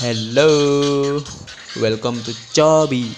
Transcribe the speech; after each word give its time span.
Hello, 0.00 1.20
welcome 1.76 2.16
to 2.24 2.32
Cobi. 2.56 3.12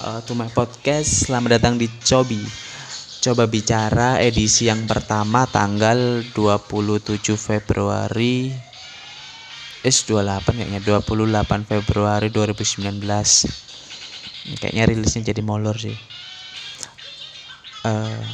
Uh, 0.00 0.16
to 0.24 0.32
my 0.32 0.48
podcast, 0.48 1.28
selamat 1.28 1.60
datang 1.60 1.76
di 1.76 1.92
Cobi. 2.00 2.40
Coba 3.20 3.44
bicara 3.44 4.16
edisi 4.16 4.64
yang 4.64 4.88
pertama 4.88 5.44
tanggal 5.44 6.24
27 6.32 7.20
Februari 7.36 8.48
Es 9.84 10.08
28 10.08 10.56
kayaknya 10.56 10.80
28 10.80 11.68
Februari 11.68 12.32
2019 12.32 13.04
Kayaknya 14.56 14.84
rilisnya 14.88 15.36
jadi 15.36 15.44
molor 15.44 15.76
sih 15.76 15.96
uh, 17.84 18.24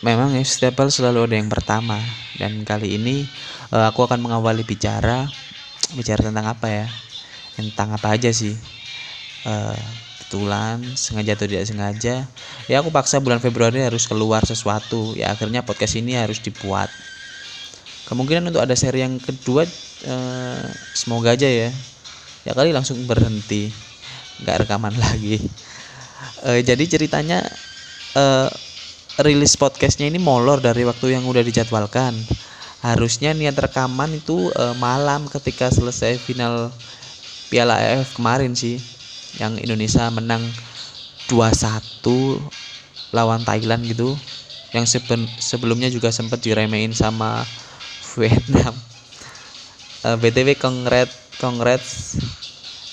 Memang 0.00 0.32
ya 0.32 0.44
stapel 0.44 0.88
selalu 0.88 1.28
ada 1.28 1.36
yang 1.36 1.52
pertama 1.52 2.00
Dan 2.40 2.64
kali 2.64 2.96
ini 2.96 3.28
uh, 3.72 3.92
aku 3.92 4.08
akan 4.08 4.20
mengawali 4.24 4.64
bicara 4.64 5.28
bicara 5.96 6.20
tentang 6.22 6.46
apa 6.46 6.66
ya? 6.70 6.86
Tentang 7.58 7.94
apa 7.94 8.14
aja 8.14 8.30
sih? 8.30 8.54
Uh, 9.46 9.76
kebetulan 10.30 10.78
sengaja 10.94 11.34
atau 11.34 11.50
tidak 11.50 11.66
sengaja 11.66 12.14
ya 12.70 12.76
aku 12.78 12.94
paksa 12.94 13.18
bulan 13.18 13.42
Februari 13.42 13.82
harus 13.82 14.06
keluar 14.06 14.46
sesuatu. 14.46 15.18
Ya 15.18 15.34
akhirnya 15.34 15.66
podcast 15.66 15.98
ini 15.98 16.14
harus 16.14 16.38
dibuat. 16.38 16.86
Kemungkinan 18.06 18.54
untuk 18.54 18.62
ada 18.62 18.78
seri 18.78 19.02
yang 19.02 19.18
kedua 19.18 19.66
uh, 20.06 20.64
semoga 20.94 21.34
aja 21.34 21.50
ya. 21.50 21.74
Ya 22.46 22.54
kali 22.54 22.70
langsung 22.70 23.02
berhenti 23.10 23.74
nggak 24.46 24.70
rekaman 24.70 24.94
lagi. 25.10 25.42
Uh, 26.46 26.62
jadi 26.62 26.84
ceritanya 26.86 27.42
uh, 28.14 28.46
rilis 29.26 29.58
podcastnya 29.58 30.06
ini 30.06 30.22
molor 30.22 30.62
dari 30.62 30.86
waktu 30.86 31.18
yang 31.18 31.26
udah 31.26 31.42
dijadwalkan 31.42 32.14
harusnya 32.80 33.36
niat 33.36 33.56
rekaman 33.56 34.16
itu 34.16 34.48
uh, 34.56 34.72
malam 34.80 35.28
ketika 35.28 35.68
selesai 35.68 36.16
final 36.16 36.72
Piala 37.52 37.76
AFF 37.76 38.16
kemarin 38.16 38.56
sih 38.56 38.80
yang 39.36 39.60
Indonesia 39.60 40.08
menang 40.08 40.40
2-1 41.28 42.00
lawan 43.12 43.44
Thailand 43.44 43.84
gitu 43.84 44.16
yang 44.72 44.86
seben 44.88 45.26
sebelumnya 45.42 45.90
juga 45.92 46.08
sempat 46.14 46.40
diremehin 46.40 46.96
sama 46.96 47.44
Vietnam 48.16 48.72
uh, 50.06 50.14
eh, 50.14 50.16
BTW 50.16 50.56
kongret 50.56 51.10
kongret 51.36 51.84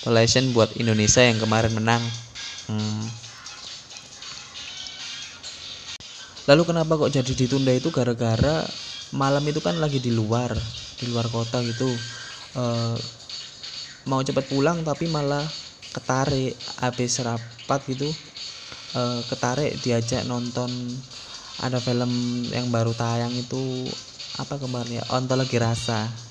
congratulations 0.04 0.52
buat 0.52 0.76
Indonesia 0.76 1.24
yang 1.24 1.40
kemarin 1.40 1.72
menang 1.72 2.04
hmm. 2.68 3.06
lalu 6.52 6.62
kenapa 6.68 6.98
kok 7.00 7.14
jadi 7.14 7.32
ditunda 7.32 7.72
itu 7.72 7.88
gara-gara 7.94 8.68
malam 9.12 9.44
itu 9.48 9.60
kan 9.64 9.80
lagi 9.80 10.00
di 10.04 10.12
luar 10.12 10.60
di 10.98 11.06
luar 11.08 11.30
kota 11.32 11.62
gitu. 11.64 12.02
E, 12.58 12.64
mau 14.08 14.22
cepat 14.24 14.48
pulang 14.50 14.82
tapi 14.88 15.06
malah 15.08 15.52
ketarik 15.96 16.60
habis 16.80 17.20
rapat 17.24 17.82
gitu. 17.88 18.16
E, 18.96 19.24
ketarik 19.30 19.80
diajak 19.80 20.26
nonton 20.28 21.02
ada 21.58 21.82
film 21.82 22.46
yang 22.54 22.70
baru 22.70 22.94
tayang 22.94 23.38
itu 23.38 23.94
apa 24.36 24.60
kemarin 24.62 25.02
ya? 25.02 25.04
Ontologi 25.10 25.58
rasa 25.58 26.26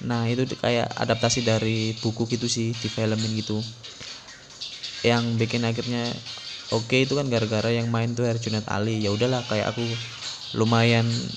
nah 0.00 0.24
itu 0.24 0.48
kayak 0.56 0.96
adaptasi 0.96 1.44
dari 1.44 1.92
buku 1.92 2.24
gitu 2.32 2.48
sih 2.48 2.72
di 2.78 2.88
filmin 2.88 3.36
gitu. 3.36 3.60
Yang 5.04 5.24
bikin 5.40 5.64
akhirnya 5.68 6.24
oke 6.72 6.88
okay, 6.88 7.04
itu 7.04 7.16
kan 7.16 7.28
gara-gara 7.28 7.68
yang 7.72 7.88
main 7.92 8.16
tuh 8.16 8.24
Herjunat 8.24 8.64
Ali. 8.68 9.04
Ya 9.04 9.12
udahlah 9.12 9.44
kayak 9.44 9.76
aku 9.76 10.00
lumayan 10.56 11.36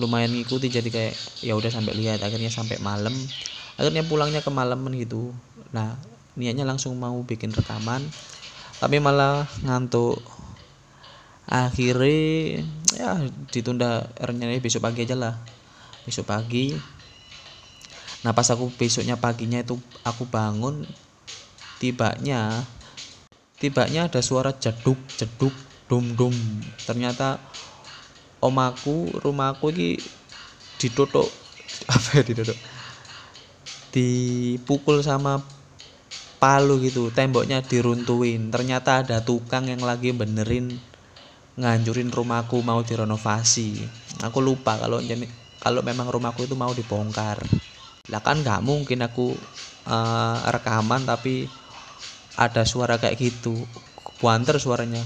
lumayan 0.00 0.32
ngikuti 0.32 0.72
jadi 0.72 0.88
kayak 0.88 1.14
ya 1.44 1.52
udah 1.52 1.68
sampai 1.68 1.92
lihat 1.92 2.24
akhirnya 2.24 2.48
sampai 2.48 2.80
malam. 2.80 3.12
Akhirnya 3.76 4.00
pulangnya 4.08 4.40
ke 4.40 4.48
malaman 4.48 4.96
gitu. 4.96 5.36
Nah 5.76 6.00
niatnya 6.34 6.64
langsung 6.64 6.96
mau 6.96 7.20
bikin 7.20 7.52
rekaman 7.52 8.00
tapi 8.80 8.96
malah 8.96 9.44
ngantuk. 9.60 10.24
Akhirnya 11.44 12.64
ya 12.96 13.20
ditunda 13.52 14.08
rencananya 14.16 14.64
besok 14.64 14.88
pagi 14.88 15.04
aja 15.04 15.14
lah. 15.20 15.36
Besok 16.08 16.24
pagi. 16.32 16.72
Nah 18.24 18.32
pas 18.32 18.48
aku 18.48 18.72
besoknya 18.72 19.20
paginya 19.20 19.60
itu 19.60 19.76
aku 20.04 20.24
bangun 20.24 20.88
tibanya 21.80 22.60
tibanya 23.60 24.08
ada 24.08 24.20
suara 24.24 24.56
jeduk 24.56 24.96
jeduk 25.20 25.52
dum 25.88 26.16
dum. 26.16 26.32
Ternyata 26.88 27.36
omaku 28.40 29.08
rumahku 29.20 29.72
ini 29.72 30.00
ditutup 30.80 31.28
apa 31.94 32.20
ya 32.20 32.22
ditutup 32.24 32.56
dipukul 33.94 35.04
sama 35.04 35.44
palu 36.40 36.80
gitu 36.80 37.12
temboknya 37.12 37.60
diruntuhin 37.60 38.48
ternyata 38.48 39.04
ada 39.04 39.20
tukang 39.20 39.68
yang 39.68 39.84
lagi 39.84 40.10
benerin 40.16 40.80
ngancurin 41.60 42.08
rumahku 42.08 42.64
mau 42.64 42.80
direnovasi. 42.80 43.84
Aku 44.24 44.40
lupa 44.40 44.80
kalau 44.80 45.02
kalau 45.60 45.80
memang 45.84 46.08
rumahku 46.08 46.48
itu 46.48 46.56
mau 46.56 46.72
dibongkar. 46.72 47.44
Lah 48.08 48.20
kan 48.24 48.40
nggak 48.40 48.64
mungkin 48.64 49.04
aku 49.04 49.36
uh, 49.86 50.36
rekaman 50.48 51.04
tapi 51.04 51.44
ada 52.40 52.64
suara 52.64 52.96
kayak 52.96 53.20
gitu. 53.20 53.54
Buanter 54.18 54.56
suaranya. 54.56 55.04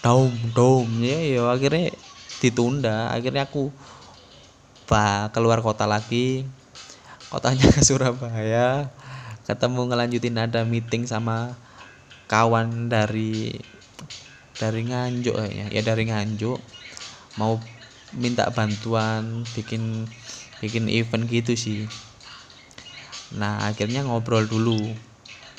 Dom 0.00 0.32
dom 0.54 0.86
ya 1.02 1.18
ya 1.18 1.42
akhirnya 1.50 1.90
ditunda. 2.40 3.12
Akhirnya 3.12 3.48
aku 3.48 3.72
bah 4.86 5.30
keluar 5.34 5.60
kota 5.64 5.84
lagi. 5.84 6.46
Kotanya 7.32 7.66
ke 7.74 7.82
Surabaya. 7.82 8.90
Ketemu 9.46 9.80
ngelanjutin 9.90 10.38
ada 10.38 10.62
meeting 10.66 11.06
sama 11.06 11.54
kawan 12.26 12.90
dari 12.90 13.54
dari 14.56 14.82
Nganjuk 14.88 15.36
ya 15.36 15.66
ya 15.70 15.82
dari 15.82 16.08
Nganjuk. 16.10 16.58
Mau 17.38 17.60
minta 18.16 18.48
bantuan 18.50 19.44
bikin 19.54 20.06
bikin 20.62 20.88
event 20.88 21.28
gitu 21.28 21.52
sih. 21.54 21.84
Nah 23.36 23.66
akhirnya 23.66 24.06
ngobrol 24.06 24.46
dulu. 24.46 24.80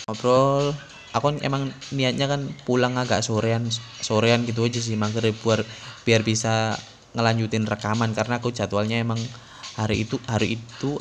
Ngobrol. 0.08 0.74
Aku 1.16 1.34
emang 1.42 1.72
niatnya 1.90 2.30
kan 2.30 2.46
pulang 2.68 2.94
agak 3.00 3.24
sorean 3.26 3.66
sorean 4.04 4.46
gitu 4.46 4.68
aja 4.68 4.78
sih 4.78 4.94
maghrib 5.00 5.34
buat 5.42 5.66
biar 6.08 6.24
bisa 6.24 6.80
ngelanjutin 7.12 7.68
rekaman 7.68 8.16
karena 8.16 8.40
aku 8.40 8.56
jadwalnya 8.56 9.04
emang 9.04 9.20
hari 9.76 10.08
itu 10.08 10.16
hari 10.24 10.56
itu 10.56 10.96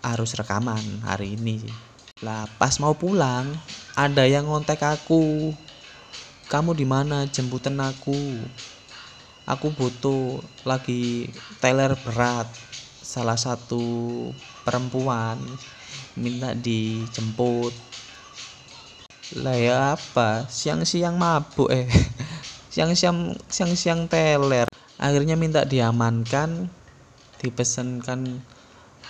harus 0.00 0.32
rekaman 0.32 1.04
hari 1.04 1.36
ini 1.36 1.60
lah 2.24 2.48
pas 2.56 2.80
mau 2.80 2.96
pulang 2.96 3.52
ada 4.00 4.24
yang 4.24 4.48
ngontek 4.48 4.80
aku. 4.80 5.52
Kamu 6.48 6.72
di 6.72 6.88
mana? 6.88 7.28
Jemputan 7.28 7.76
aku. 7.78 8.16
Aku 9.44 9.68
butuh 9.76 10.40
lagi 10.64 11.28
teler 11.58 11.92
berat. 12.00 12.46
Salah 13.04 13.36
satu 13.36 13.82
perempuan 14.64 15.36
minta 16.16 16.56
dijemput. 16.56 17.74
Lah 19.36 19.56
ya 19.58 19.76
apa? 20.00 20.46
Siang-siang 20.48 21.20
mabuk 21.20 21.68
eh 21.70 21.86
siang-siang 22.70 23.36
siang-siang 23.50 24.06
teler. 24.06 24.70
Akhirnya 24.96 25.34
minta 25.34 25.66
diamankan 25.66 26.70
dipesenkan 27.40 28.40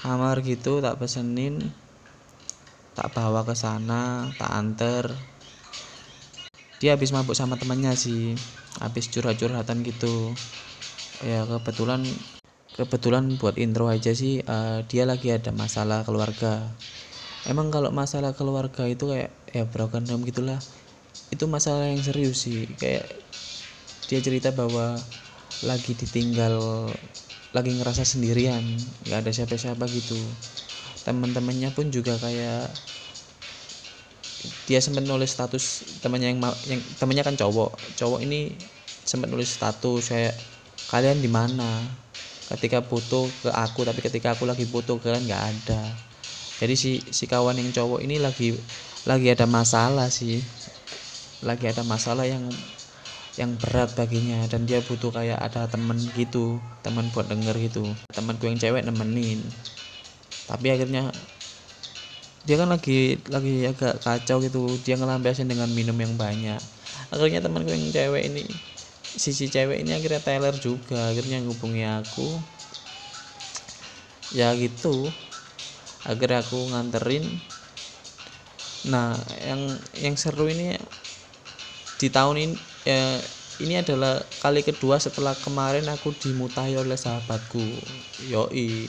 kamar 0.00 0.40
gitu 0.40 0.80
tak 0.80 0.96
pesenin 0.96 1.60
tak 2.94 3.10
bawa 3.12 3.42
ke 3.42 3.52
sana 3.58 4.30
tak 4.38 4.50
anter 4.54 5.10
dia 6.80 6.96
habis 6.96 7.12
mabuk 7.12 7.36
sama 7.36 7.60
temannya 7.60 7.92
sih 7.92 8.32
habis 8.80 9.12
curhat-curhatan 9.12 9.84
gitu. 9.84 10.32
Ya 11.20 11.44
kebetulan 11.44 12.00
kebetulan 12.72 13.36
buat 13.36 13.60
intro 13.60 13.92
aja 13.92 14.16
sih 14.16 14.40
uh, 14.48 14.80
dia 14.88 15.04
lagi 15.04 15.28
ada 15.28 15.52
masalah 15.52 16.08
keluarga. 16.08 16.72
Emang 17.44 17.68
kalau 17.68 17.92
masalah 17.92 18.32
keluarga 18.32 18.88
itu 18.88 19.12
kayak 19.12 19.28
ya 19.52 19.68
broken 19.68 20.08
home 20.08 20.24
gitulah. 20.24 20.56
Itu 21.28 21.44
masalah 21.52 21.92
yang 21.92 22.00
serius 22.00 22.48
sih 22.48 22.64
kayak 22.80 23.04
dia 24.10 24.18
cerita 24.18 24.50
bahwa 24.50 24.98
lagi 25.62 25.94
ditinggal 25.94 26.58
lagi 27.54 27.70
ngerasa 27.78 28.02
sendirian 28.02 28.62
nggak 29.06 29.22
ada 29.22 29.30
siapa-siapa 29.30 29.86
gitu. 29.86 30.18
Teman-temannya 31.06 31.70
pun 31.70 31.94
juga 31.94 32.18
kayak 32.18 32.66
dia 34.66 34.82
sempat 34.82 35.06
nulis 35.06 35.30
status 35.30 35.86
temannya 36.02 36.34
yang 36.34 36.42
yang 36.66 36.82
temannya 36.98 37.22
kan 37.22 37.38
cowok. 37.38 37.70
Cowok 37.94 38.18
ini 38.26 38.50
sempat 39.06 39.30
nulis 39.30 39.46
status 39.46 40.10
kayak 40.10 40.34
kalian 40.90 41.22
di 41.22 41.30
mana? 41.30 41.78
Ketika 42.50 42.82
butuh 42.82 43.30
ke 43.46 43.50
aku 43.54 43.86
tapi 43.86 44.02
ketika 44.02 44.34
aku 44.34 44.42
lagi 44.42 44.66
butuh 44.66 44.98
kalian 44.98 45.22
nggak 45.22 45.44
ada. 45.54 45.86
Jadi 46.58 46.74
si 46.74 46.98
si 47.14 47.30
kawan 47.30 47.62
yang 47.62 47.70
cowok 47.70 48.02
ini 48.02 48.18
lagi 48.18 48.58
lagi 49.06 49.30
ada 49.30 49.46
masalah 49.46 50.10
sih. 50.10 50.42
Lagi 51.46 51.70
ada 51.70 51.86
masalah 51.86 52.26
yang 52.26 52.42
yang 53.40 53.56
berat 53.56 53.96
baginya. 53.96 54.44
Dan 54.52 54.68
dia 54.68 54.84
butuh 54.84 55.08
kayak 55.08 55.40
ada 55.40 55.64
temen 55.64 55.96
gitu 56.12 56.60
temen 56.84 57.08
buat 57.16 57.26
denger 57.26 57.56
gitu. 57.56 57.88
Temanku 58.12 58.44
yang 58.44 58.60
cewek 58.60 58.84
nemenin. 58.84 59.40
Tapi 60.44 60.66
akhirnya 60.68 61.08
dia 62.44 62.56
kan 62.56 62.68
lagi 62.72 63.16
lagi 63.32 63.64
agak 63.64 64.04
kacau 64.04 64.44
gitu. 64.44 64.68
Dia 64.84 65.00
ngelampiasin 65.00 65.48
dengan 65.48 65.72
minum 65.72 65.96
yang 65.96 66.14
banyak. 66.20 66.60
Akhirnya 67.08 67.40
temanku 67.40 67.72
yang 67.72 67.88
cewek 67.88 68.28
ini 68.28 68.44
sisi 69.10 69.50
cewek 69.50 69.82
ini 69.82 69.96
akhirnya 69.96 70.20
Taylor 70.20 70.54
juga. 70.60 71.10
Akhirnya 71.10 71.40
ngubungi 71.40 71.84
aku. 71.88 72.28
Ya 74.36 74.52
gitu. 74.54 75.08
Akhirnya 76.04 76.44
aku 76.44 76.70
nganterin. 76.70 77.24
Nah 78.88 79.16
yang 79.44 79.60
yang 80.00 80.14
seru 80.16 80.48
ini 80.48 80.76
di 82.00 82.08
tahun 82.08 82.36
ini 82.40 82.69
ya, 82.86 83.20
ini 83.60 83.76
adalah 83.76 84.24
kali 84.40 84.64
kedua 84.64 84.96
setelah 84.96 85.36
kemarin 85.36 85.84
aku 85.92 86.16
dimutahi 86.16 86.80
oleh 86.80 86.96
sahabatku. 86.96 87.60
Yoi. 88.32 88.88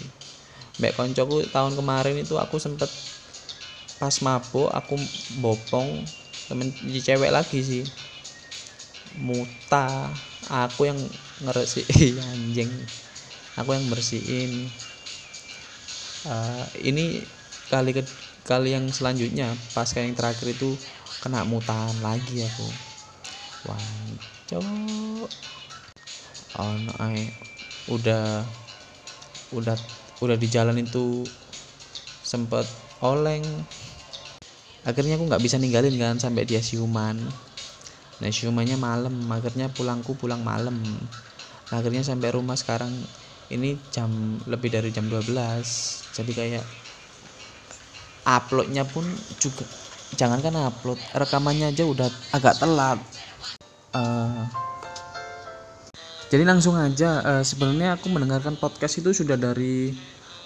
Mbak 0.80 0.96
koncoku 0.96 1.44
tahun 1.52 1.76
kemarin 1.76 2.16
itu 2.24 2.40
aku 2.40 2.58
sempet 2.58 2.88
pas 4.02 4.16
mabuk 4.26 4.72
aku 4.74 4.98
bopong 5.44 6.02
temen 6.48 6.72
cewek 6.88 7.30
lagi 7.30 7.60
sih. 7.60 7.84
Muta. 9.20 10.08
Aku 10.48 10.88
yang 10.88 11.00
ngeresiin 11.44 12.18
anjing. 12.32 12.72
Aku 13.60 13.76
yang 13.76 13.86
bersihin. 13.92 14.72
Uh, 16.26 16.66
ini 16.80 17.24
kali 17.68 17.92
ke 17.96 18.04
kali 18.44 18.76
yang 18.76 18.90
selanjutnya 18.92 19.54
pas 19.74 19.90
yang 19.96 20.12
terakhir 20.12 20.54
itu 20.54 20.76
kena 21.22 21.46
mutan 21.46 21.94
lagi 22.02 22.46
aku 22.46 22.91
wancok 23.66 24.66
oh 26.60 26.76
no, 26.76 26.92
I, 27.00 27.32
udah 27.88 28.44
udah 29.56 29.78
udah 30.24 30.36
di 30.36 30.48
jalan 30.52 30.80
itu 30.80 31.24
sempet 32.22 32.68
oleng. 33.04 33.44
Akhirnya 34.82 35.16
aku 35.18 35.30
nggak 35.30 35.44
bisa 35.44 35.62
ninggalin 35.62 35.94
kan 35.98 36.18
sampai 36.18 36.44
dia 36.44 36.60
siuman. 36.60 37.18
Nah 38.22 38.30
siumannya 38.30 38.78
malam. 38.78 39.14
Akhirnya 39.30 39.70
pulangku 39.70 40.18
pulang 40.18 40.42
malam. 40.42 40.82
Nah, 41.70 41.76
akhirnya 41.78 42.02
sampai 42.02 42.34
rumah 42.34 42.58
sekarang. 42.58 42.92
Ini 43.52 43.76
jam 43.92 44.40
lebih 44.48 44.72
dari 44.72 44.96
jam 44.96 45.12
12 45.12 45.28
jadi 46.16 46.32
kayak 46.32 46.66
uploadnya 48.24 48.88
pun 48.88 49.04
juga 49.44 49.68
jangankan 50.20 50.56
upload 50.68 51.00
rekamannya 51.16 51.72
aja 51.72 51.84
udah 51.88 52.10
agak 52.36 52.58
telat 52.60 53.00
uh, 53.96 54.44
jadi 56.32 56.48
langsung 56.48 56.80
aja 56.80 57.20
uh, 57.24 57.44
sebenarnya 57.44 58.00
aku 58.00 58.08
mendengarkan 58.08 58.56
podcast 58.56 59.04
itu 59.04 59.12
sudah 59.12 59.36
dari 59.36 59.92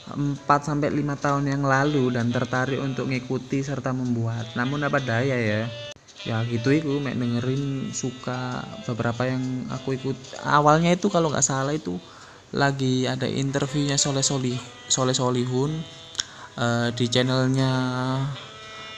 4 0.06 0.45
sampai 0.45 0.94
5 0.94 1.17
tahun 1.17 1.45
yang 1.50 1.63
lalu 1.65 2.13
dan 2.13 2.29
tertarik 2.29 2.77
untuk 2.77 3.09
mengikuti 3.09 3.65
serta 3.65 3.89
membuat. 3.89 4.53
Namun 4.53 4.85
apa 4.85 5.01
daya 5.01 5.33
ya? 5.33 5.65
Ya 6.25 6.41
gitu 6.45 6.73
itu 6.73 6.97
mek 7.01 7.18
dengerin 7.18 7.94
suka 7.94 8.65
beberapa 8.85 9.29
yang 9.29 9.65
aku 9.69 9.97
ikut. 9.97 10.18
Awalnya 10.45 10.94
itu 10.94 11.09
kalau 11.09 11.33
nggak 11.33 11.45
salah 11.45 11.73
itu 11.73 11.97
lagi 12.53 13.09
ada 13.09 13.25
interviewnya 13.25 13.97
Soleh 13.97 14.25
Solih 14.25 14.57
Soleh 14.89 15.13
Solihun 15.18 15.73
uh, 16.57 16.89
di 16.94 17.06
channelnya 17.09 17.71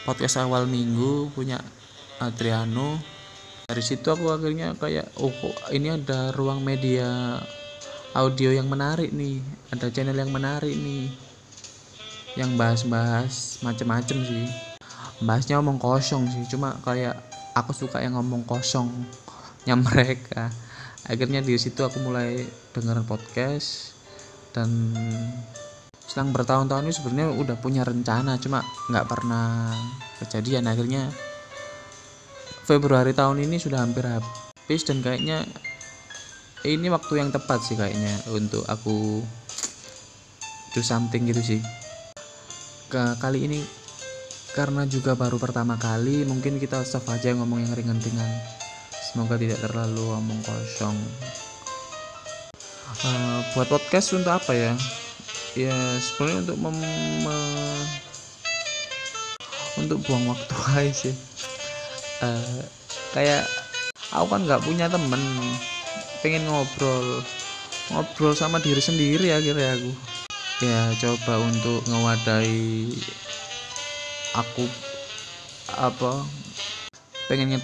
podcast 0.07 0.39
awal 0.39 0.63
minggu 0.63 1.27
punya 1.35 1.59
Adriano. 2.23 2.95
Dari 3.67 3.83
situ 3.83 4.07
aku 4.07 4.31
akhirnya 4.31 4.71
kayak 4.79 5.11
oh 5.19 5.35
ini 5.75 5.91
ada 5.99 6.31
ruang 6.31 6.63
media 6.63 7.35
audio 8.15 8.55
yang 8.55 8.71
menarik 8.71 9.11
nih 9.11 9.43
ada 9.67 9.91
channel 9.91 10.15
yang 10.15 10.31
menarik 10.31 10.71
nih 10.71 11.11
yang 12.39 12.55
bahas-bahas 12.55 13.59
macem-macem 13.59 14.23
sih. 14.23 14.47
Bahasnya 15.19 15.59
ngomong 15.59 15.75
kosong 15.75 16.23
sih 16.31 16.47
cuma 16.47 16.79
kayak 16.87 17.19
aku 17.51 17.75
suka 17.75 17.99
yang 17.99 18.15
ngomong 18.15 18.47
kosongnya 18.47 19.75
mereka. 19.91 20.47
Akhirnya 21.03 21.43
di 21.43 21.59
situ 21.59 21.83
aku 21.83 21.99
mulai 21.99 22.47
dengerin 22.71 23.03
podcast 23.03 23.91
dan 24.55 24.71
selang 26.07 26.31
bertahun-tahun 26.31 26.87
ini 26.87 26.93
sebenarnya 26.95 27.29
udah 27.35 27.55
punya 27.59 27.83
rencana 27.83 28.39
cuma 28.39 28.63
nggak 28.87 29.05
pernah 29.05 29.75
kejadian. 30.23 30.71
Akhirnya 30.71 31.11
Februari 32.67 33.15
tahun 33.15 33.43
ini 33.47 33.59
sudah 33.59 33.83
hampir 33.83 34.03
habis 34.03 34.83
dan 34.83 34.99
kayaknya 34.99 35.43
ini 36.67 36.91
waktu 36.91 37.19
yang 37.19 37.31
tepat 37.31 37.63
sih 37.63 37.79
kayaknya 37.79 38.11
untuk 38.31 38.63
aku 38.67 39.23
do 40.75 40.81
something 40.83 41.27
gitu 41.27 41.55
sih. 41.55 41.61
Ke 42.91 43.15
kali 43.19 43.47
ini 43.47 43.63
karena 44.51 44.83
juga 44.87 45.15
baru 45.15 45.39
pertama 45.39 45.79
kali 45.79 46.27
mungkin 46.27 46.59
kita 46.59 46.83
stop 46.83 47.07
aja 47.11 47.35
ngomong 47.35 47.67
yang 47.67 47.71
ringan-ringan. 47.71 48.31
Semoga 49.11 49.39
tidak 49.39 49.63
terlalu 49.63 50.03
ngomong 50.11 50.39
kosong. 50.43 50.97
Uh, 52.97 53.39
buat 53.55 53.69
podcast 53.71 54.11
untuk 54.17 54.33
apa 54.33 54.51
ya 54.57 54.73
ya 55.57 55.77
sebenarnya 55.97 56.45
untuk 56.45 56.57
mem 56.61 56.77
untuk 59.81 59.97
buang 60.05 60.29
waktu 60.29 60.53
aja 60.77 60.93
sih. 60.93 61.15
Uh, 62.21 62.61
kayak 63.13 63.45
aku 64.13 64.25
kan 64.29 64.41
nggak 64.45 64.61
punya 64.61 64.85
temen 64.89 65.21
pengen 66.21 66.45
ngobrol 66.49 67.21
ngobrol 67.93 68.33
sama 68.33 68.61
diri 68.61 68.81
sendiri 68.81 69.33
akhirnya 69.33 69.73
aku. 69.73 69.91
Ya 70.61 70.93
coba 70.97 71.41
untuk 71.41 71.81
ngewadai 71.89 72.93
aku 74.37 74.65
apa 75.77 76.21
pengen 77.29 77.53
nge 77.53 77.61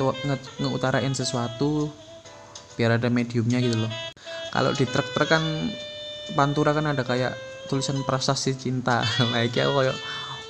ngeutarain 0.62 1.14
sesuatu 1.14 1.90
biar 2.74 2.98
ada 2.98 3.10
mediumnya 3.10 3.62
gitu 3.62 3.78
loh. 3.86 3.94
Kalau 4.54 4.74
di 4.74 4.86
truk-truk 4.86 5.30
kan 5.30 5.42
pantura 6.38 6.74
kan 6.74 6.90
ada 6.90 7.02
kayak 7.02 7.53
tulisan 7.68 8.02
prasasti 8.04 8.56
cinta. 8.58 9.04
Lagi 9.34 9.60
aku 9.64 9.74
kayak 9.84 9.98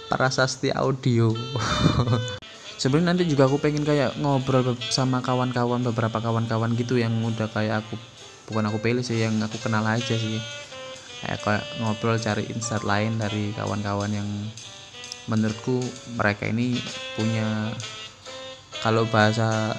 prasasti 0.09 0.69
audio. 0.73 1.33
Sebenarnya 2.81 3.15
nanti 3.15 3.23
juga 3.29 3.47
aku 3.47 3.61
pengen 3.61 3.85
kayak 3.85 4.17
ngobrol 4.19 4.75
sama 4.91 5.23
kawan-kawan 5.23 5.85
beberapa 5.85 6.19
kawan-kawan 6.19 6.73
gitu 6.75 6.99
yang 6.99 7.13
udah 7.23 7.47
kayak 7.53 7.85
aku 7.85 7.95
bukan 8.51 8.67
aku 8.67 8.77
pilih 8.83 9.05
sih 9.05 9.23
yang 9.23 9.39
aku 9.39 9.55
kenal 9.61 9.85
aja 9.85 10.15
sih. 10.17 10.41
Kayak, 11.23 11.39
kayak 11.45 11.65
ngobrol 11.79 12.19
cari 12.19 12.43
insight 12.51 12.83
lain 12.83 13.15
dari 13.15 13.55
kawan-kawan 13.55 14.11
yang 14.11 14.27
menurutku 15.31 15.79
mereka 16.19 16.51
ini 16.51 16.75
punya 17.15 17.71
kalau 18.83 19.07
bahasa 19.07 19.71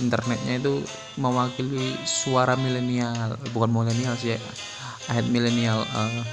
internetnya 0.00 0.60
itu 0.60 0.80
mewakili 1.20 1.96
suara 2.04 2.56
milenial 2.56 3.36
bukan 3.52 3.72
milenial 3.72 4.16
sih 4.16 4.36
ya 4.36 4.40
head 5.12 5.28
milenial 5.28 5.84
uh, 5.92 6.24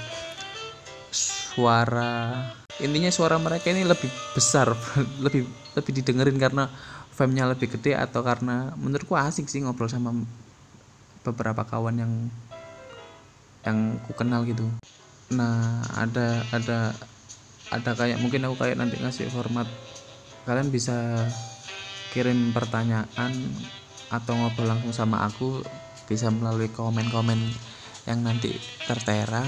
suara 1.14 2.42
intinya 2.82 3.10
suara 3.14 3.38
mereka 3.38 3.70
ini 3.70 3.86
lebih 3.86 4.10
besar 4.34 4.74
lebih 5.24 5.46
lebih 5.78 5.92
didengerin 6.02 6.38
karena 6.42 6.66
famenya 7.14 7.46
lebih 7.46 7.78
gede 7.78 7.94
atau 7.94 8.26
karena 8.26 8.74
menurutku 8.74 9.14
asik 9.14 9.46
sih 9.46 9.62
ngobrol 9.62 9.86
sama 9.86 10.10
beberapa 11.22 11.62
kawan 11.62 12.02
yang 12.02 12.12
yang 13.64 13.96
ku 14.04 14.12
kenal 14.12 14.44
gitu. 14.44 14.66
Nah 15.32 15.80
ada 15.94 16.42
ada 16.52 16.92
ada 17.72 17.90
kayak 17.96 18.20
mungkin 18.20 18.44
aku 18.44 18.60
kayak 18.60 18.76
nanti 18.76 18.98
ngasih 19.00 19.30
format 19.30 19.64
kalian 20.44 20.68
bisa 20.68 21.24
kirim 22.12 22.52
pertanyaan 22.52 23.32
atau 24.12 24.36
ngobrol 24.36 24.68
langsung 24.68 24.92
sama 24.92 25.24
aku 25.24 25.64
bisa 26.04 26.28
melalui 26.28 26.68
komen-komen 26.68 27.40
yang 28.04 28.20
nanti 28.20 28.52
tertera 28.84 29.40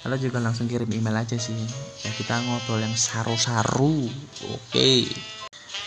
atau 0.00 0.16
juga 0.16 0.40
langsung 0.40 0.66
kirim 0.66 0.88
email 0.88 1.20
aja 1.20 1.36
sih. 1.36 1.56
Ya 2.04 2.10
kita 2.16 2.40
ngobrol 2.44 2.80
yang 2.80 2.96
saru-saru. 2.96 4.08
Oke. 4.48 4.58
Okay. 4.72 5.00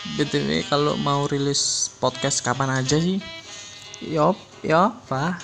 btw 0.04 0.68
kalau 0.68 1.00
mau 1.00 1.24
rilis 1.24 1.88
podcast 1.96 2.44
kapan 2.44 2.84
aja 2.84 3.00
sih? 3.00 3.18
Yop 4.04 4.36
yop 4.60 4.92
apa 5.08 5.40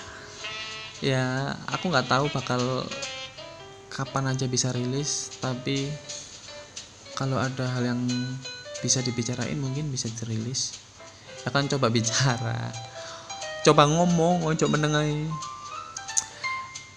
ya 1.01 1.57
aku 1.73 1.89
nggak 1.89 2.13
tahu 2.13 2.29
bakal 2.29 2.61
kapan 3.89 4.37
aja 4.37 4.45
bisa 4.45 4.69
rilis 4.69 5.33
tapi 5.41 5.89
kalau 7.17 7.41
ada 7.41 7.69
hal 7.73 7.85
yang 7.85 8.01
bisa 8.81 9.05
dibicarain 9.05 9.61
mungkin 9.61 9.93
bisa 9.93 10.09
dirilis. 10.09 10.81
Akan 11.45 11.69
coba 11.69 11.93
bicara. 11.93 12.73
Coba 13.61 13.85
ngomong 13.85 14.49
coba 14.57 14.81
mendengai 14.81 15.29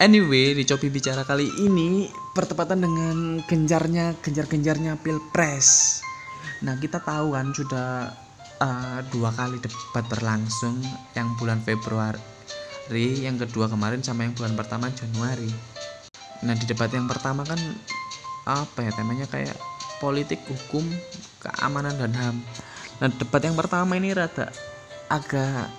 Anyway, 0.04 0.52
di 0.52 0.68
Copi 0.68 0.92
Bicara 0.92 1.24
kali 1.24 1.48
ini 1.64 2.12
bertepatan 2.36 2.84
dengan 2.84 3.40
genjarnya 3.48 4.20
genjar-genjarnya 4.20 5.00
Pilpres. 5.00 6.04
Nah, 6.60 6.76
kita 6.76 7.00
tahu 7.00 7.32
kan 7.32 7.56
sudah 7.56 8.12
uh, 8.60 9.00
dua 9.16 9.32
kali 9.32 9.64
debat 9.64 10.04
berlangsung 10.12 10.84
yang 11.16 11.32
bulan 11.40 11.64
Februari, 11.64 12.20
yang 13.24 13.40
kedua 13.40 13.72
kemarin 13.72 14.04
sama 14.04 14.28
yang 14.28 14.36
bulan 14.36 14.60
pertama 14.60 14.92
Januari. 14.92 15.48
Nah, 16.44 16.52
di 16.52 16.68
debat 16.68 16.92
yang 16.92 17.08
pertama 17.08 17.48
kan 17.48 17.64
apa 18.44 18.84
ya 18.84 18.92
temanya 18.92 19.24
kayak 19.32 19.56
politik 20.04 20.44
hukum 20.52 20.84
keamanan 21.40 21.96
dan 21.96 22.12
ham 22.12 22.36
nah 23.00 23.08
debat 23.08 23.40
yang 23.40 23.56
pertama 23.56 23.96
ini 23.96 24.12
rada 24.12 24.52
agak 25.08 25.72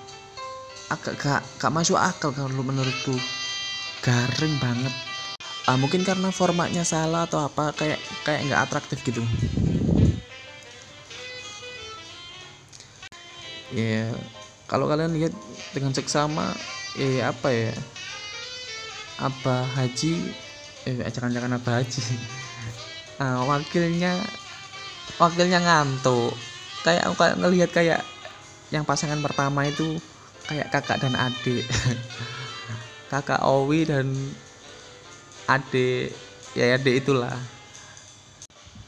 agak 0.89 1.15
gak, 1.21 1.41
gak 1.61 1.73
masuk 1.77 2.01
akal 2.01 2.33
kalau 2.33 2.65
menurutku 2.65 3.13
garing 4.05 4.61
banget. 4.61 4.93
Ah, 5.65 5.81
mungkin 5.81 6.05
karena 6.05 6.29
formatnya 6.29 6.85
salah 6.85 7.25
atau 7.25 7.41
apa 7.41 7.73
kayak 7.73 7.97
kayak 8.21 8.45
nggak 8.45 8.63
atraktif 8.69 9.01
gitu. 9.01 9.25
Ya 13.73 14.13
kalau 14.69 14.85
kalian 14.85 15.17
lihat 15.17 15.33
dengan 15.73 15.97
seksama 15.97 16.53
eh 17.01 17.25
apa 17.25 17.49
ya? 17.49 17.73
Apa 19.17 19.65
haji 19.81 20.37
eh 20.85 21.01
jangan-jangan 21.09 21.57
apa 21.57 21.81
haji. 21.81 22.05
Uh, 23.17 23.41
wakilnya 23.51 24.21
wakilnya 25.17 25.65
ngantuk. 25.65 26.37
Kayak 26.85 27.09
aku 27.09 27.15
kayak 27.25 27.37
ngelihat 27.41 27.71
kayak 27.73 28.01
yang 28.69 28.85
pasangan 28.85 29.25
pertama 29.25 29.65
itu 29.65 29.97
kayak 30.45 30.69
kakak 30.69 31.01
dan 31.01 31.17
adik 31.17 31.65
kakak 33.15 33.47
Owi 33.47 33.87
dan 33.87 34.11
adik 35.47 36.11
ya 36.59 36.75
adik 36.75 37.07
itulah. 37.07 37.35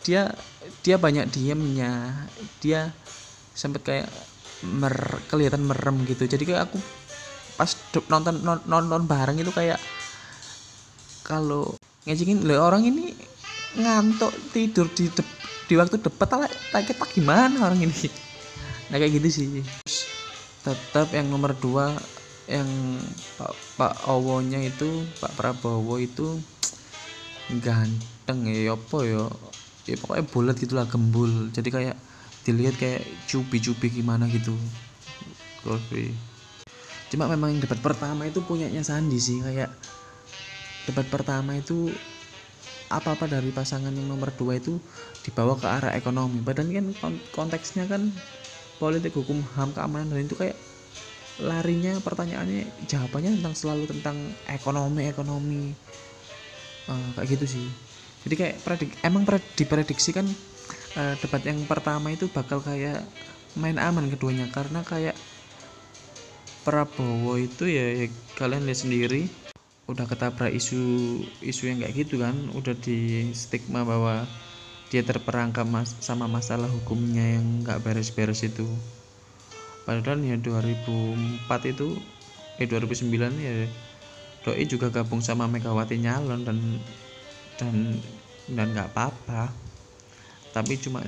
Dia 0.02 0.34
dia 0.82 0.96
banyak 0.98 1.30
diemnya. 1.30 2.26
Dia 2.58 2.90
sempet 3.54 3.86
kayak 3.86 4.10
mer 4.66 4.94
kelihatan 5.30 5.62
merem 5.62 6.02
gitu. 6.10 6.26
Jadi 6.26 6.42
kayak 6.42 6.70
aku 6.70 6.78
pas 7.56 7.70
nonton 8.10 8.42
nonton 8.66 9.02
bareng 9.08 9.38
itu 9.40 9.54
kayak 9.54 9.80
kalau 11.24 11.74
ngejengin 12.04 12.44
orang 12.54 12.86
ini 12.86 13.14
ngantuk 13.76 14.30
tidur 14.54 14.86
di 14.92 15.10
de 15.10 15.22
di 15.66 15.74
waktu 15.74 15.98
debat 15.98 16.30
tak 16.30 16.50
tak 16.70 17.10
gimana 17.14 17.70
orang 17.70 17.86
ini? 17.86 18.10
Nah 18.86 19.02
kayak 19.02 19.18
gitu 19.18 19.28
sih. 19.34 19.66
Tetap 20.62 21.10
yang 21.10 21.26
nomor 21.26 21.58
dua 21.58 21.90
yang 22.46 22.68
Pak 23.38 23.52
Pak 23.78 23.94
Owonya 24.06 24.62
itu 24.62 25.06
Pak 25.18 25.34
Prabowo 25.34 25.98
itu 25.98 26.38
ganteng 27.62 28.46
ya 28.46 28.74
apa 28.74 28.98
ya? 29.02 29.26
Ya 29.86 29.94
pokoknya 29.98 30.24
bulat 30.30 30.56
gitulah 30.58 30.86
gembul. 30.86 31.50
Jadi 31.54 31.68
kayak 31.70 31.96
dilihat 32.46 32.78
kayak 32.78 33.02
cubi-cubi 33.26 33.90
gimana 33.90 34.30
gitu. 34.30 34.54
Kofi 35.66 36.14
cuma 37.06 37.30
memang 37.30 37.54
yang 37.54 37.62
debat 37.62 37.78
pertama 37.78 38.26
itu 38.26 38.42
punyanya 38.42 38.82
Sandi 38.82 39.18
sih 39.22 39.38
kayak 39.38 39.70
debat 40.90 41.06
pertama 41.06 41.54
itu 41.54 41.90
apa-apa 42.86 43.26
dari 43.26 43.50
pasangan 43.50 43.90
yang 43.90 44.06
nomor 44.06 44.30
dua 44.34 44.58
itu 44.58 44.78
dibawa 45.26 45.58
ke 45.58 45.66
arah 45.66 45.92
ekonomi. 45.98 46.38
Padahal 46.38 46.70
kan 46.70 47.14
konteksnya 47.34 47.90
kan 47.90 48.14
politik 48.78 49.10
hukum 49.14 49.42
ham 49.58 49.74
keamanan 49.74 50.14
dan 50.14 50.22
itu 50.22 50.38
kayak 50.38 50.54
larinya 51.42 52.00
pertanyaannya 52.00 52.88
jawabannya 52.88 53.40
tentang 53.40 53.54
selalu 53.56 53.84
tentang 53.92 54.16
ekonomi 54.48 55.02
ekonomi. 55.04 55.62
Uh, 56.86 57.08
kayak 57.18 57.36
gitu 57.36 57.46
sih. 57.58 57.66
Jadi 58.26 58.34
kayak 58.34 58.56
predik 58.62 58.90
emang 59.02 59.26
pred, 59.26 59.42
diprediksi 59.54 60.14
kan 60.14 60.26
uh, 60.96 61.14
debat 61.20 61.42
yang 61.44 61.60
pertama 61.68 62.14
itu 62.14 62.30
bakal 62.30 62.62
kayak 62.64 63.04
main 63.58 63.76
aman 63.76 64.08
keduanya. 64.08 64.48
Karena 64.48 64.80
kayak 64.86 65.16
Prabowo 66.66 67.38
itu 67.38 67.70
ya, 67.70 67.94
ya 67.94 68.06
kalian 68.34 68.66
lihat 68.66 68.82
sendiri 68.82 69.30
udah 69.86 70.02
ketabrak 70.10 70.50
isu 70.50 71.22
isu 71.44 71.62
yang 71.70 71.78
kayak 71.84 72.06
gitu 72.06 72.22
kan. 72.22 72.34
Udah 72.56 72.74
di 72.74 73.30
stigma 73.36 73.86
bahwa 73.86 74.26
dia 74.90 75.02
terperangkap 75.02 75.66
mas 75.66 75.98
sama 75.98 76.30
masalah 76.30 76.70
hukumnya 76.70 77.38
yang 77.38 77.66
nggak 77.66 77.82
beres-beres 77.82 78.46
itu 78.46 78.66
padahal 79.86 80.18
ya 80.20 80.34
2004 80.36 81.72
itu 81.72 81.94
eh 82.58 82.66
2009 82.66 83.14
ya 83.38 83.54
doi 84.42 84.64
juga 84.66 84.90
gabung 84.90 85.22
sama 85.22 85.46
Megawati 85.46 85.98
nyalon 85.98 86.42
dan 86.46 86.58
dan 87.58 87.74
dan 88.50 88.66
nggak 88.74 88.94
apa-apa. 88.94 89.50
Tapi 90.54 90.78
cuma 90.78 91.02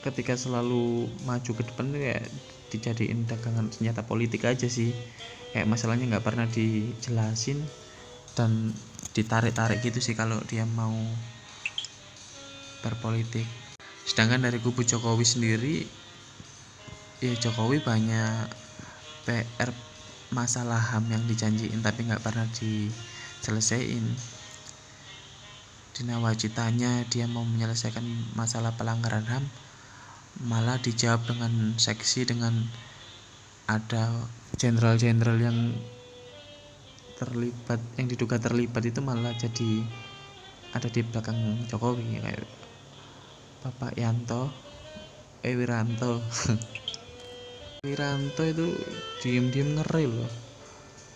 ketika 0.00 0.36
selalu 0.36 1.08
maju 1.28 1.50
ke 1.52 1.62
depan 1.64 1.92
ya 1.92 2.16
dijadiin 2.72 3.28
dagangan 3.28 3.68
senjata 3.68 4.04
politik 4.04 4.48
aja 4.48 4.68
sih. 4.68 4.96
Kayak 5.52 5.68
masalahnya 5.68 6.16
nggak 6.16 6.24
pernah 6.24 6.46
dijelasin 6.48 7.60
dan 8.38 8.72
ditarik-tarik 9.12 9.82
gitu 9.82 9.98
sih 10.00 10.16
kalau 10.16 10.38
dia 10.48 10.64
mau 10.64 10.94
berpolitik. 12.80 13.44
Sedangkan 14.08 14.40
dari 14.48 14.56
kubu 14.62 14.86
Jokowi 14.86 15.26
sendiri 15.26 15.76
ya 17.20 17.36
Jokowi 17.36 17.84
banyak 17.84 18.48
PR 19.28 19.70
masalah 20.32 20.80
HAM 20.80 21.12
yang 21.12 21.24
dijanjiin 21.28 21.84
tapi 21.84 22.08
nggak 22.08 22.24
pernah 22.24 22.48
diselesaikan 22.56 24.04
di 25.92 26.02
nawacitanya 26.08 27.04
dia 27.12 27.28
mau 27.28 27.44
menyelesaikan 27.44 28.32
masalah 28.32 28.72
pelanggaran 28.72 29.28
HAM 29.28 29.44
malah 30.48 30.80
dijawab 30.80 31.20
dengan 31.28 31.76
seksi 31.76 32.24
dengan 32.24 32.56
ada 33.68 34.24
jenderal-jenderal 34.56 35.36
yang 35.36 35.76
terlibat 37.20 37.84
yang 38.00 38.08
diduga 38.08 38.40
terlibat 38.40 38.80
itu 38.80 39.04
malah 39.04 39.36
jadi 39.36 39.84
ada 40.72 40.88
di 40.88 41.04
belakang 41.04 41.68
Jokowi 41.68 42.16
kayak 42.16 42.48
Bapak 43.60 43.92
Yanto 44.00 44.48
eh 45.44 45.52
Wiranto 47.80 48.44
itu 48.44 48.76
diem-diem 49.24 49.80
ngeri 49.80 50.04
loh. 50.04 50.28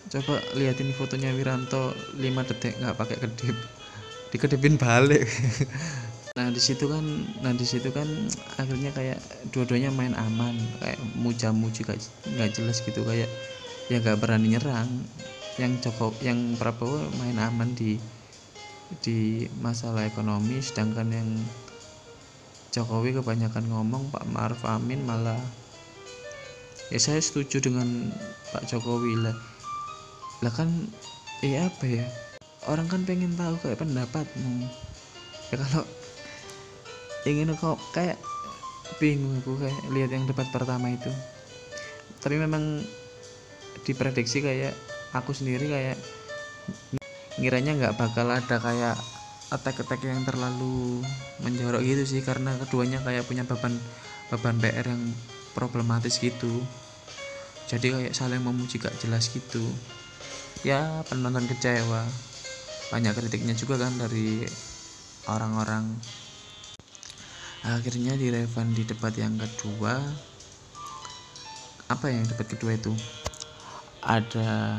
Coba 0.09 0.41
liatin 0.57 0.89
fotonya 0.97 1.29
Wiranto 1.37 1.93
5 2.17 2.49
detik 2.49 2.73
nggak 2.81 2.97
pakai 2.97 3.17
kedip. 3.21 3.57
Dikedipin 4.33 4.75
balik. 4.81 5.25
Nah 6.35 6.51
di 6.51 6.59
situ 6.59 6.91
kan 6.91 6.99
nah 7.39 7.55
di 7.55 7.63
situ 7.63 7.95
kan 7.95 8.03
akhirnya 8.59 8.91
kayak 8.91 9.23
dua-duanya 9.55 9.87
main 9.87 10.11
aman 10.19 10.51
kayak 10.83 10.99
muja-muji 11.15 11.87
nggak 11.87 12.51
jelas 12.51 12.83
gitu 12.83 13.07
kayak 13.07 13.31
ya 13.87 14.03
nggak 14.03 14.19
berani 14.19 14.51
nyerang 14.51 15.07
yang 15.55 15.79
Joko 15.79 16.11
yang 16.19 16.59
Prabowo 16.59 16.99
main 17.23 17.39
aman 17.39 17.71
di 17.71 17.95
di 18.99 19.47
masalah 19.63 20.03
ekonomi 20.03 20.59
sedangkan 20.59 21.07
yang 21.07 21.29
Jokowi 22.75 23.15
kebanyakan 23.15 23.71
ngomong 23.71 24.11
Pak 24.11 24.27
Maruf 24.27 24.59
Amin 24.67 25.07
malah 25.07 25.39
ya 26.93 26.99
saya 27.01 27.21
setuju 27.21 27.63
dengan 27.63 28.13
Pak 28.53 28.69
Jokowi 28.69 29.17
lah. 29.17 29.35
Lah 30.45 30.53
kan 30.53 30.69
ya 31.41 31.69
apa 31.69 31.85
ya? 31.85 32.05
Orang 32.65 32.89
kan 32.89 33.05
pengen 33.05 33.33
tahu 33.37 33.57
kayak 33.61 33.81
pendapatmu. 33.81 34.69
Ya 35.53 35.55
kalau 35.61 35.85
ingin 37.25 37.53
kok 37.57 37.77
kayak 37.93 38.17
bingung 39.01 39.41
aku 39.41 39.57
kayak 39.57 39.79
lihat 39.93 40.09
yang 40.13 40.25
debat 40.29 40.45
pertama 40.53 40.93
itu. 40.93 41.09
Tapi 42.21 42.37
memang 42.37 42.81
diprediksi 43.85 44.41
kayak 44.41 44.73
aku 45.13 45.33
sendiri 45.33 45.69
kayak 45.69 45.97
ngiranya 47.37 47.77
nggak 47.77 47.95
bakal 47.99 48.31
ada 48.31 48.57
kayak 48.57 48.97
attack-attack 49.53 50.01
yang 50.01 50.25
terlalu 50.25 51.05
menjorok 51.43 51.83
gitu 51.85 52.03
sih 52.07 52.21
karena 52.25 52.55
keduanya 52.65 52.97
kayak 53.05 53.27
punya 53.29 53.45
beban 53.45 53.77
beban 54.33 54.57
PR 54.57 54.87
yang 54.89 55.03
problematis 55.55 56.19
gitu. 56.19 56.61
Jadi 57.65 57.89
kayak 57.89 58.13
saling 58.13 58.43
memuji 58.43 58.77
gak 58.77 58.93
jelas 58.99 59.31
gitu. 59.31 59.63
Ya 60.61 61.01
penonton 61.09 61.47
kecewa. 61.49 62.03
Banyak 62.93 63.17
kritiknya 63.17 63.57
juga 63.57 63.81
kan 63.81 63.95
dari 63.97 64.45
orang-orang. 65.25 65.95
Akhirnya 67.65 68.13
di 68.13 68.29
di 68.29 68.83
debat 68.85 69.15
yang 69.17 69.39
kedua. 69.41 69.97
Apa 71.89 72.13
yang 72.13 72.27
debat 72.29 72.45
kedua 72.45 72.77
itu? 72.77 72.93
Ada 74.05 74.77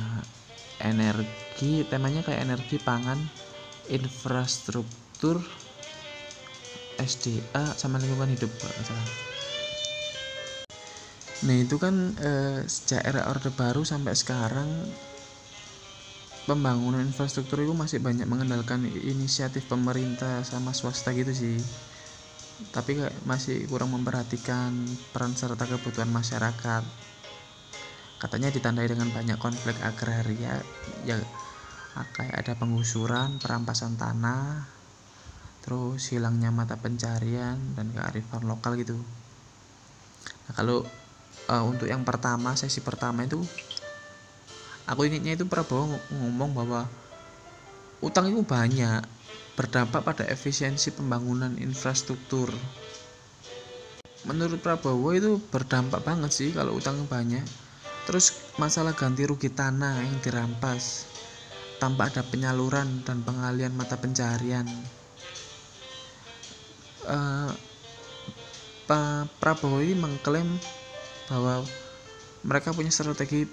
energi 0.78 1.82
temanya 1.90 2.22
kayak 2.22 2.46
energi 2.46 2.78
pangan 2.78 3.18
infrastruktur 3.90 5.42
SDA 7.02 7.74
sama 7.74 7.98
lingkungan 7.98 8.30
hidup. 8.38 8.50
Nah 11.44 11.56
itu 11.60 11.76
kan 11.76 12.16
eh, 12.16 12.64
sejak 12.64 13.04
era 13.04 13.28
Orde 13.28 13.52
Baru 13.52 13.84
sampai 13.84 14.16
sekarang 14.16 14.88
pembangunan 16.48 17.02
infrastruktur 17.02 17.60
itu 17.60 17.74
masih 17.76 18.00
banyak 18.00 18.24
mengandalkan 18.24 18.86
inisiatif 18.86 19.68
pemerintah 19.68 20.40
sama 20.46 20.72
swasta 20.72 21.12
gitu 21.12 21.34
sih. 21.36 21.60
Tapi 22.72 22.96
masih 23.28 23.68
kurang 23.68 23.92
memperhatikan 23.92 24.72
peran 25.12 25.36
serta 25.36 25.68
kebutuhan 25.68 26.08
masyarakat. 26.08 26.82
Katanya 28.16 28.48
ditandai 28.48 28.88
dengan 28.88 29.12
banyak 29.12 29.36
konflik 29.36 29.76
agraria 29.84 30.64
ya 31.04 31.20
kayak 32.16 32.44
ada 32.44 32.52
penggusuran 32.56 33.40
perampasan 33.40 33.96
tanah 33.96 34.68
terus 35.64 36.12
hilangnya 36.12 36.52
mata 36.52 36.76
pencarian 36.76 37.58
dan 37.74 37.90
kearifan 37.90 38.44
lokal 38.46 38.78
gitu. 38.78 38.96
Nah 40.46 40.52
kalau 40.54 40.86
uh, 41.50 41.64
untuk 41.66 41.86
yang 41.86 42.02
pertama 42.02 42.54
sesi 42.58 42.82
pertama 42.82 43.26
itu 43.26 43.42
aku 44.86 45.06
ingatnya 45.06 45.34
itu 45.34 45.44
Prabowo 45.46 45.98
ngomong 46.14 46.50
bahwa 46.54 46.86
utang 48.02 48.30
itu 48.30 48.42
banyak 48.42 49.02
berdampak 49.56 50.04
pada 50.04 50.24
efisiensi 50.28 50.92
pembangunan 50.92 51.56
infrastruktur. 51.56 52.52
Menurut 54.28 54.60
Prabowo 54.60 55.16
itu 55.16 55.40
berdampak 55.48 56.04
banget 56.04 56.30
sih 56.34 56.50
kalau 56.52 56.76
utang 56.76 57.08
banyak. 57.08 57.42
Terus 58.04 58.54
masalah 58.60 58.94
ganti 58.94 59.26
rugi 59.26 59.50
tanah 59.50 59.98
yang 59.98 60.22
dirampas 60.22 61.08
tanpa 61.82 62.06
ada 62.12 62.22
penyaluran 62.22 63.02
dan 63.02 63.24
pengalian 63.24 63.74
mata 63.74 63.98
pencarian. 63.98 64.68
Uh, 67.06 67.50
Pak 68.86 69.42
Prabowo 69.42 69.82
ini 69.82 69.98
mengklaim 69.98 70.46
bahwa 71.26 71.66
mereka 72.46 72.70
punya 72.70 72.90
strategi 72.94 73.46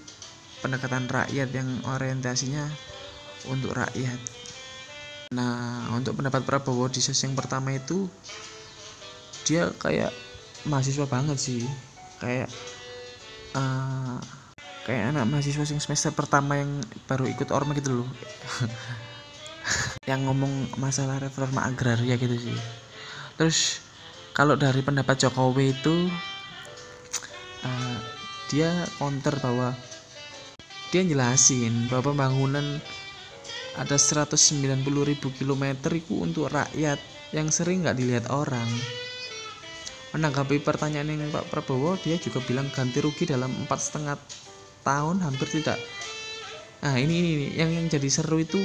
pendekatan 0.61 1.09
rakyat 1.09 1.49
yang 1.51 1.69
orientasinya 1.89 2.63
untuk 3.51 3.75
rakyat. 3.75 4.19
Nah, 5.33 5.89
untuk 5.97 6.15
pendapat 6.15 6.45
Prabowo 6.45 6.87
di 6.87 7.01
sesi 7.01 7.25
yang 7.25 7.33
pertama 7.33 7.73
itu 7.73 8.05
dia 9.43 9.67
kayak 9.75 10.13
mahasiswa 10.69 11.03
banget 11.09 11.35
sih, 11.41 11.65
kayak 12.21 12.47
uh, 13.57 14.21
kayak 14.87 15.11
anak 15.11 15.27
mahasiswa 15.27 15.65
yang 15.67 15.81
semester 15.83 16.13
pertama 16.15 16.61
yang 16.61 16.79
baru 17.09 17.27
ikut 17.27 17.49
orma 17.51 17.75
gitu 17.75 18.05
loh, 18.05 18.09
yang 20.09 20.23
ngomong 20.29 20.79
masalah 20.79 21.19
reforma 21.19 21.65
agraria 21.67 22.15
gitu 22.15 22.37
sih. 22.39 22.57
Terus 23.35 23.83
kalau 24.37 24.53
dari 24.53 24.79
pendapat 24.85 25.27
Jokowi 25.27 25.75
itu 25.75 26.07
uh, 27.63 27.97
dia 28.51 28.69
counter 28.99 29.33
bahwa 29.41 29.73
dia 30.93 31.01
jelasin 31.01 31.89
bahwa 31.89 32.13
pembangunan 32.13 32.77
ada 33.73 33.97
190 33.97 34.85
ribu 34.85 35.33
kilometer 35.33 35.89
itu 35.97 36.21
untuk 36.21 36.53
rakyat 36.53 37.01
yang 37.33 37.49
sering 37.49 37.81
nggak 37.81 37.97
dilihat 37.97 38.25
orang. 38.29 38.69
Menanggapi 40.13 40.61
pertanyaan 40.61 41.09
yang 41.09 41.33
Pak 41.33 41.49
Prabowo 41.49 41.97
dia 41.97 42.21
juga 42.21 42.37
bilang 42.45 42.69
ganti 42.69 43.01
rugi 43.01 43.25
dalam 43.25 43.49
empat 43.65 43.79
setengah 43.81 44.13
tahun 44.85 45.25
hampir 45.25 45.49
tidak. 45.49 45.81
Nah 46.85 47.01
ini, 47.01 47.13
ini, 47.17 47.29
ini. 47.33 47.47
Yang 47.57 47.69
yang 47.73 47.85
jadi 47.89 48.09
seru 48.13 48.37
itu 48.37 48.61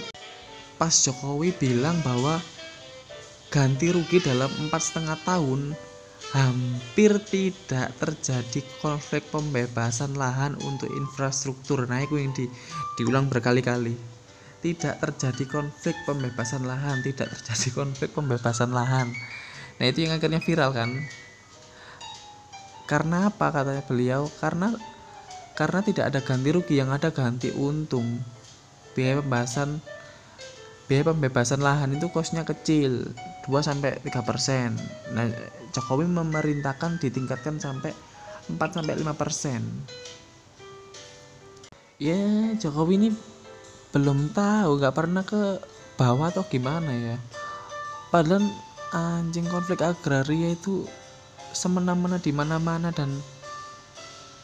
pas 0.76 0.92
Jokowi 0.92 1.56
bilang 1.56 1.96
bahwa 2.04 2.36
ganti 3.48 3.88
rugi 3.88 4.20
dalam 4.20 4.52
empat 4.68 4.92
setengah 4.92 5.16
tahun 5.24 5.72
hampir 6.36 7.16
tidak 7.32 7.96
terjadi 7.96 8.60
konflik 8.84 9.24
pembebasan 9.32 10.12
lahan 10.12 10.60
untuk 10.60 10.92
infrastruktur. 10.92 11.88
Itu 11.88 12.20
yang 12.20 12.36
di, 12.36 12.44
diulang 13.00 13.32
berkali-kali. 13.32 13.96
Tidak 14.58 14.98
terjadi 14.98 15.44
konflik 15.46 15.94
pembebasan 16.02 16.66
lahan 16.66 17.00
tidak 17.06 17.30
terjadi 17.30 17.68
konflik 17.72 18.10
pembebasan 18.12 18.74
lahan. 18.74 19.14
Nah 19.78 19.86
itu 19.86 20.04
yang 20.04 20.18
akhirnya 20.18 20.42
viral 20.42 20.74
kan? 20.74 20.90
Karena 22.90 23.30
apa? 23.30 23.54
Katanya 23.54 23.86
beliau 23.86 24.26
karena 24.42 24.74
karena 25.54 25.80
tidak 25.86 26.10
ada 26.10 26.20
ganti 26.22 26.50
rugi 26.50 26.74
yang 26.74 26.90
ada 26.90 27.14
ganti 27.14 27.54
untung. 27.54 28.18
Biaya 28.98 29.22
pembahasan 29.22 29.78
biaya 30.90 31.14
pembebasan 31.14 31.62
lahan 31.62 31.94
itu 31.94 32.10
kosnya 32.10 32.42
kecil 32.42 33.14
2 33.48 33.64
sampai 33.64 33.96
3 34.04 34.28
persen. 34.28 34.76
Nah, 35.16 35.24
Jokowi 35.72 36.04
memerintahkan 36.04 37.00
ditingkatkan 37.00 37.56
sampai 37.56 37.96
4 38.46 38.76
sampai 38.76 38.94
5 39.00 39.16
persen. 39.16 39.64
Ya, 41.96 42.52
Jokowi 42.60 42.94
ini 43.00 43.08
belum 43.96 44.36
tahu, 44.36 44.78
nggak 44.78 44.96
pernah 44.96 45.24
ke 45.24 45.58
bawah 45.96 46.28
atau 46.28 46.44
gimana 46.44 46.92
ya. 46.92 47.16
Padahal 48.12 48.44
anjing 48.92 49.48
konflik 49.48 49.80
agraria 49.80 50.52
itu 50.52 50.84
semena-mena 51.52 52.20
di 52.20 52.32
mana-mana 52.32 52.92
dan 52.92 53.08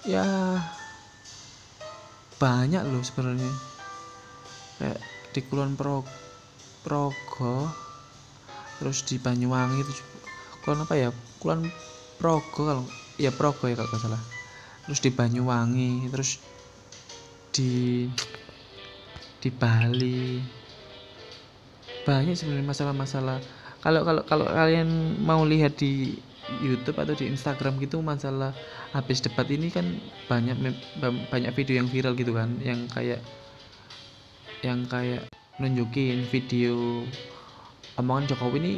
ya 0.05 0.25
banyak 2.37 2.83
loh 2.85 3.01
sebenarnya 3.01 3.53
kayak 4.81 5.01
di 5.33 5.41
Kulon 5.49 5.79
Pro 5.79 6.05
Progo 6.85 7.84
terus 8.81 9.05
di 9.07 9.17
Banyuwangi 9.21 9.81
itu 9.81 9.93
kulon 10.65 10.85
apa 10.85 10.95
ya 10.97 11.09
kulon 11.39 11.69
Progo 12.19 12.63
kalau 12.65 12.85
ya 13.21 13.31
Progo 13.35 13.69
ya 13.69 13.77
kalau 13.77 13.91
nggak 13.91 14.03
salah. 14.03 14.23
Terus 14.89 15.01
di 15.01 15.11
Banyuwangi 15.11 15.93
terus 16.13 16.31
di 17.55 17.73
di 19.43 19.49
Bali. 19.53 20.41
Banyak 22.05 22.37
sebenarnya 22.37 22.69
masalah-masalah. 22.69 23.39
Kalau 23.85 24.01
kalau 24.05 24.23
kalau 24.25 24.47
kalian 24.49 25.21
mau 25.21 25.45
lihat 25.45 25.77
di 25.77 26.17
YouTube 26.61 27.01
atau 27.01 27.17
di 27.17 27.29
Instagram 27.33 27.81
gitu 27.81 28.05
masalah 28.05 28.53
habis 28.93 29.25
debat 29.25 29.49
ini 29.49 29.73
kan 29.73 29.97
banyak 30.29 30.57
banyak 31.33 31.51
video 31.57 31.81
yang 31.81 31.89
viral 31.89 32.13
gitu 32.13 32.37
kan 32.37 32.61
yang 32.61 32.85
kayak 32.93 33.21
yang 34.61 34.85
kayak 34.85 35.25
nunjukin 35.57 36.25
video 36.29 37.05
omongan 38.01 38.31
Jokowi 38.31 38.59
ini 38.61 38.73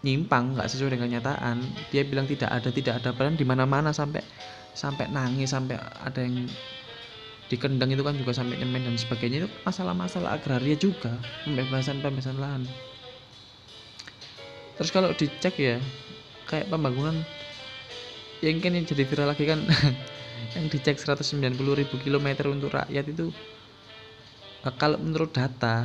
nyimpang 0.00 0.56
nggak 0.56 0.68
sesuai 0.68 0.96
dengan 0.96 1.12
kenyataan. 1.12 1.60
Dia 1.92 2.02
bilang 2.08 2.24
tidak 2.24 2.48
ada 2.48 2.68
tidak 2.72 3.04
ada 3.04 3.12
padahal 3.12 3.36
di 3.36 3.46
mana 3.46 3.68
mana 3.68 3.92
sampai 3.92 4.24
sampai 4.72 5.12
nangis 5.12 5.52
sampai 5.52 5.76
ada 5.76 6.20
yang 6.24 6.48
dikendang 7.50 7.90
itu 7.92 8.02
kan 8.06 8.14
juga 8.16 8.32
sampai 8.32 8.56
nyemen 8.60 8.86
dan 8.88 8.96
sebagainya. 8.96 9.44
Itu 9.44 9.48
masalah-masalah 9.64 10.40
agraria 10.40 10.76
juga 10.76 11.16
pembebasan 11.44 12.00
pembebasan 12.00 12.36
lahan. 12.40 12.62
Terus 14.80 14.90
kalau 14.96 15.12
dicek 15.12 15.54
ya 15.60 15.76
kayak 16.48 16.72
pembangunan 16.72 17.20
yang 18.40 18.56
kan 18.64 18.72
yang 18.72 18.88
jadi 18.88 19.04
viral 19.04 19.28
lagi 19.28 19.44
kan 19.44 19.60
yang 20.56 20.66
dicek 20.72 20.96
190 20.96 21.60
ribu 21.60 21.94
kilometer 22.00 22.48
untuk 22.48 22.72
rakyat 22.72 23.04
itu 23.12 23.28
kalau 24.80 24.96
menurut 24.96 25.32
data 25.36 25.84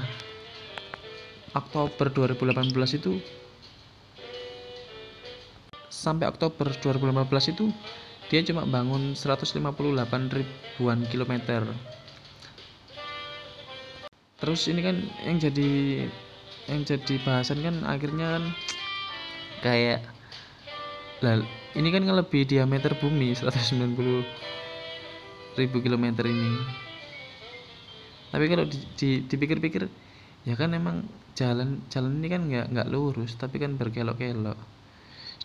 Oktober 1.56 2.12
2018 2.12 3.00
itu 3.00 3.24
sampai 5.88 6.28
Oktober 6.28 6.68
2015 6.70 7.56
itu 7.56 7.72
dia 8.28 8.44
cuma 8.44 8.68
bangun 8.68 9.15
158 9.15 9.63
ribuan 10.36 11.00
kilometer. 11.08 11.63
Terus 14.36 14.68
ini 14.68 14.82
kan 14.84 15.00
yang 15.24 15.38
jadi 15.39 15.72
yang 16.68 16.82
jadi 16.84 17.15
bahasan 17.24 17.63
kan 17.63 17.76
akhirnya 17.88 18.38
kan 18.38 18.44
kayak 19.63 20.04
lah 21.24 21.39
ini 21.78 21.88
kan 21.89 22.04
lebih 22.04 22.44
diameter 22.44 22.91
bumi 23.00 23.32
190 23.32 24.28
ribu 25.56 25.78
kilometer 25.80 26.28
ini. 26.28 26.60
Tapi 28.36 28.46
kalau 28.52 28.68
di, 28.68 28.78
di, 29.00 29.10
dipikir-pikir 29.24 29.88
ya 30.44 30.60
kan 30.60 30.76
emang 30.76 31.08
jalan 31.36 31.84
jalan 31.91 32.24
ini 32.24 32.28
kan 32.32 32.41
nggak 32.48 32.65
nggak 32.71 32.89
lurus 32.89 33.36
tapi 33.36 33.60
kan 33.60 33.76
berkelok-kelok. 33.76 34.58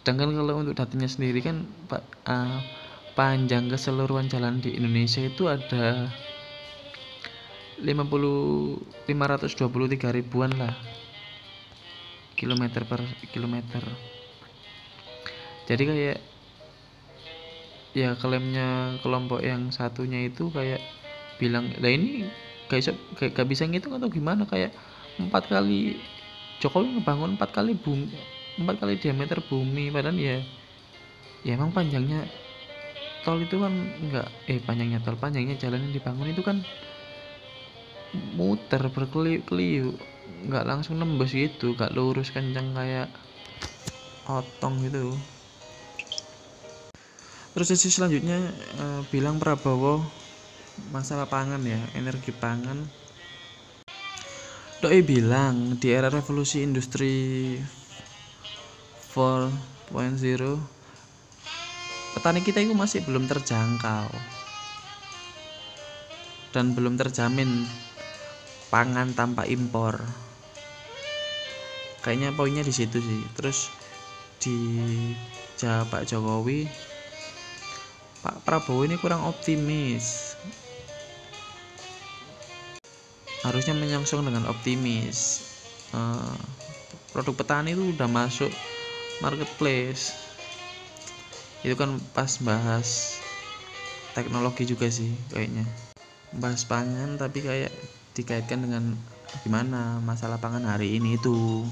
Sedangkan 0.01 0.33
kalau 0.33 0.63
untuk 0.63 0.79
datanya 0.79 1.11
sendiri 1.11 1.43
kan 1.43 1.67
pak 1.91 2.07
uh, 2.25 2.63
panjang 3.19 3.69
keseluruhan 3.69 4.31
jalan 4.31 4.63
di 4.63 4.79
Indonesia 4.79 5.21
itu 5.21 5.51
ada 5.51 6.09
50 7.83 9.11
523 9.11 10.17
ribuan 10.17 10.55
lah 10.55 10.73
kilometer 12.39 12.87
per 12.89 13.05
kilometer. 13.35 13.85
Jadi 15.69 15.83
kayak 15.85 16.19
ya 17.91 18.15
klaimnya 18.17 18.97
kelompok 19.03 19.43
yang 19.43 19.75
satunya 19.75 20.25
itu 20.25 20.49
kayak 20.55 20.81
bilang 21.37 21.75
lah 21.77 21.91
ini 21.91 22.31
gak, 22.71 22.95
gak 23.35 23.49
bisa 23.51 23.67
ngitung 23.67 23.99
atau 23.99 24.09
gimana? 24.09 24.47
Kayak 24.47 24.73
empat 25.19 25.51
kali 25.51 25.99
Jokowi 26.61 27.01
ngebangun 27.01 27.35
empat 27.41 27.51
kali 27.57 27.73
bumi 27.75 28.13
empat 28.61 28.85
kali 28.85 29.01
diameter 29.01 29.41
bumi 29.41 29.89
padahal 29.89 30.15
ya 30.21 30.39
ya 31.43 31.57
emang 31.57 31.73
panjangnya 31.73 32.29
tol 33.25 33.41
itu 33.41 33.57
kan 33.57 33.73
enggak 34.01 34.29
eh 34.49 34.61
panjangnya 34.61 35.01
tol 35.01 35.17
panjangnya 35.17 35.57
jalan 35.57 35.89
yang 35.89 35.93
dibangun 35.97 36.33
itu 36.33 36.43
kan 36.45 36.61
muter 38.37 38.83
berkeliu-keliu 38.91 39.97
nggak 40.51 40.67
langsung 40.67 40.99
nembus 41.01 41.33
gitu 41.33 41.77
nggak 41.77 41.95
lurus 41.95 42.33
kencang 42.33 42.75
kayak 42.75 43.09
otong 44.31 44.87
gitu. 44.87 45.17
Terus 47.51 47.67
sesi 47.75 47.91
selanjutnya 47.91 48.39
eh, 48.79 49.01
bilang 49.11 49.43
Prabowo 49.43 50.07
masalah 50.95 51.27
pangan 51.27 51.61
ya 51.67 51.81
energi 51.99 52.31
pangan 52.33 52.87
Doi 54.81 55.05
bilang 55.05 55.77
di 55.77 55.93
era 55.93 56.09
revolusi 56.09 56.65
industri 56.65 57.53
4.0 59.13 59.93
petani 62.17 62.41
kita 62.41 62.65
itu 62.65 62.73
masih 62.73 63.05
belum 63.05 63.29
terjangkau 63.29 64.09
dan 66.57 66.73
belum 66.73 66.97
terjamin 66.97 67.69
pangan 68.73 69.13
tanpa 69.13 69.45
impor. 69.45 70.01
Kayaknya 72.01 72.33
poinnya 72.33 72.65
di 72.65 72.73
situ 72.73 73.05
sih. 73.05 73.23
Terus 73.37 73.69
di 74.41 74.57
jawab 75.61 75.93
Pak 75.93 76.09
Jokowi 76.09 76.65
Pak 78.25 78.49
Prabowo 78.49 78.89
ini 78.89 78.97
kurang 78.97 79.29
optimis 79.29 80.33
harusnya 83.45 83.73
menyongsong 83.77 84.25
dengan 84.25 84.49
optimis. 84.49 85.49
Uh, 85.91 86.37
produk 87.11 87.35
petani 87.35 87.75
itu 87.75 87.97
udah 87.97 88.09
masuk 88.09 88.53
marketplace. 89.25 90.17
Itu 91.61 91.77
kan 91.77 92.01
pas 92.17 92.41
bahas 92.41 93.21
teknologi 94.13 94.69
juga 94.69 94.89
sih 94.89 95.13
kayaknya. 95.33 95.65
Bahas 96.37 96.65
pangan 96.65 97.17
tapi 97.21 97.43
kayak 97.45 97.73
dikaitkan 98.15 98.65
dengan 98.65 98.97
gimana 99.43 99.99
masalah 100.03 100.39
pangan 100.39 100.67
hari 100.69 100.97
ini 100.97 101.17
itu. 101.17 101.65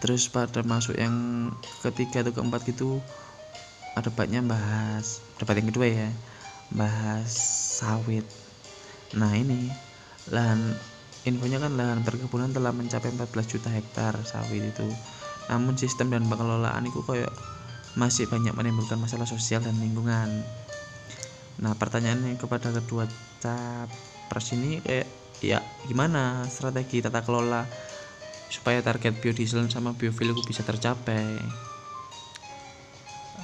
Terus 0.00 0.28
pada 0.28 0.60
masuk 0.60 0.94
yang 1.00 1.48
ketiga 1.80 2.20
atau 2.20 2.32
keempat 2.36 2.68
gitu 2.68 3.00
debatnya 3.96 4.44
bahas. 4.44 5.24
Debat 5.40 5.56
yang 5.56 5.72
kedua 5.72 5.88
ya 5.88 6.08
bahas 6.68 7.32
sawit. 7.80 8.26
Nah 9.16 9.32
ini 9.32 9.72
lahan 10.34 10.74
infonya 11.26 11.58
kan 11.58 11.74
lahan 11.74 12.06
perkebunan 12.06 12.54
telah 12.54 12.70
mencapai 12.70 13.10
14 13.10 13.52
juta 13.52 13.68
hektar 13.70 14.14
sawit 14.22 14.62
itu. 14.62 14.86
Namun 15.50 15.78
sistem 15.78 16.10
dan 16.10 16.26
pengelolaan 16.26 16.86
itu 16.86 17.02
kayak 17.02 17.30
masih 17.98 18.30
banyak 18.30 18.54
menimbulkan 18.54 18.98
masalah 18.98 19.26
sosial 19.26 19.62
dan 19.62 19.78
lingkungan. 19.78 20.42
Nah 21.62 21.72
pertanyaannya 21.74 22.38
kepada 22.38 22.70
kedua 22.70 23.08
capres 23.42 24.54
ini 24.54 24.82
kayak 24.82 25.08
ya 25.42 25.60
gimana 25.84 26.44
strategi 26.48 27.04
tata 27.04 27.20
kelola 27.20 27.64
supaya 28.50 28.80
target 28.80 29.18
biodiesel 29.18 29.66
sama 29.66 29.96
biofuel 29.96 30.34
itu 30.36 30.42
bisa 30.46 30.62
tercapai? 30.62 31.26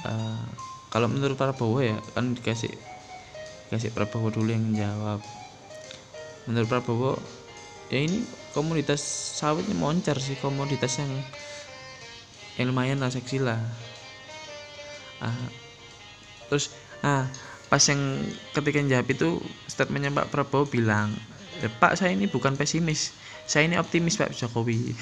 Uh, 0.03 0.47
kalau 0.91 1.07
menurut 1.07 1.39
Prabowo 1.39 1.79
ya 1.79 1.95
kan 2.11 2.35
dikasih 2.35 2.71
kasih 3.71 3.89
Prabowo 3.95 4.29
dulu 4.29 4.51
yang 4.51 4.75
jawab 4.75 5.23
menurut 6.47 6.67
Prabowo 6.67 7.13
ya 7.87 7.99
ini 8.03 8.25
komoditas 8.55 9.01
sawitnya 9.37 9.75
moncer 9.77 10.17
sih 10.17 10.37
komoditas 10.39 10.97
yang, 11.01 11.11
yang 12.57 12.73
lumayan 12.73 13.01
lah 13.01 13.09
seksi 13.09 13.41
lah. 13.41 13.59
Ah, 15.23 15.33
terus 16.51 16.73
ah 17.01 17.27
pas 17.71 17.81
yang 17.89 18.21
ketika 18.53 18.79
jawab 18.85 19.07
itu 19.09 19.41
statementnya 19.65 20.13
Pak 20.13 20.29
Prabowo 20.29 20.69
bilang 20.69 21.13
ya, 21.61 21.69
Pak 21.69 21.97
saya 21.97 22.13
ini 22.13 22.29
bukan 22.29 22.57
pesimis. 22.57 23.15
Saya 23.43 23.67
ini 23.67 23.75
optimis 23.75 24.15
Pak 24.15 24.31
Jokowi. 24.31 24.95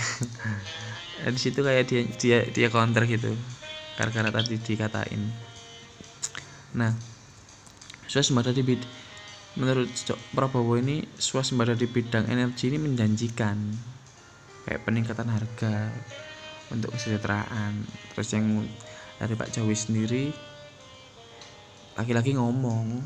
Di 1.35 1.39
situ 1.39 1.61
kayak 1.61 1.85
dia 1.85 2.01
dia 2.17 2.37
dia 2.49 2.67
counter 2.73 3.05
gitu 3.05 3.37
karena 3.93 4.33
tadi 4.33 4.57
dikatain. 4.57 5.21
Nah 6.73 7.11
swasembada 8.11 8.51
di 8.51 8.59
menurut 9.59 9.91
Prabowo 10.31 10.79
ini 10.79 11.03
swasembada 11.19 11.75
di 11.75 11.87
bidang 11.89 12.27
energi 12.31 12.71
ini 12.71 12.79
menjanjikan. 12.79 13.57
Kayak 14.63 14.81
peningkatan 14.85 15.27
harga 15.27 15.91
untuk 16.71 16.95
kesejahteraan. 16.95 17.83
Terus 18.15 18.29
yang 18.31 18.63
dari 19.19 19.33
Pak 19.37 19.53
Jokowi 19.53 19.77
sendiri 19.77 20.25
laki-laki 21.91 22.33
ngomong 22.33 23.03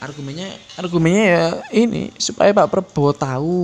argumennya 0.00 0.56
argumennya 0.80 1.24
ya 1.24 1.46
ini 1.70 2.10
supaya 2.16 2.50
Pak 2.50 2.68
Prabowo 2.72 3.12
tahu 3.12 3.60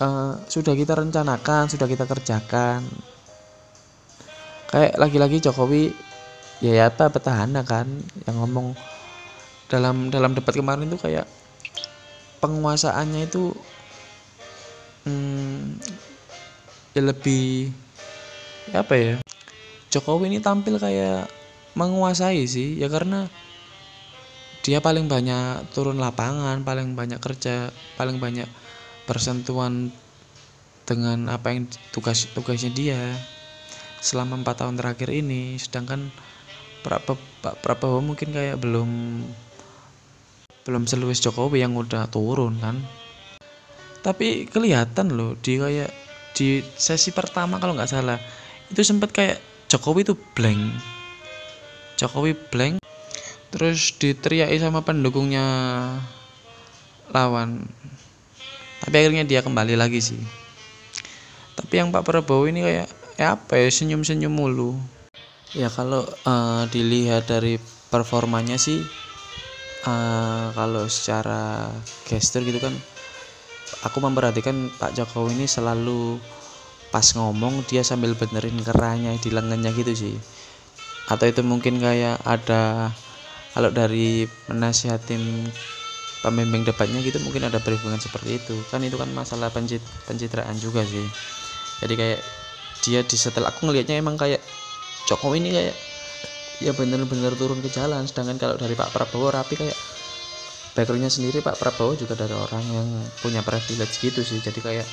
uh, 0.00 0.32
sudah 0.48 0.72
kita 0.72 0.96
rencanakan 0.96 1.68
sudah 1.68 1.86
kita 1.86 2.08
kerjakan. 2.08 2.82
Kayak 4.70 5.02
lagi-lagi 5.02 5.42
Jokowi 5.42 5.90
ya, 6.62 6.72
ya 6.72 6.84
apa 6.88 7.10
petahana 7.10 7.66
kan 7.66 7.90
yang 8.24 8.36
ngomong 8.38 8.72
dalam 9.70 10.10
dalam 10.10 10.34
debat 10.34 10.52
kemarin 10.52 10.90
itu 10.90 10.98
kayak 10.98 11.24
penguasaannya 12.42 13.30
itu 13.30 13.54
hmm, 15.06 15.78
ya 16.98 17.02
lebih 17.06 17.70
ya 18.74 18.82
apa 18.82 18.94
ya 18.98 19.14
Jokowi 19.90 20.30
ini 20.30 20.38
tampil 20.42 20.76
kayak 20.76 21.30
menguasai 21.78 22.44
sih 22.50 22.76
ya 22.76 22.90
karena 22.90 23.30
dia 24.60 24.82
paling 24.82 25.06
banyak 25.06 25.70
turun 25.72 25.96
lapangan 25.96 26.60
paling 26.66 26.92
banyak 26.98 27.22
kerja 27.22 27.70
paling 27.94 28.18
banyak 28.18 28.46
bersentuhan 29.08 29.94
dengan 30.90 31.30
apa 31.30 31.54
yang 31.54 31.70
tugas 31.94 32.26
tugasnya 32.34 32.74
dia 32.74 32.98
selama 34.02 34.40
empat 34.40 34.64
tahun 34.64 34.74
terakhir 34.80 35.12
ini. 35.12 35.54
Sedangkan 35.60 36.10
Pak 36.82 37.62
Prabowo 37.62 38.00
mungkin 38.00 38.32
kayak 38.32 38.58
belum 38.58 39.22
belum 40.64 40.84
seluas 40.84 41.20
Jokowi 41.22 41.64
yang 41.64 41.76
udah 41.76 42.08
turun 42.12 42.60
kan. 42.60 42.76
Tapi 44.00 44.48
kelihatan 44.48 45.12
loh 45.12 45.36
di 45.40 45.60
kayak 45.60 45.92
di 46.32 46.64
sesi 46.78 47.12
pertama 47.12 47.60
kalau 47.60 47.76
nggak 47.76 47.90
salah 47.90 48.16
itu 48.70 48.80
sempat 48.80 49.12
kayak 49.12 49.38
Jokowi 49.68 50.06
itu 50.06 50.14
blank. 50.36 50.60
Jokowi 52.00 52.32
blank 52.48 52.80
terus 53.50 53.92
diteriaki 53.98 54.56
sama 54.62 54.80
pendukungnya 54.86 55.44
lawan. 57.10 57.66
Tapi 58.80 58.94
akhirnya 58.96 59.28
dia 59.28 59.44
kembali 59.44 59.76
lagi 59.76 60.00
sih. 60.00 60.20
Tapi 61.58 61.76
yang 61.76 61.92
Pak 61.92 62.08
Prabowo 62.08 62.48
ini 62.48 62.64
kayak 62.64 62.88
ya 63.20 63.36
apa 63.36 63.60
ya 63.60 63.68
senyum-senyum 63.68 64.32
mulu. 64.32 64.80
Ya 65.52 65.68
kalau 65.68 66.08
uh, 66.24 66.64
dilihat 66.72 67.28
dari 67.28 67.60
performanya 67.90 68.56
sih 68.56 68.80
uh, 69.86 70.52
kalau 70.52 70.84
secara 70.90 71.70
gesture 72.04 72.44
gitu 72.44 72.60
kan 72.60 72.74
aku 73.86 73.98
memperhatikan 74.02 74.68
Pak 74.76 74.92
Jokowi 74.98 75.38
ini 75.38 75.46
selalu 75.46 76.20
pas 76.90 77.06
ngomong 77.14 77.62
dia 77.70 77.86
sambil 77.86 78.18
benerin 78.18 78.58
kerahnya 78.60 79.14
di 79.22 79.30
lengannya 79.30 79.70
gitu 79.72 79.92
sih. 79.94 80.16
Atau 81.06 81.30
itu 81.30 81.42
mungkin 81.46 81.78
kayak 81.78 82.22
ada 82.26 82.90
kalau 83.54 83.70
dari 83.70 84.26
menasihatin 84.50 85.48
pembimbing 86.20 86.62
debatnya 86.66 87.00
gitu 87.00 87.16
mungkin 87.24 87.48
ada 87.48 87.62
perhubungan 87.62 87.98
seperti 88.02 88.42
itu. 88.42 88.58
Kan 88.68 88.82
itu 88.82 88.98
kan 88.98 89.08
masalah 89.14 89.48
pencit 89.54 89.80
pencitraan 90.04 90.58
juga 90.58 90.82
sih. 90.82 91.06
Jadi 91.80 91.94
kayak 91.94 92.20
dia 92.84 93.00
di 93.06 93.16
setelah 93.16 93.54
aku 93.54 93.70
ngelihatnya 93.70 94.02
emang 94.02 94.18
kayak 94.18 94.42
Jokowi 95.08 95.40
ini 95.42 95.50
kayak 95.54 95.76
ya 96.60 96.76
bener-bener 96.76 97.32
turun 97.34 97.58
ke 97.64 97.72
jalan. 97.72 98.04
Sedangkan 98.04 98.36
kalau 98.36 98.56
dari 98.60 98.76
Pak 98.76 98.92
Prabowo 98.92 99.32
rapi 99.32 99.56
kayak 99.56 99.76
backgroundnya 100.76 101.10
sendiri 101.10 101.40
Pak 101.40 101.56
Prabowo 101.58 101.96
juga 101.96 102.14
dari 102.14 102.36
orang 102.36 102.64
yang 102.70 102.88
punya 103.24 103.40
privilege 103.40 103.98
gitu 103.98 104.20
sih. 104.20 104.38
Jadi 104.44 104.60
kayak 104.60 104.86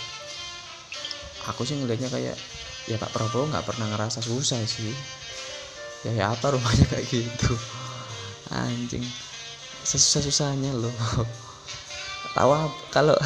aku 1.51 1.67
sih 1.67 1.75
ngelihatnya 1.77 2.09
kayak 2.09 2.35
ya 2.87 2.97
Pak 2.97 3.11
Prabowo 3.11 3.51
nggak 3.51 3.67
pernah 3.67 3.87
ngerasa 3.93 4.23
susah 4.23 4.63
sih. 4.63 4.95
Ya 6.07 6.11
ya 6.15 6.25
apa 6.31 6.55
rumahnya 6.55 6.87
kayak 6.87 7.05
gitu? 7.11 7.53
Anjing. 8.49 9.03
Sesusah 9.83 10.23
susahnya 10.23 10.71
loh. 10.71 10.93
Tahu 12.31 12.49
kalau 12.93 13.17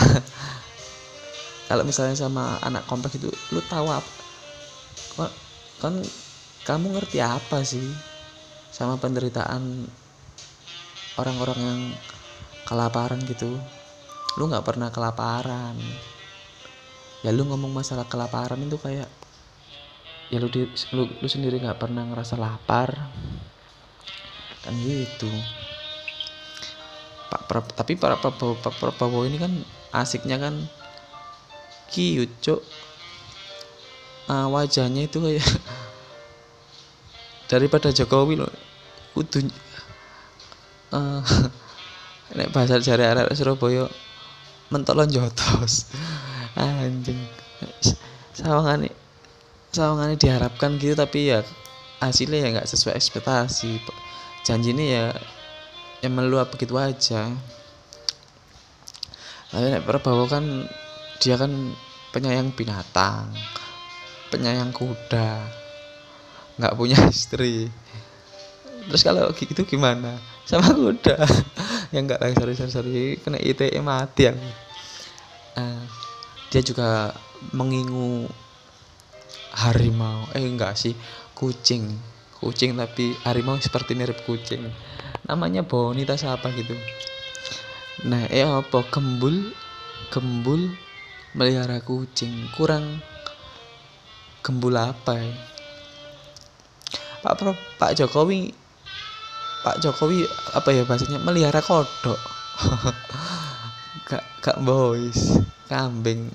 kalau 1.69 1.84
misalnya 1.88 2.17
sama 2.17 2.58
anak 2.65 2.84
kompleks 2.89 3.15
itu 3.21 3.30
lu 3.54 3.62
tahu 3.69 3.86
apa? 3.91 4.12
Kan 5.82 6.01
kamu 6.62 6.93
ngerti 6.93 7.17
apa 7.19 7.65
sih 7.65 7.82
sama 8.71 8.95
penderitaan 8.97 9.86
orang-orang 11.19 11.60
yang 11.60 11.81
kelaparan 12.63 13.19
gitu. 13.27 13.60
Lu 14.39 14.47
nggak 14.47 14.63
pernah 14.63 14.89
kelaparan. 14.89 15.75
Ya 17.21 17.29
lu 17.36 17.45
ngomong 17.45 17.69
masalah 17.69 18.07
kelaparan 18.07 18.57
itu 18.63 18.79
kayak 18.79 19.12
ya 20.31 20.39
lu 20.39 20.47
di, 20.47 20.63
lu, 20.95 21.05
lu 21.05 21.27
sendiri 21.27 21.60
nggak 21.60 21.77
pernah 21.77 22.07
ngerasa 22.07 22.39
lapar. 22.39 23.12
Kan 24.63 24.73
gitu. 24.81 25.29
Pak 27.27 27.41
pra, 27.47 27.60
tapi 27.63 27.99
para 27.99 28.15
Prabowo 28.19 28.55
Pak 28.60 28.75
Prabowo 28.79 29.27
ini 29.27 29.39
kan 29.39 29.51
asiknya 29.91 30.39
kan 30.39 30.55
cok 31.91 32.62
uh, 34.31 34.47
wajahnya 34.47 35.12
itu 35.12 35.19
kayak 35.19 35.43
daripada 37.51 37.91
Jokowi 37.91 38.39
loh 38.39 38.47
kudu 39.11 39.43
uh, 40.95 41.19
nek 42.39 42.47
bahasa 42.55 42.79
jari 42.79 43.03
arek 43.03 43.35
Surabaya 43.35 43.91
mentolon 44.71 45.11
jotos 45.11 45.91
anjing. 46.55 47.19
Sawangane 48.31 48.87
sawangane 49.75 50.15
diharapkan 50.15 50.79
gitu 50.79 50.95
tapi 50.95 51.35
ya 51.35 51.43
hasilnya 51.99 52.39
ya 52.39 52.47
nggak 52.55 52.69
sesuai 52.71 52.95
ekspektasi. 52.95 53.83
Janji 54.47 54.71
ini 54.71 54.95
ya 54.95 55.11
yang 55.99 56.15
meluap 56.15 56.55
begitu 56.55 56.79
aja. 56.79 57.35
Tapi 59.51 59.65
nek 59.75 59.83
Prabowo 59.83 60.31
kan 60.31 60.71
dia 61.19 61.35
kan 61.35 61.51
penyayang 62.15 62.55
binatang 62.55 63.27
penyayang 64.31 64.71
kuda 64.71 65.61
nggak 66.59 66.75
punya 66.75 66.97
istri. 67.13 67.69
Terus 68.89 69.03
kalau 69.05 69.29
gitu 69.37 69.61
gimana? 69.63 70.17
Sama 70.43 70.73
kuda 70.73 71.21
yang 71.95 72.07
nggak 72.09 72.19
lagi 72.19 72.35
sorry 72.39 72.53
sorry 72.57 72.71
sorry 72.71 72.99
kena 73.19 73.37
ITE 73.37 73.77
mati 73.83 74.31
ya 74.31 74.33
uh, 75.55 75.83
dia 76.51 76.61
juga 76.63 77.15
mengingu 77.55 78.27
harimau. 79.55 80.27
Eh 80.35 80.43
enggak 80.43 80.75
sih 80.75 80.95
kucing. 81.35 81.95
Kucing 82.41 82.75
tapi 82.75 83.15
harimau 83.27 83.59
seperti 83.61 83.95
mirip 83.95 84.23
kucing. 84.27 84.67
Namanya 85.27 85.63
bonita 85.63 86.17
siapa 86.17 86.51
gitu. 86.55 86.75
Nah 88.07 88.27
eh 88.27 88.43
apa? 88.43 88.83
Gembul 88.91 89.53
gembul 90.11 90.73
melihara 91.37 91.79
kucing. 91.83 92.49
Kurang 92.55 92.99
gembul 94.41 94.73
apa 94.73 95.21
ya 95.21 95.31
Pak 97.21 97.34
Pro, 97.38 97.53
Pak 97.77 97.93
Jokowi 97.93 98.53
Pak 99.62 99.77
Jokowi 99.77 100.25
apa 100.57 100.69
ya 100.73 100.81
bahasanya 100.89 101.21
melihara 101.21 101.62
kodok. 101.62 102.17
Gak 104.10 104.25
gak 104.41 104.57
boys 104.65 105.38
kambing 105.69 106.27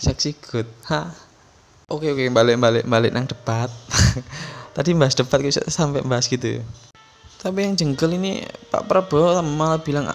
seksi 0.00 0.34
good. 0.42 0.66
Ha? 0.90 1.06
Oke 1.92 2.10
oke 2.10 2.24
balik 2.32 2.56
balik 2.58 2.84
balik 2.88 3.12
nang 3.12 3.28
debat. 3.28 3.68
Tadi 4.76 4.96
bahas 4.96 5.12
debat 5.14 5.38
bisa 5.38 5.60
sampai 5.68 6.00
bahas 6.02 6.26
gitu 6.26 6.58
ya? 6.58 6.62
Tapi 7.38 7.68
yang 7.68 7.76
jengkel 7.76 8.16
ini 8.16 8.42
Pak 8.72 8.88
Prabowo 8.88 9.38
malah 9.44 9.78
bilang 9.84 10.08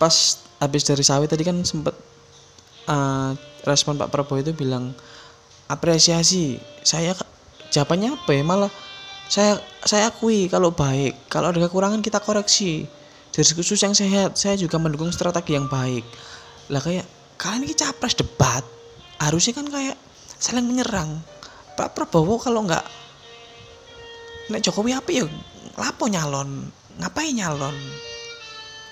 pas 0.00 0.14
habis 0.58 0.82
dari 0.88 1.04
sawit 1.04 1.28
tadi 1.28 1.44
kan 1.44 1.60
sempet 1.60 1.92
uh, 2.88 3.36
respon 3.68 4.00
Pak 4.00 4.08
Prabowo 4.08 4.40
itu 4.40 4.56
bilang 4.56 4.96
apresiasi 5.68 6.56
saya 6.80 7.12
jawabannya 7.68 8.16
apa 8.16 8.30
ya? 8.32 8.42
Malah 8.42 8.72
saya 9.28 9.56
saya 9.84 10.12
akui 10.12 10.46
kalau 10.52 10.72
baik 10.72 11.28
kalau 11.32 11.52
ada 11.52 11.60
kekurangan 11.64 12.04
kita 12.04 12.20
koreksi. 12.20 12.84
Dari 13.34 13.50
khusus 13.50 13.82
yang 13.82 13.98
sehat 13.98 14.38
saya 14.38 14.54
juga 14.54 14.78
mendukung 14.78 15.10
strategi 15.10 15.58
yang 15.58 15.66
baik. 15.66 16.06
Lah 16.70 16.78
kayak 16.78 17.02
kalian 17.34 17.66
ini 17.66 17.74
capres 17.74 18.14
debat 18.14 18.62
harusnya 19.18 19.58
kan 19.58 19.66
kayak 19.66 19.98
saling 20.38 20.62
menyerang. 20.62 21.18
Pak 21.74 21.98
Prabowo 21.98 22.38
kalau 22.38 22.62
nggak 22.62 22.86
Nek 24.54 24.62
Jokowi 24.62 24.94
apa 24.94 25.10
ya 25.10 25.26
lapo 25.74 26.06
nyalon 26.06 26.70
ngapain 27.02 27.34
nyalon? 27.34 27.74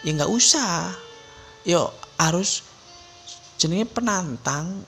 Ya 0.02 0.10
nggak 0.10 0.32
usah. 0.32 0.90
Yo 1.62 1.94
harus 2.18 2.66
jenenge 3.62 3.86
penantang 3.94 4.82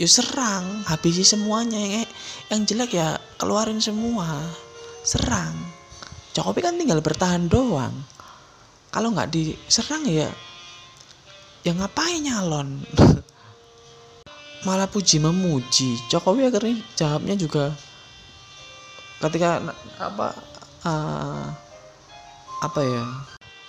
yo 0.00 0.08
serang 0.08 0.86
habisi 0.88 1.28
semuanya. 1.28 1.76
Yang 1.76 2.08
yang 2.48 2.60
jelek 2.64 2.90
ya 2.96 3.08
keluarin 3.36 3.84
semua 3.84 4.63
serang. 5.04 5.52
Jokowi 6.34 6.64
kan 6.64 6.74
tinggal 6.80 6.98
bertahan 7.04 7.46
doang. 7.46 7.94
Kalau 8.90 9.12
nggak 9.12 9.30
diserang 9.30 10.02
ya 10.08 10.32
ya 11.62 11.72
ngapain 11.76 12.24
nyalon? 12.24 12.82
Malah 14.66 14.88
puji 14.88 15.20
memuji. 15.20 16.00
Jokowi 16.08 16.48
akhirnya 16.48 16.80
jawabnya 16.96 17.36
juga 17.36 17.76
ketika 19.22 19.62
apa 20.00 20.36
uh, 20.84 21.46
apa 22.60 22.80
ya 22.82 23.04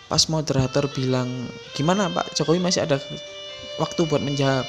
pas 0.07 0.23
moderator 0.31 0.87
bilang 0.95 1.51
gimana 1.75 2.07
Pak? 2.09 2.33
Jokowi 2.33 2.63
masih 2.63 2.87
ada 2.87 2.97
waktu 3.77 4.07
buat 4.07 4.23
menjawab. 4.23 4.65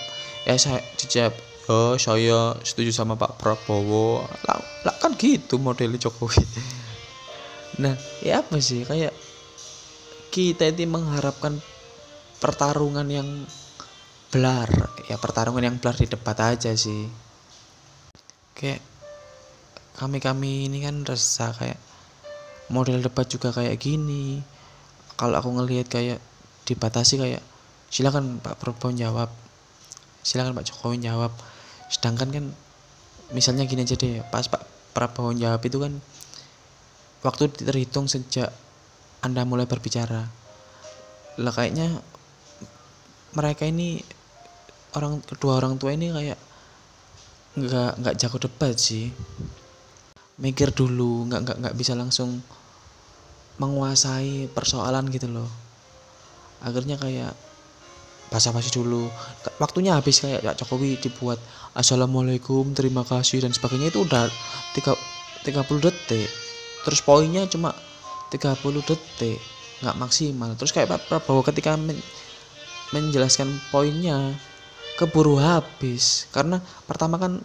Ya 0.46 0.55
saya 0.59 0.79
dijawab 0.98 1.35
oh 1.66 1.98
saya 1.98 2.55
setuju 2.62 2.94
sama 2.94 3.18
Pak 3.18 3.38
Prabowo. 3.38 4.22
Lah, 4.46 4.59
lah 4.87 4.94
kan 5.02 5.18
gitu 5.18 5.59
model 5.59 5.98
Jokowi. 5.98 6.42
Nah 7.76 7.92
ya 8.24 8.40
apa 8.40 8.57
sih? 8.57 8.88
Kayak 8.88 9.12
kita 10.33 10.72
itu 10.72 10.88
mengharapkan 10.88 11.61
pertarungan 12.40 13.05
yang 13.05 13.29
belar 14.33 14.68
ya 15.09 15.20
pertarungan 15.20 15.61
yang 15.61 15.76
belar 15.76 15.92
di 15.92 16.09
debat 16.09 16.40
aja 16.40 16.72
sih. 16.72 17.05
Kayak 18.57 18.81
kami 20.00 20.24
kami 20.24 20.72
ini 20.72 20.88
kan 20.88 21.05
resah 21.05 21.52
kayak 21.52 21.76
model 22.72 23.05
debat 23.05 23.29
juga 23.29 23.52
kayak 23.52 23.76
gini. 23.76 24.40
Kalau 25.20 25.37
aku 25.37 25.52
ngelihat 25.61 25.92
kayak 25.92 26.20
dibatasi 26.64 27.20
kayak 27.20 27.44
silakan 27.92 28.40
Pak 28.40 28.57
Prabowo 28.57 28.96
jawab. 28.96 29.29
Silakan 30.24 30.57
Pak 30.57 30.64
Jokowi 30.64 31.05
jawab 31.05 31.37
sedangkan 31.92 32.29
kan 32.31 32.44
misalnya 33.31 33.66
gini 33.66 33.83
aja 33.83 33.99
deh 33.99 34.22
pas 34.31 34.46
Pak 34.46 34.92
Prabowo 34.94 35.35
jawab 35.35 35.62
itu 35.66 35.79
kan 35.83 35.99
waktu 37.22 37.51
terhitung 37.53 38.07
sejak 38.07 38.51
anda 39.22 39.42
mulai 39.42 39.66
berbicara 39.66 40.27
lah 41.37 41.53
kayaknya 41.53 42.01
mereka 43.37 43.68
ini 43.68 44.01
orang 44.96 45.20
kedua 45.20 45.61
orang 45.61 45.77
tua 45.77 45.92
ini 45.92 46.09
kayak 46.09 46.40
nggak 47.57 47.92
nggak 48.01 48.14
jago 48.16 48.37
debat 48.40 48.77
sih. 48.77 49.12
Mikir 50.40 50.72
dulu 50.72 51.29
nggak 51.29 51.40
nggak 51.44 51.57
nggak 51.64 51.77
bisa 51.77 51.92
langsung 51.92 52.40
menguasai 53.61 54.49
persoalan 54.53 55.09
gitu 55.12 55.29
loh. 55.29 55.49
Akhirnya 56.64 56.96
kayak 56.96 57.33
basa-basi 58.31 58.75
dulu. 58.75 59.07
Waktunya 59.62 59.95
habis 59.95 60.21
kayak 60.21 60.43
ya 60.43 60.53
Jokowi 60.53 60.99
dibuat 60.99 61.39
assalamualaikum 61.77 62.75
terima 62.75 63.07
kasih 63.07 63.45
dan 63.45 63.55
sebagainya 63.55 63.93
itu 63.95 64.03
udah 64.03 64.27
tiga 64.75 64.93
30 65.47 65.87
detik. 65.87 66.29
Terus 66.83 67.01
poinnya 67.03 67.47
cuma 67.47 67.75
30 68.31 68.59
detik 68.83 69.39
nggak 69.85 69.97
maksimal. 69.99 70.55
Terus 70.59 70.73
kayak 70.75 70.89
Pak 70.91 71.01
Prabowo 71.07 71.47
ketika 71.47 71.79
men 71.79 71.99
menjelaskan 72.95 73.51
poinnya 73.71 74.35
keburu 74.99 75.39
habis. 75.39 76.27
Karena 76.31 76.59
pertama 76.87 77.19
kan 77.19 77.43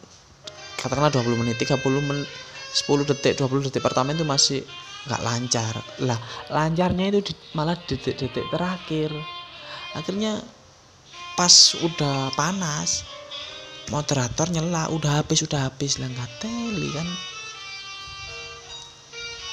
katakanlah 0.77 1.13
20 1.13 1.41
menit 1.41 1.61
30 1.61 1.81
menit 2.01 2.25
10 2.71 3.03
detik 3.03 3.35
20 3.37 3.67
detik 3.67 3.83
pertama 3.83 4.15
itu 4.15 4.23
masih 4.23 4.63
nggak 5.05 5.21
lancar. 5.21 5.75
Lah 6.05 6.17
lancarnya 6.49 7.11
itu 7.11 7.19
di, 7.31 7.33
malah 7.57 7.75
detik-detik 7.75 8.47
terakhir. 8.49 9.11
Akhirnya 9.91 10.39
pas 11.35 11.53
udah 11.79 12.31
panas 12.35 13.07
moderator 13.91 14.47
nyela 14.47 14.87
udah 14.89 15.21
habis 15.21 15.43
udah 15.43 15.67
habis. 15.67 15.99
Lah 15.99 16.07
nggak 16.07 16.31
teli 16.39 16.89
kan. 16.95 17.07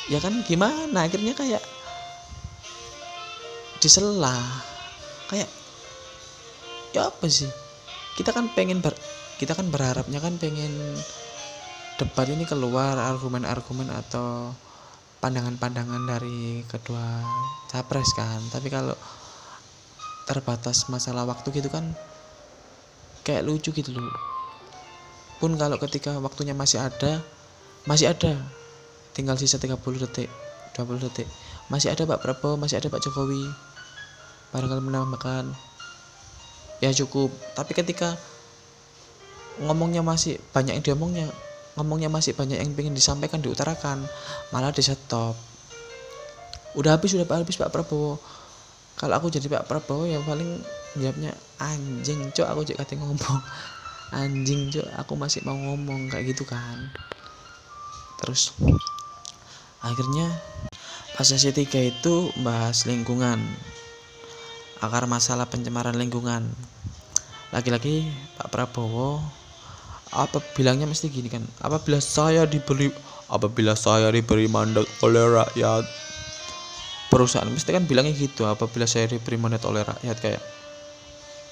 Ya 0.08 0.18
kan 0.22 0.40
gimana? 0.46 1.04
Akhirnya 1.04 1.36
kayak 1.36 1.60
disela 3.78 4.38
kayak 5.28 5.50
ya 6.94 7.10
apa 7.10 7.26
sih? 7.28 7.50
Kita 8.16 8.34
kan 8.34 8.50
pengen 8.54 8.82
ber, 8.82 8.94
kita 9.38 9.54
kan 9.54 9.70
berharapnya 9.70 10.18
kan 10.18 10.40
pengen 10.40 10.98
debat 11.98 12.26
ini 12.30 12.46
keluar 12.46 12.98
argumen-argumen 12.98 13.90
atau 13.90 14.54
pandangan-pandangan 15.18 16.02
dari 16.06 16.62
kedua 16.66 17.22
capres 17.70 18.10
kan. 18.14 18.38
Tapi 18.50 18.70
kalau 18.70 18.94
terbatas 20.28 20.92
masalah 20.92 21.24
waktu 21.24 21.48
gitu 21.56 21.72
kan 21.72 21.96
kayak 23.24 23.48
lucu 23.48 23.72
gitu 23.72 23.96
loh. 23.96 24.12
Pun 25.40 25.56
kalau 25.56 25.80
ketika 25.80 26.20
waktunya 26.20 26.52
masih 26.52 26.84
ada 26.84 27.24
masih 27.88 28.12
ada. 28.12 28.36
Tinggal 29.16 29.40
sisa 29.40 29.56
30 29.56 29.80
detik 30.04 30.28
20 30.76 31.04
detik. 31.08 31.26
Masih 31.72 31.90
ada 31.90 32.04
Pak 32.04 32.20
Prabowo 32.22 32.60
masih 32.60 32.78
ada 32.78 32.92
Pak 32.92 33.00
Jokowi. 33.02 33.48
Barangkali 34.52 34.84
menambahkan 34.84 35.50
ya 36.84 36.92
cukup. 36.92 37.32
Tapi 37.56 37.72
ketika 37.72 38.14
ngomongnya 39.64 40.04
masih 40.06 40.38
banyak 40.54 40.78
yang 40.78 40.84
diomongnya 40.84 41.26
ngomongnya 41.74 42.10
masih 42.10 42.34
banyak 42.34 42.58
yang 42.58 42.74
ingin 42.74 42.94
disampaikan 42.94 43.42
diutarakan 43.42 44.02
malah 44.50 44.70
di 44.70 44.82
stop. 44.82 45.34
Udah 46.78 46.94
habis 46.94 47.14
udah 47.14 47.26
habis 47.26 47.58
Pak 47.58 47.70
Prabowo 47.74 48.22
kalau 48.98 49.14
aku 49.14 49.30
jadi 49.30 49.46
Pak 49.46 49.70
Prabowo 49.70 50.10
yang 50.10 50.26
paling 50.26 50.58
jawabnya 50.98 51.30
anjing 51.62 52.34
cok 52.34 52.48
aku 52.50 52.60
jadi 52.66 52.82
kata 52.82 52.98
ngomong. 52.98 53.40
Anjing 54.18 54.72
cok 54.74 54.88
aku 54.98 55.12
masih 55.14 55.46
mau 55.46 55.54
ngomong 55.54 56.10
kayak 56.10 56.34
gitu 56.34 56.42
kan. 56.42 56.90
Terus 58.18 58.50
akhirnya 59.78 60.26
pas 61.14 61.28
sesi 61.28 61.54
tiga 61.54 61.78
itu 61.78 62.34
bahas 62.42 62.88
lingkungan 62.90 63.38
akar 64.82 65.06
masalah 65.06 65.46
pencemaran 65.46 65.94
lingkungan. 65.94 66.50
Lagi-lagi 67.54 68.10
Pak 68.34 68.50
Prabowo 68.50 69.22
apa 70.08 70.40
bilangnya 70.56 70.88
mesti 70.88 71.12
gini 71.12 71.28
kan 71.28 71.44
apabila 71.60 72.00
saya 72.00 72.48
diberi 72.48 72.88
apabila 73.28 73.76
saya 73.76 74.08
diberi 74.08 74.48
mandat 74.48 74.88
oleh 75.04 75.20
rakyat 75.20 75.84
perusahaan. 77.08 77.48
Mesti 77.48 77.74
kan 77.74 77.84
bilangnya 77.84 78.14
gitu 78.14 78.44
apabila 78.44 78.84
saya 78.84 79.08
diberi 79.08 79.36
mandat 79.40 79.64
oleh 79.64 79.84
rakyat 79.84 80.16
kayak 80.20 80.42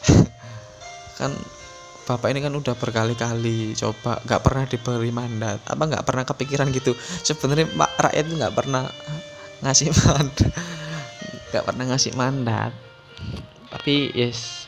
kan 1.21 1.33
bapak 2.07 2.31
ini 2.31 2.45
kan 2.45 2.55
udah 2.55 2.79
berkali-kali 2.79 3.75
coba 3.75 4.23
nggak 4.23 4.41
pernah 4.45 4.65
diberi 4.69 5.11
mandat. 5.11 5.59
Apa 5.67 5.83
nggak 5.83 6.05
pernah 6.07 6.25
kepikiran 6.29 6.69
gitu? 6.71 6.95
Sebenarnya 7.01 7.67
pak 7.73 7.91
rakyat 7.99 8.25
nggak 8.31 8.55
pernah 8.55 8.85
ngasih 9.65 9.91
mandat. 10.05 10.53
Nggak 11.51 11.65
pernah 11.65 11.85
ngasih 11.91 12.13
mandat. 12.15 12.73
Tapi 13.73 14.15
yes 14.15 14.67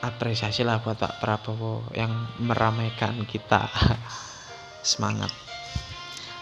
apresiasi 0.00 0.64
lah 0.64 0.80
buat 0.80 0.96
Pak 0.96 1.20
Prabowo 1.20 1.84
yang 1.92 2.10
meramaikan 2.40 3.22
kita. 3.28 3.68
Semangat. 4.82 5.30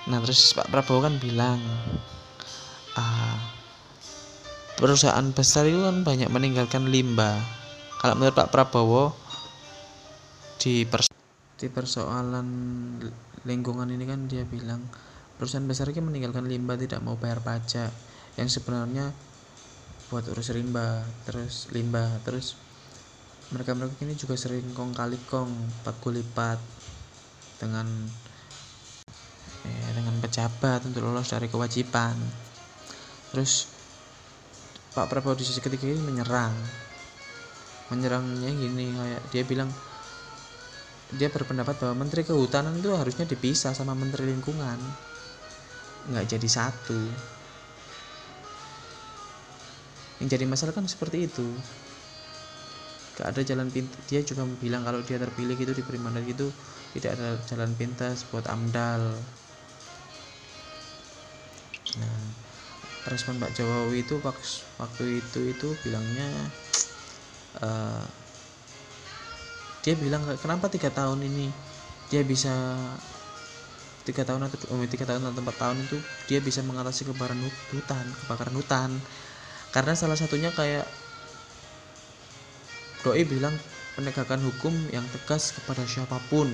Nah 0.06 0.22
terus 0.22 0.54
Pak 0.54 0.70
Prabowo 0.70 1.04
kan 1.04 1.18
bilang 1.18 1.58
perusahaan 4.80 5.26
besar 5.36 5.68
itu 5.68 5.84
kan 5.84 6.02
banyak 6.02 6.32
meninggalkan 6.32 6.88
limbah 6.88 7.36
kalau 8.00 8.16
menurut 8.16 8.32
Pak 8.32 8.48
Prabowo 8.48 9.12
di 10.56 10.88
pers 10.88 11.12
di 11.60 11.68
persoalan 11.68 12.48
lingkungan 13.44 13.88
ini 13.92 14.08
kan 14.08 14.24
dia 14.24 14.48
bilang 14.48 14.80
perusahaan 15.36 15.68
besar 15.68 15.92
ini 15.92 16.00
meninggalkan 16.00 16.48
limbah 16.48 16.80
tidak 16.80 17.04
mau 17.04 17.20
bayar 17.20 17.44
pajak. 17.44 17.92
Yang 18.40 18.60
sebenarnya 18.60 19.12
buat 20.08 20.24
urus 20.32 20.48
limbah 20.56 21.04
terus 21.28 21.68
limbah 21.76 22.08
terus 22.24 22.56
mereka 23.52 23.76
mereka 23.76 24.00
ini 24.00 24.16
juga 24.16 24.34
sering 24.34 24.72
kong 24.72 24.96
kali 24.96 25.20
kong 25.28 25.52
paku 25.84 26.10
lipat 26.10 26.58
dengan 27.60 27.86
eh, 29.68 29.90
dengan 29.92 30.16
pejabat 30.24 30.88
untuk 30.88 31.04
lolos 31.04 31.30
dari 31.30 31.46
kewajiban 31.46 32.16
terus 33.30 33.70
Pak 34.90 35.06
Prabowo 35.06 35.38
di 35.38 35.46
sisi 35.46 35.62
ketiga 35.62 35.86
ini 35.86 36.02
menyerang. 36.02 36.50
Menyerangnya 37.94 38.50
gini 38.50 38.90
kayak 38.90 39.22
dia 39.30 39.42
bilang 39.46 39.70
dia 41.14 41.30
berpendapat 41.30 41.78
bahwa 41.78 42.06
menteri 42.06 42.26
kehutanan 42.26 42.74
itu 42.78 42.90
harusnya 42.94 43.26
dipisah 43.26 43.70
sama 43.70 43.94
menteri 43.94 44.26
lingkungan. 44.34 44.78
Nggak 46.10 46.26
jadi 46.34 46.48
satu. 46.50 47.00
Yang 50.18 50.28
jadi 50.34 50.44
masalah 50.50 50.74
kan 50.74 50.90
seperti 50.90 51.30
itu. 51.30 51.46
Gak 53.14 53.36
ada 53.36 53.40
jalan 53.44 53.68
pintas 53.68 54.00
dia 54.08 54.24
juga 54.24 54.48
bilang 54.58 54.80
kalau 54.82 55.04
dia 55.04 55.20
terpilih 55.20 55.52
gitu 55.54 55.76
diberi 55.76 56.00
mandat 56.00 56.24
gitu 56.24 56.48
tidak 56.96 57.20
ada 57.20 57.36
jalan 57.46 57.70
pintas 57.78 58.26
buat 58.32 58.48
amdal. 58.48 59.12
Nah 62.00 62.39
respon 63.08 63.40
Pak 63.40 63.56
Jokowi 63.56 64.04
itu 64.04 64.20
waktu 64.76 65.04
itu 65.24 65.40
itu 65.48 65.68
bilangnya 65.86 66.28
uh, 67.64 68.04
dia 69.80 69.96
bilang 69.96 70.20
kenapa 70.40 70.68
tiga 70.68 70.92
tahun 70.92 71.24
ini 71.24 71.48
dia 72.12 72.20
bisa 72.20 72.52
tiga 74.04 74.24
tahun 74.28 74.48
atau 74.48 74.76
oh, 74.76 74.84
tiga 74.84 75.08
tahun 75.08 75.32
atau 75.32 75.40
empat 75.40 75.56
tahun 75.56 75.78
itu 75.80 75.96
dia 76.28 76.40
bisa 76.44 76.60
mengatasi 76.60 77.08
kebakaran 77.08 77.40
hutan 77.72 78.04
kebakaran 78.24 78.54
hutan 78.56 78.90
karena 79.70 79.94
salah 79.94 80.18
satunya 80.18 80.52
kayak 80.52 80.84
Doi 83.00 83.24
bilang 83.24 83.56
penegakan 83.96 84.44
hukum 84.44 84.76
yang 84.92 85.04
tegas 85.08 85.56
kepada 85.56 85.88
siapa 85.88 86.20
pun. 86.28 86.52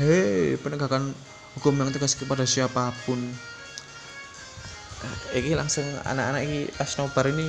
Hei, 0.00 0.56
penegakan 0.56 1.12
hukum 1.52 1.76
yang 1.76 1.92
tegas 1.92 2.16
kepada 2.16 2.48
siapa 2.48 2.96
pun. 3.04 3.20
Ini 5.32 5.56
langsung 5.56 5.84
anak-anak 6.04 6.42
ini 6.44 6.58
pas 6.72 6.90
nobar 6.98 7.26
ini 7.30 7.46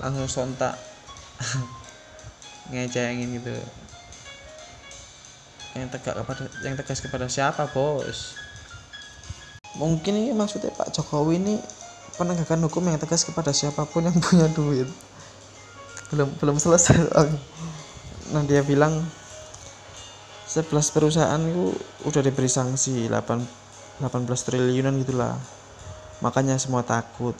langsung 0.00 0.28
sontak. 0.28 0.74
Ngecengin 2.72 3.38
gitu. 3.38 3.54
Yang 5.76 5.88
tegak 5.98 6.14
kepada 6.18 6.42
yang 6.64 6.74
tegas 6.74 6.98
kepada 7.04 7.26
siapa 7.28 7.68
bos? 7.70 8.34
Mungkin 9.76 10.16
ini 10.16 10.32
maksudnya 10.32 10.72
Pak 10.72 10.96
Jokowi 10.96 11.36
ini 11.36 11.54
penegakan 12.16 12.64
hukum 12.64 12.88
yang 12.88 12.96
tegas 12.96 13.28
kepada 13.28 13.52
siapa 13.52 13.84
pun 13.84 14.08
yang 14.08 14.16
punya 14.18 14.48
duit. 14.56 14.88
Belum 16.08 16.32
belum 16.40 16.56
selesai. 16.56 16.96
Nah 18.32 18.42
dia 18.42 18.64
bilang 18.66 19.04
11 20.46 20.72
perusahaan 20.94 21.42
itu 21.42 21.76
udah 22.08 22.22
diberi 22.24 22.48
sanksi 22.48 23.06
8 23.12 24.00
18 24.00 24.46
triliunan 24.46 24.96
gitulah 25.04 25.36
makanya 26.24 26.56
semua 26.56 26.80
takut. 26.86 27.36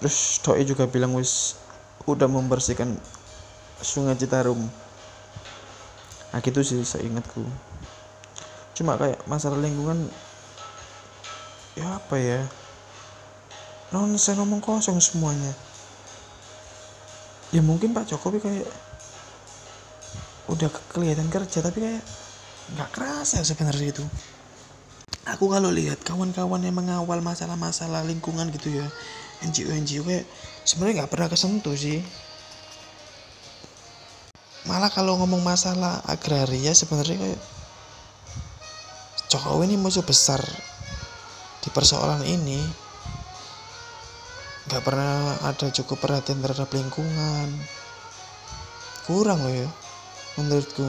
Terus 0.00 0.40
doi 0.42 0.66
juga 0.66 0.88
bilang 0.90 1.14
wis 1.14 1.54
udah 2.08 2.26
membersihkan 2.26 2.98
sungai 3.78 4.18
Citarum. 4.18 4.58
Nah 6.32 6.40
gitu 6.42 6.64
sih 6.64 6.82
seingatku. 6.82 7.44
Cuma 8.72 8.96
kayak 8.96 9.20
masalah 9.28 9.60
lingkungan 9.60 10.08
ya 11.78 12.00
apa 12.00 12.16
ya? 12.18 12.40
Non 13.92 14.16
saya 14.16 14.40
ngomong 14.40 14.64
kosong 14.64 14.98
semuanya. 14.98 15.52
Ya 17.52 17.60
mungkin 17.60 17.92
Pak 17.92 18.08
Jokowi 18.08 18.40
kayak 18.40 18.68
udah 20.48 20.68
kelihatan 20.90 21.28
kerja 21.28 21.60
tapi 21.62 21.78
kayak 21.84 22.02
nggak 22.72 22.90
kerasa 22.96 23.44
sebenarnya 23.44 23.92
itu 23.92 24.04
aku 25.22 25.46
kalau 25.50 25.70
lihat 25.70 26.02
kawan-kawan 26.02 26.62
yang 26.66 26.74
mengawal 26.74 27.22
masalah-masalah 27.22 28.02
lingkungan 28.02 28.50
gitu 28.50 28.82
ya 28.82 28.86
NGO 29.42 29.70
NGO 29.74 30.06
sebenarnya 30.62 31.02
nggak 31.02 31.12
pernah 31.12 31.28
kesentuh 31.30 31.74
sih. 31.74 31.98
Malah 34.62 34.94
kalau 34.94 35.18
ngomong 35.18 35.42
masalah 35.42 35.98
agraria 36.06 36.70
sebenarnya 36.70 37.18
kayak 37.18 37.42
Jokowi 39.26 39.66
ini 39.66 39.76
musuh 39.80 40.06
besar 40.06 40.38
di 41.64 41.68
persoalan 41.74 42.22
ini. 42.22 42.62
Nggak 44.70 44.82
pernah 44.86 45.42
ada 45.42 45.66
cukup 45.74 45.98
perhatian 45.98 46.38
terhadap 46.38 46.70
lingkungan. 46.70 47.50
Kurang 49.02 49.42
loh 49.42 49.50
ya 49.50 49.68
menurutku 50.38 50.86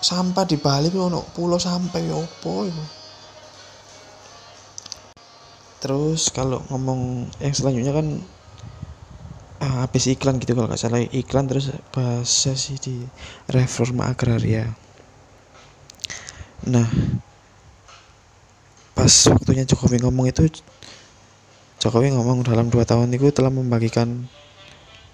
sampah 0.00 0.44
di 0.48 0.56
Bali 0.56 0.88
ono 0.92 1.20
pulau 1.36 1.60
sampai 1.60 2.08
ya 2.08 2.16
opo 2.16 2.64
itu 2.64 2.84
terus 5.80 6.28
kalau 6.28 6.60
ngomong 6.68 7.28
yang 7.40 7.56
selanjutnya 7.56 7.96
kan 7.96 8.06
ah, 9.64 9.84
habis 9.84 10.08
iklan 10.08 10.36
gitu 10.40 10.52
kalau 10.52 10.68
nggak 10.68 10.80
salah 10.80 11.00
iklan 11.00 11.48
terus 11.48 11.72
bahasa 11.92 12.52
sih 12.52 12.76
di 12.76 13.04
reforma 13.48 14.12
agraria. 14.12 14.72
Nah 16.68 16.88
pas 18.92 19.12
waktunya 19.32 19.64
Jokowi 19.64 20.04
ngomong 20.04 20.28
itu 20.28 20.44
Jokowi 21.80 22.12
ngomong 22.12 22.44
dalam 22.44 22.68
dua 22.68 22.84
tahun 22.84 23.16
itu 23.16 23.32
telah 23.32 23.48
membagikan 23.48 24.28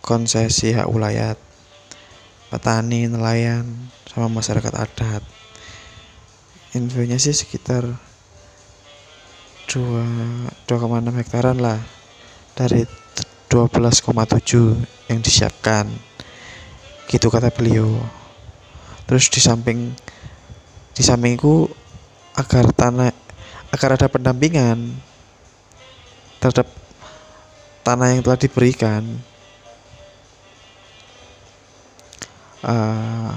konsesi 0.03 0.75
hak 0.75 0.91
ulayat 0.91 1.39
petani, 2.49 3.11
nelayan, 3.11 3.67
sama 4.07 4.31
masyarakat 4.31 4.75
adat. 4.75 5.23
Infonya 6.77 7.19
sih 7.19 7.33
sekitar 7.33 7.85
2,6 9.67 10.67
hektaran 11.21 11.59
lah 11.59 11.81
dari 12.55 12.87
12,7 13.51 15.11
yang 15.11 15.21
disiapkan. 15.21 15.87
Gitu 17.07 17.27
kata 17.31 17.51
beliau. 17.51 17.99
Terus 19.07 19.31
di 19.31 19.39
samping 19.39 19.95
di 20.97 21.03
sampingku 21.05 21.69
agar 22.35 22.73
tanah 22.73 23.13
agar 23.71 24.01
ada 24.01 24.09
pendampingan 24.09 24.97
terhadap 26.41 26.67
tanah 27.85 28.17
yang 28.17 28.23
telah 28.25 28.41
diberikan 28.41 29.03
uh, 32.65 33.35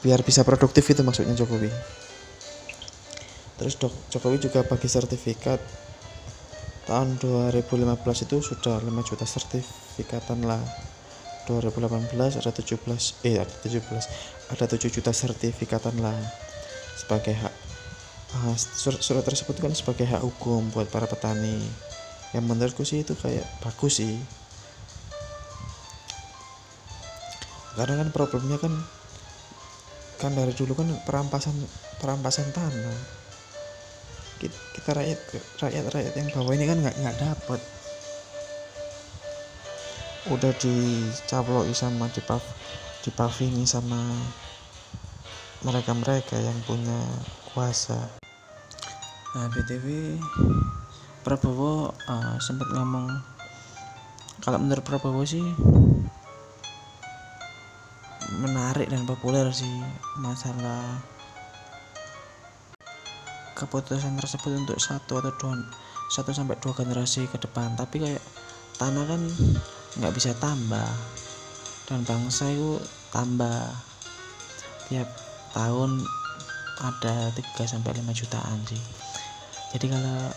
biar 0.00 0.20
bisa 0.24 0.44
produktif 0.44 0.84
itu 0.88 1.00
maksudnya 1.04 1.36
Jokowi. 1.36 1.70
Terus 3.60 3.76
dok, 3.76 3.92
Jokowi 4.08 4.40
juga 4.40 4.64
bagi 4.64 4.88
sertifikat 4.88 5.60
tahun 6.88 7.20
2015 7.20 8.24
itu 8.24 8.36
sudah 8.40 8.80
5 8.80 9.08
juta 9.08 9.24
sertifikatan 9.28 10.44
lah. 10.48 10.60
2018 11.48 12.14
ada 12.14 12.52
17 12.52 13.26
eh 13.26 13.36
ada 13.40 13.54
17 13.64 13.80
ada 14.54 14.64
7 14.70 14.86
juta 14.86 15.10
sertifikatan 15.10 15.98
lah 15.98 16.14
sebagai 16.94 17.34
hak 17.34 17.54
uh, 18.38 18.54
surat, 18.54 19.00
surat 19.02 19.24
tersebut 19.26 19.58
kan 19.58 19.72
sebagai 19.74 20.06
hak 20.06 20.22
hukum 20.22 20.68
buat 20.70 20.86
para 20.88 21.10
petani. 21.10 21.58
Yang 22.30 22.44
menurutku 22.46 22.84
sih 22.86 23.02
itu 23.02 23.18
kayak 23.18 23.44
bagus 23.60 23.98
sih 23.98 24.14
karena 27.78 28.02
kan 28.02 28.08
problemnya 28.10 28.58
kan 28.58 28.72
kan 30.20 30.36
dari 30.36 30.52
dulu 30.52 30.76
kan 30.76 30.88
perampasan 31.06 31.56
perampasan 32.02 32.48
tanah. 32.52 33.20
Kita, 34.40 34.96
rakyat 34.96 35.20
rakyat 35.60 35.84
rakyat 35.92 36.12
yang 36.16 36.28
bawah 36.32 36.52
ini 36.56 36.64
kan 36.64 36.80
nggak 36.80 36.96
nggak 36.96 37.18
dapat 37.20 37.60
udah 40.28 40.52
dicaploki 40.60 41.72
sama 41.72 42.08
dipav 42.12 42.40
dipavini 43.00 43.64
sama 43.64 44.00
mereka-mereka 45.64 46.36
yang 46.40 46.56
punya 46.64 47.00
kuasa. 47.52 48.00
Nah 49.36 49.46
btw 49.52 50.16
Prabowo 51.20 51.92
uh, 51.92 52.36
sempat 52.40 52.68
ngomong 52.72 53.08
kalau 54.40 54.56
menurut 54.56 54.84
Prabowo 54.84 55.20
sih 55.28 55.44
menarik 58.40 58.92
dan 58.92 59.08
populer 59.08 59.48
sih 59.50 59.80
masalah 60.20 61.00
keputusan 63.56 64.16
tersebut 64.16 64.56
untuk 64.56 64.78
satu 64.80 65.20
atau 65.20 65.32
dua 65.36 65.56
satu 66.10 66.32
sampai 66.32 66.56
dua 66.60 66.72
generasi 66.72 67.28
ke 67.28 67.36
depan. 67.36 67.76
Tapi 67.76 67.96
kayak 68.00 68.24
tanah 68.80 69.04
kan 69.04 69.22
nggak 70.00 70.14
bisa 70.16 70.32
tambah 70.40 70.88
dan 71.90 72.00
bangsa 72.08 72.48
itu 72.48 72.80
tambah. 73.12 73.68
Tiap 74.90 75.06
tahun 75.54 76.02
ada 76.80 77.30
3 77.30 77.62
sampai 77.62 77.94
5 78.00 78.10
jutaan 78.10 78.58
sih. 78.66 78.82
Jadi 79.70 79.86
kalau 79.86 80.34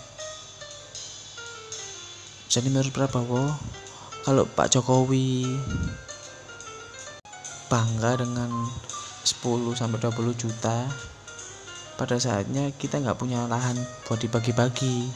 jadi 2.54 2.68
menurut 2.70 2.94
Prabowo 2.94 3.50
kalau 4.22 4.46
Pak 4.46 4.78
Jokowi 4.78 5.58
bangga 7.74 8.22
dengan 8.22 8.70
10 9.26 9.74
sampai 9.74 9.98
20 9.98 10.38
juta. 10.38 10.86
Pada 11.98 12.22
saatnya 12.22 12.70
kita 12.78 13.02
nggak 13.02 13.18
punya 13.18 13.50
lahan 13.50 13.74
buat 14.06 14.22
dibagi-bagi. 14.22 15.10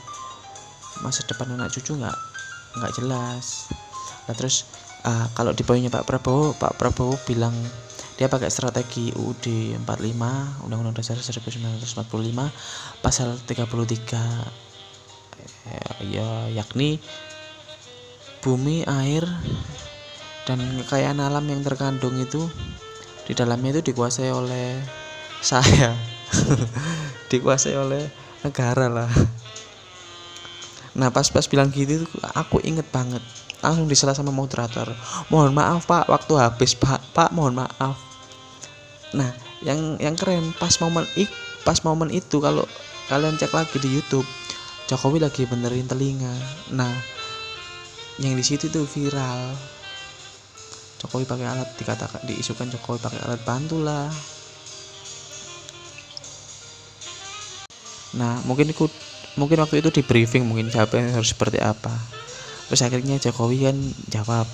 Masa 1.05 1.21
depan 1.29 1.53
anak 1.53 1.69
cucu 1.77 1.93
nggak 1.93 2.17
nggak 2.81 2.93
jelas. 2.97 3.69
Nah 4.25 4.33
terus 4.33 4.65
uh, 5.05 5.29
kalau 5.37 5.53
di 5.53 5.61
poinnya 5.61 5.93
Pak 5.93 6.09
Prabowo 6.09 6.57
Pak 6.57 6.81
Prabowo 6.81 7.13
bilang 7.29 7.53
dia 8.17 8.25
pakai 8.25 8.49
strategi 8.49 9.13
UUD 9.13 9.77
45 9.85 10.65
Undang-Undang 10.65 10.97
Dasar 10.97 11.21
1945 11.21 11.93
pasal 13.05 13.37
33 13.45 14.65
ya 16.09 16.49
yakni 16.49 16.97
bumi 18.41 18.81
air 18.89 19.21
dan 20.47 20.63
kekayaan 20.87 21.19
alam 21.19 21.43
yang 21.51 21.59
terkandung 21.59 22.15
itu 22.15 22.47
di 23.27 23.35
dalamnya 23.35 23.75
itu 23.75 23.91
dikuasai 23.91 24.31
oleh 24.31 24.79
saya. 25.43 25.91
Dikuasai 27.31 27.75
oleh 27.75 28.07
negara 28.39 28.87
lah. 28.87 29.11
Nah 30.95 31.11
pas 31.11 31.27
pas 31.27 31.43
bilang 31.51 31.67
gitu 31.75 32.07
aku 32.31 32.63
inget 32.63 32.87
banget. 32.87 33.19
Langsung 33.59 33.91
disela 33.91 34.15
sama 34.15 34.31
moderator. 34.31 34.87
Mohon 35.27 35.59
maaf 35.59 35.83
pak 35.83 36.07
waktu 36.07 36.33
habis 36.39 36.71
pak. 36.79 37.03
Pak 37.11 37.35
mohon 37.35 37.59
maaf. 37.59 37.99
Nah 39.11 39.35
yang 39.59 39.99
yang 39.99 40.15
keren 40.15 40.55
pas 40.55 40.79
momen 40.79 41.03
ik 41.19 41.27
pas 41.67 41.83
momen 41.83 42.07
itu 42.07 42.39
kalau 42.39 42.63
kalian 43.11 43.35
cek 43.35 43.51
lagi 43.51 43.75
di 43.83 43.91
YouTube 43.91 44.27
Jokowi 44.87 45.19
lagi 45.19 45.43
benerin 45.43 45.83
telinga. 45.83 46.31
Nah 46.71 46.95
yang 48.23 48.39
di 48.39 48.43
situ 48.47 48.71
tuh 48.71 48.87
viral 48.87 49.51
Jokowi 50.97 51.29
pakai 51.29 51.45
alat 51.45 51.69
dikatakan 51.77 52.25
diisukan 52.25 52.67
Jokowi 52.73 52.97
pakai 53.01 53.19
alat 53.21 53.41
bantu 53.45 53.81
lah 53.81 54.09
nah 58.17 58.41
mungkin 58.47 58.71
ikut 58.71 58.89
mungkin 59.37 59.61
waktu 59.61 59.79
itu 59.79 59.89
di 59.93 60.01
briefing 60.01 60.43
mungkin 60.49 60.67
jawabnya 60.73 61.13
harus 61.13 61.31
seperti 61.31 61.61
apa. 61.61 61.93
Terus 62.67 62.83
akhirnya 62.83 63.15
Jokowi 63.21 63.69
kan 63.69 63.77
jawab 64.11 64.49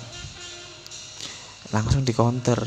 langsung 1.72 2.06
di 2.06 2.14
counter 2.14 2.60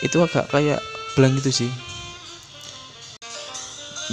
itu 0.00 0.16
agak 0.22 0.48
kayak 0.48 0.80
blank 1.18 1.42
gitu 1.42 1.66
sih. 1.66 1.72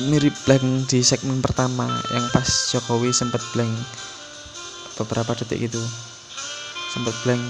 Mirip 0.10 0.34
blank 0.46 0.90
di 0.92 1.02
segmen 1.06 1.40
pertama 1.40 1.88
yang 2.12 2.26
pas 2.34 2.50
Jokowi 2.74 3.14
sempat 3.14 3.40
blank 3.54 3.72
beberapa 4.98 5.38
detik 5.38 5.70
itu 5.70 5.82
sempat 6.90 7.14
blank 7.22 7.42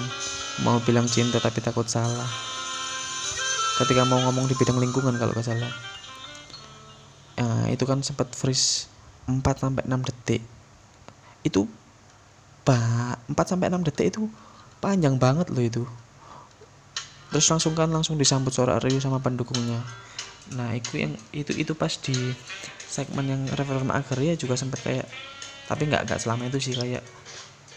mau 0.66 0.82
bilang 0.82 1.06
cinta 1.06 1.38
tapi 1.38 1.62
takut 1.62 1.86
salah. 1.86 2.30
Ketika 3.78 4.08
mau 4.10 4.18
ngomong 4.26 4.50
di 4.50 4.56
bidang 4.58 4.82
lingkungan 4.82 5.14
kalau 5.22 5.34
gak 5.38 5.46
salah. 5.46 5.70
Nah, 7.38 7.70
itu 7.70 7.86
kan 7.86 8.02
sempat 8.02 8.34
freeze 8.34 8.90
4 9.30 9.44
sampai 9.44 9.86
6 9.86 10.08
detik. 10.08 10.42
Itu 11.46 11.70
pak 12.66 13.22
4 13.30 13.38
sampai 13.46 13.70
6 13.70 13.86
detik 13.86 14.10
itu 14.16 14.26
panjang 14.82 15.22
banget 15.22 15.54
loh 15.54 15.62
itu. 15.62 15.84
Terus 17.30 17.46
langsung 17.52 17.76
kan 17.76 17.92
langsung 17.92 18.16
disambut 18.16 18.56
suara 18.56 18.80
Aryo 18.80 18.98
sama 19.04 19.20
pendukungnya. 19.22 19.84
Nah 20.56 20.72
itu 20.74 20.98
yang 20.98 21.14
itu 21.36 21.52
itu 21.54 21.76
pas 21.76 21.92
di 21.92 22.16
segmen 22.88 23.28
yang 23.28 23.42
reform 23.52 23.92
agraria 23.92 24.40
juga 24.40 24.56
sempat 24.56 24.80
kayak 24.80 25.06
tapi 25.68 25.92
nggak 25.92 26.08
nggak 26.08 26.20
selama 26.24 26.48
itu 26.48 26.72
sih 26.72 26.74
kayak 26.80 27.04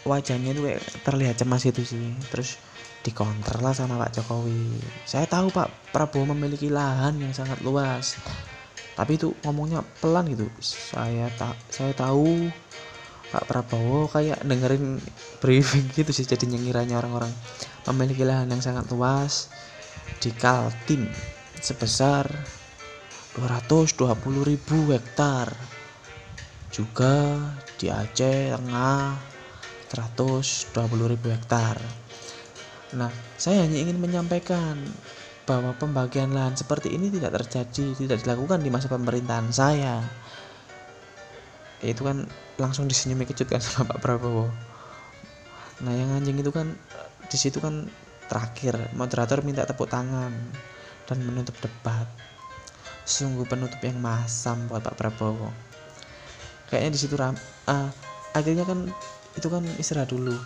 wajahnya 0.07 0.55
itu 0.55 0.63
kayak 0.63 0.81
terlihat 1.03 1.35
cemas 1.35 1.67
itu 1.67 1.83
sih. 1.83 2.15
Terus 2.31 2.55
dikonter 3.01 3.57
lah 3.61 3.73
sama 3.73 3.97
Pak 3.97 4.21
Jokowi. 4.21 4.77
Saya 5.05 5.25
tahu 5.25 5.49
Pak 5.49 5.93
Prabowo 5.93 6.33
memiliki 6.33 6.69
lahan 6.69 7.17
yang 7.17 7.33
sangat 7.33 7.61
luas. 7.65 8.17
Tapi 8.93 9.17
itu 9.17 9.33
ngomongnya 9.41 9.81
pelan 10.01 10.29
gitu. 10.29 10.45
Saya 10.61 11.33
tak 11.33 11.57
saya 11.73 11.93
tahu 11.97 12.49
Pak 13.33 13.47
Prabowo 13.49 14.05
kayak 14.11 14.45
dengerin 14.45 15.01
briefing 15.41 15.89
gitu 15.97 16.13
sih 16.13 16.29
jadi 16.29 16.45
nyengiranya 16.45 17.01
orang-orang. 17.01 17.33
Memiliki 17.89 18.21
lahan 18.21 18.53
yang 18.53 18.61
sangat 18.61 18.85
luas 18.93 19.49
di 20.21 20.29
Kaltim 20.37 21.09
sebesar 21.57 22.29
220.000 23.33 24.93
hektar. 24.93 25.49
Juga 26.71 27.35
di 27.75 27.91
Aceh 27.91 28.55
Tengah 28.55 29.17
120.000 29.91 31.35
hektar 31.35 32.00
nah 32.91 33.07
saya 33.39 33.63
hanya 33.63 33.79
ingin 33.79 33.97
menyampaikan 34.03 34.75
bahwa 35.51 35.73
pembagian 35.75 36.31
lahan 36.31 36.53
seperti 36.53 36.93
ini 36.93 37.09
tidak 37.09 37.43
terjadi, 37.43 37.97
tidak 37.97 38.17
dilakukan 38.23 38.61
di 38.61 38.69
masa 38.69 38.87
pemerintahan 38.87 39.49
saya. 39.51 39.99
Itu 41.81 42.05
kan 42.05 42.29
langsung 42.61 42.85
disenyumi 42.85 43.25
kejutkan 43.25 43.59
sama 43.65 43.91
Pak 43.91 43.99
Prabowo. 43.99 44.47
Nah, 45.81 45.93
yang 45.97 46.13
anjing 46.13 46.37
itu 46.37 46.53
kan 46.53 46.77
di 47.27 47.37
situ 47.37 47.57
kan 47.57 47.89
terakhir 48.29 48.77
moderator 48.95 49.41
minta 49.41 49.65
tepuk 49.65 49.89
tangan 49.89 50.31
dan 51.09 51.17
menutup 51.25 51.57
debat. 51.59 52.05
Sungguh 53.01 53.43
penutup 53.49 53.81
yang 53.81 53.97
masam 53.97 54.69
buat 54.69 54.85
Pak 54.85 54.95
Prabowo. 54.95 55.49
Kayaknya 56.69 56.91
di 56.95 56.99
situ 57.01 57.19
uh, 57.19 57.35
akhirnya 58.31 58.63
kan 58.63 58.87
itu 59.35 59.47
kan 59.49 59.65
istirahat 59.81 60.13
dulu. 60.13 60.37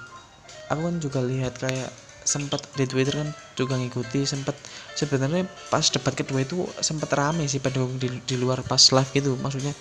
Aku 0.74 0.82
kan 0.82 0.98
juga 0.98 1.22
lihat 1.22 1.62
kayak 1.62 1.94
sempat 2.26 2.66
di 2.74 2.90
Twitter 2.90 3.22
kan 3.22 3.30
juga 3.54 3.78
ngikuti 3.78 4.26
sempat 4.26 4.58
sebenarnya 4.98 5.46
pas 5.70 5.86
debat 5.94 6.12
kedua 6.18 6.42
itu 6.42 6.66
sempat 6.82 7.14
rame 7.14 7.46
sih 7.46 7.62
pada 7.62 7.86
di, 7.86 8.10
di 8.26 8.36
luar 8.36 8.66
pas 8.66 8.82
live 8.82 9.12
gitu 9.14 9.38
maksudnya 9.38 9.72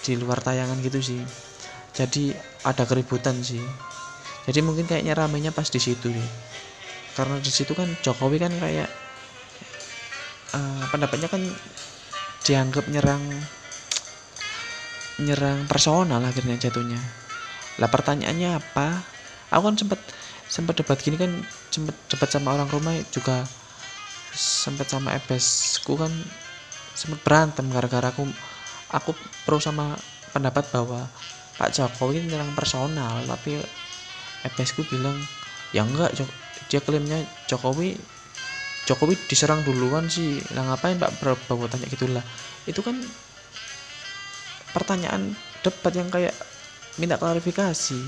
di 0.00 0.16
luar 0.16 0.40
tayangan 0.40 0.80
gitu 0.80 0.98
sih. 0.98 1.20
Jadi 1.92 2.32
ada 2.64 2.88
keributan 2.88 3.36
sih. 3.44 3.60
Jadi 4.48 4.64
mungkin 4.64 4.88
kayaknya 4.88 5.12
ramenya 5.12 5.52
pas 5.52 5.68
di 5.68 5.76
situ 5.76 6.08
nih 6.08 6.50
karena 7.20 7.36
di 7.42 7.52
situ 7.52 7.76
kan 7.76 7.84
Jokowi 8.00 8.38
kan 8.38 8.52
kayak 8.56 8.88
uh, 10.54 10.84
pendapatnya 10.88 11.28
kan 11.28 11.42
dianggap 12.46 12.86
nyerang 12.88 13.20
nyerang 15.20 15.68
personal 15.68 16.24
akhirnya 16.24 16.56
jatuhnya. 16.56 16.96
Lah 17.76 17.92
pertanyaannya 17.92 18.56
apa? 18.56 19.04
Aku 19.52 19.68
kan 19.68 19.76
sempat 19.76 20.00
sempat 20.50 20.82
debat 20.82 20.98
gini 20.98 21.14
kan 21.14 21.30
sempat 21.70 21.94
debat 22.10 22.28
sama 22.28 22.58
orang 22.58 22.66
rumah 22.66 22.98
juga 23.14 23.46
sempat 24.34 24.90
sama 24.90 25.14
ebesku 25.14 25.94
kan 25.94 26.10
sempat 26.98 27.22
berantem 27.22 27.70
gara-gara 27.70 28.10
aku 28.10 28.26
aku 28.90 29.14
pro 29.46 29.62
sama 29.62 29.94
pendapat 30.34 30.66
bahwa 30.74 31.06
Pak 31.54 31.70
Jokowi 31.70 32.26
menyerang 32.26 32.50
personal 32.58 33.22
tapi 33.30 33.62
ebesku 34.42 34.82
bilang 34.90 35.14
ya 35.70 35.86
enggak 35.86 36.18
dia 36.66 36.82
klaimnya 36.82 37.22
Jokowi 37.46 37.94
Jokowi 38.90 39.14
diserang 39.30 39.62
duluan 39.62 40.10
sih 40.10 40.42
lah 40.50 40.66
ngapain 40.66 40.98
Pak 40.98 41.22
Prabowo 41.22 41.70
tanya 41.70 41.86
gitulah. 41.86 42.26
Itu 42.66 42.82
kan 42.82 42.98
pertanyaan 44.74 45.38
debat 45.62 45.94
yang 45.94 46.10
kayak 46.10 46.34
minta 46.98 47.14
klarifikasi 47.14 48.00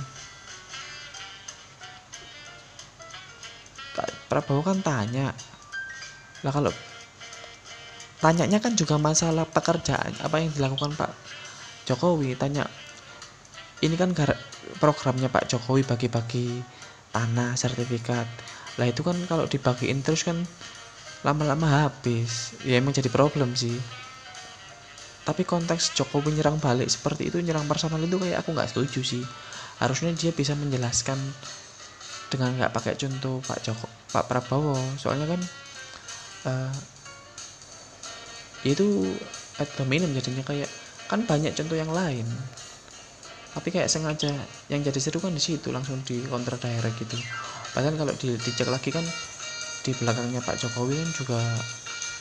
Prabowo 4.33 4.65
kan 4.65 4.81
tanya 4.81 5.37
lah 6.41 6.49
kalau 6.57 6.73
tanyanya 8.25 8.65
kan 8.65 8.73
juga 8.73 8.97
masalah 8.97 9.45
pekerjaan 9.45 10.17
apa 10.25 10.41
yang 10.41 10.49
dilakukan 10.57 10.97
Pak 10.97 11.13
Jokowi. 11.85 12.33
Tanya 12.41 12.65
ini 13.85 13.93
kan 14.01 14.17
programnya 14.81 15.29
Pak 15.29 15.53
Jokowi 15.53 15.85
bagi-bagi 15.85 16.65
tanah 17.13 17.61
sertifikat. 17.61 18.25
Lah 18.81 18.89
itu 18.89 19.05
kan 19.05 19.21
kalau 19.29 19.45
dibagiin 19.45 20.01
terus 20.01 20.25
kan 20.25 20.41
lama-lama 21.21 21.87
habis. 21.87 22.57
Ya 22.65 22.81
emang 22.81 22.97
jadi 22.97 23.13
problem 23.13 23.53
sih. 23.53 23.77
Tapi 25.29 25.45
konteks 25.45 25.93
Jokowi 25.93 26.41
nyerang 26.41 26.57
balik 26.57 26.89
seperti 26.89 27.29
itu 27.29 27.37
nyerang 27.39 27.69
personal 27.69 28.01
itu 28.01 28.17
kayak 28.17 28.43
aku 28.43 28.57
nggak 28.57 28.73
setuju 28.73 29.05
sih. 29.05 29.23
Harusnya 29.77 30.09
dia 30.17 30.33
bisa 30.33 30.57
menjelaskan 30.57 31.21
dengan 32.33 32.57
nggak 32.57 32.73
pakai 32.73 32.97
contoh 32.97 33.45
Pak 33.45 33.61
Joko 33.61 34.02
Pak 34.13 34.29
Prabowo. 34.29 34.77
Soalnya 35.01 35.27
kan 35.27 35.41
uh, 36.47 36.75
itu 38.63 39.09
ad 39.59 39.69
hominem 39.81 40.15
jadinya 40.15 40.45
kayak 40.47 40.71
kan 41.11 41.25
banyak 41.27 41.53
contoh 41.57 41.77
yang 41.77 41.91
lain. 41.91 42.25
Tapi 43.53 43.69
kayak 43.69 43.93
sengaja 43.93 44.33
yang 44.73 44.81
jadi 44.81 44.97
seru 44.97 45.21
kan 45.21 45.35
di 45.37 45.43
situ 45.43 45.69
langsung 45.69 46.01
di 46.05 46.25
counter 46.25 46.57
direct 46.57 46.97
gitu. 46.97 47.21
Padahal 47.77 47.97
kalau 48.01 48.15
di, 48.17 48.33
dicek 48.37 48.69
lagi 48.69 48.89
kan 48.89 49.05
di 49.83 49.93
belakangnya 49.93 50.41
Pak 50.41 50.57
Jokowi 50.57 50.95
kan 50.97 51.11
juga 51.13 51.41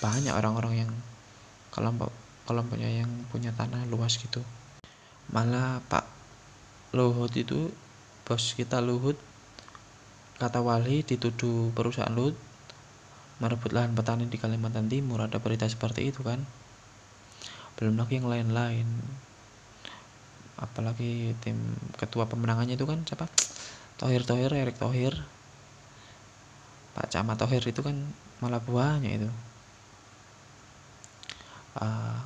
banyak 0.02 0.34
orang-orang 0.34 0.88
yang 0.88 0.92
kelompok 1.72 2.12
kelompoknya 2.44 2.90
yang 2.90 3.12
punya 3.32 3.56
tanah 3.56 3.88
luas 3.88 4.20
gitu. 4.20 4.44
Malah 5.32 5.80
Pak 5.88 6.04
Luhut 6.92 7.32
itu 7.38 7.72
bos 8.28 8.52
kita 8.52 8.84
Luhut 8.84 9.16
kata 10.42 10.66
Wali 10.66 11.06
dituduh 11.06 11.70
perusahaan 11.78 12.10
Luhut 12.10 12.34
merebut 13.38 13.74
lahan 13.74 13.94
petani 13.94 14.26
di 14.26 14.42
Kalimantan 14.42 14.90
Timur. 14.90 15.22
Ada 15.22 15.38
berita 15.38 15.70
seperti 15.70 16.10
itu 16.10 16.26
kan? 16.26 16.42
Belum 17.78 17.98
lagi 17.98 18.18
yang 18.18 18.30
lain-lain. 18.30 18.86
Apalagi 20.58 21.38
tim 21.42 21.58
ketua 21.98 22.26
pemenangannya 22.26 22.78
itu 22.78 22.86
kan 22.86 23.02
siapa? 23.06 23.30
Tohir 23.98 24.26
Tohir 24.26 24.54
Erik 24.54 24.78
Tohir. 24.78 25.14
Pak 26.98 27.10
Camat 27.14 27.38
Tohir 27.42 27.66
itu 27.66 27.82
kan 27.82 27.98
malah 28.42 28.62
buahnya 28.62 29.10
itu. 29.22 29.30
Uh, 31.78 32.18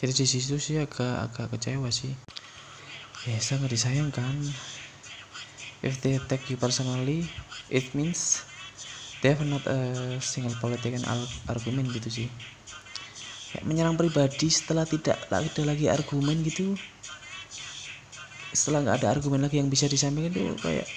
jadi 0.00 0.12
di 0.12 0.26
situ 0.28 0.56
sih 0.56 0.80
agak 0.80 1.28
agak 1.32 1.56
kecewa 1.56 1.88
sih. 1.92 2.16
Ya 3.24 3.40
sangat 3.40 3.72
disayangkan 3.72 4.36
if 5.84 6.00
they 6.00 6.16
attack 6.16 6.40
you 6.48 6.56
personally 6.56 7.28
it 7.68 7.84
means 7.92 8.40
they 9.20 9.36
have 9.36 9.44
not 9.44 9.60
a 9.68 9.78
single 10.24 10.56
political 10.56 11.00
argument 11.48 11.92
gitu 11.92 12.08
sih. 12.08 12.28
Kayak 13.52 13.64
menyerang 13.68 13.96
pribadi 13.96 14.48
setelah 14.48 14.88
tidak 14.88 15.20
ada 15.28 15.62
lagi 15.64 15.86
argumen 15.88 16.40
gitu. 16.44 16.76
Setelah 18.52 18.84
nggak 18.84 18.96
ada 19.04 19.08
argumen 19.12 19.44
lagi 19.44 19.60
yang 19.60 19.68
bisa 19.68 19.88
disampaikan 19.88 20.32
itu 20.32 20.56
kayak 20.60 20.88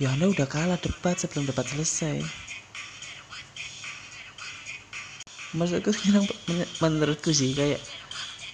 ya 0.00 0.10
anda 0.14 0.26
udah 0.30 0.48
kalah 0.48 0.78
debat 0.78 1.18
sebelum 1.18 1.46
debat 1.46 1.66
selesai. 1.66 2.22
Maksudku 5.50 5.90
nyerang 6.06 6.26
menurutku 6.78 7.34
sih 7.34 7.54
kayak 7.58 7.82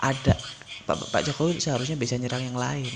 ada 0.01 0.37
Pak, 0.85 1.13
Pak 1.13 1.23
Jokowi 1.29 1.61
seharusnya 1.61 1.97
bisa 1.97 2.17
nyerang 2.17 2.45
yang 2.45 2.57
lain 2.57 2.93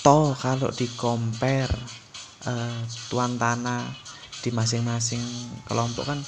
toh 0.00 0.32
kalau 0.32 0.72
di 0.72 0.88
compare 0.96 1.76
uh, 2.48 2.80
tuan 3.12 3.36
tanah 3.36 3.84
di 4.40 4.48
masing-masing 4.48 5.20
kelompok 5.68 6.08
kan 6.08 6.20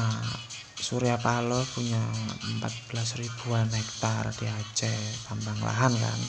uh, 0.00 0.32
Surya 0.88 1.20
Paloh 1.20 1.60
punya 1.76 2.00
14 2.64 3.20
ribuan 3.20 3.68
hektar 3.68 4.32
di 4.40 4.48
Aceh 4.48 5.28
tambang 5.28 5.60
lahan 5.60 5.92
kan. 5.92 6.20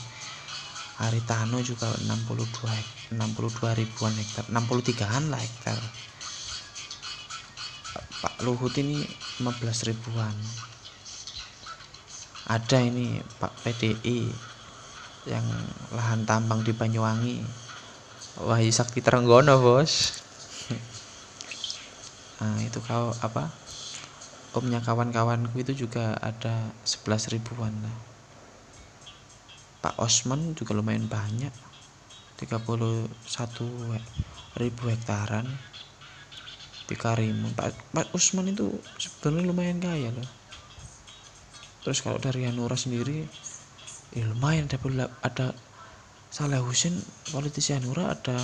Haritano 1.00 1.64
juga 1.64 1.88
62 2.04 3.16
62 3.16 3.80
ribuan 3.80 4.12
hektar 4.20 4.52
63an 4.52 5.32
lah 5.32 5.40
hektar. 5.40 5.80
Pak 8.20 8.44
Luhut 8.44 8.76
ini 8.76 9.00
15 9.40 9.96
ribuan. 9.96 10.36
Ada 12.52 12.84
ini 12.84 13.16
Pak 13.40 13.64
PDI 13.64 14.49
yang 15.30 15.46
lahan 15.94 16.26
tambang 16.26 16.66
di 16.66 16.74
Banyuwangi. 16.74 17.46
Wahyu 18.42 18.74
Sakti 18.74 19.06
Trenggono 19.06 19.62
bos. 19.62 20.20
Nah 22.42 22.58
itu 22.68 22.82
kau 22.82 23.14
apa? 23.22 23.54
Omnya 24.58 24.82
kawan-kawanku 24.82 25.54
itu 25.62 25.86
juga 25.86 26.18
ada 26.18 26.74
11 26.82 27.38
ribuan 27.38 27.70
lah. 27.86 27.98
Pak 29.80 29.96
Osman 30.02 30.58
juga 30.58 30.74
lumayan 30.74 31.06
banyak. 31.06 31.54
31 32.42 33.14
ribu 34.58 34.84
hektaran. 34.90 35.46
Di 36.90 36.98
Karimun 36.98 37.54
Pak, 37.54 37.94
Pak 37.94 38.10
Usman 38.18 38.50
itu 38.50 38.74
sebenarnya 38.98 39.46
lumayan 39.46 39.78
kaya 39.78 40.10
loh. 40.10 40.26
Terus 41.86 42.02
kalau 42.02 42.18
dari 42.18 42.50
Hanura 42.50 42.74
sendiri 42.74 43.30
ya 44.14 44.26
lumayan 44.26 44.66
ada 44.66 45.10
ada 45.22 45.48
Saleh 46.30 46.62
Husin 46.62 46.98
politisi 47.30 47.74
Hanura 47.74 48.14
ada 48.14 48.38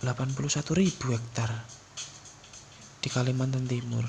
81 0.00 0.34
ribu 0.76 1.12
hektar 1.12 1.48
di 3.02 3.08
Kalimantan 3.10 3.68
Timur. 3.68 4.02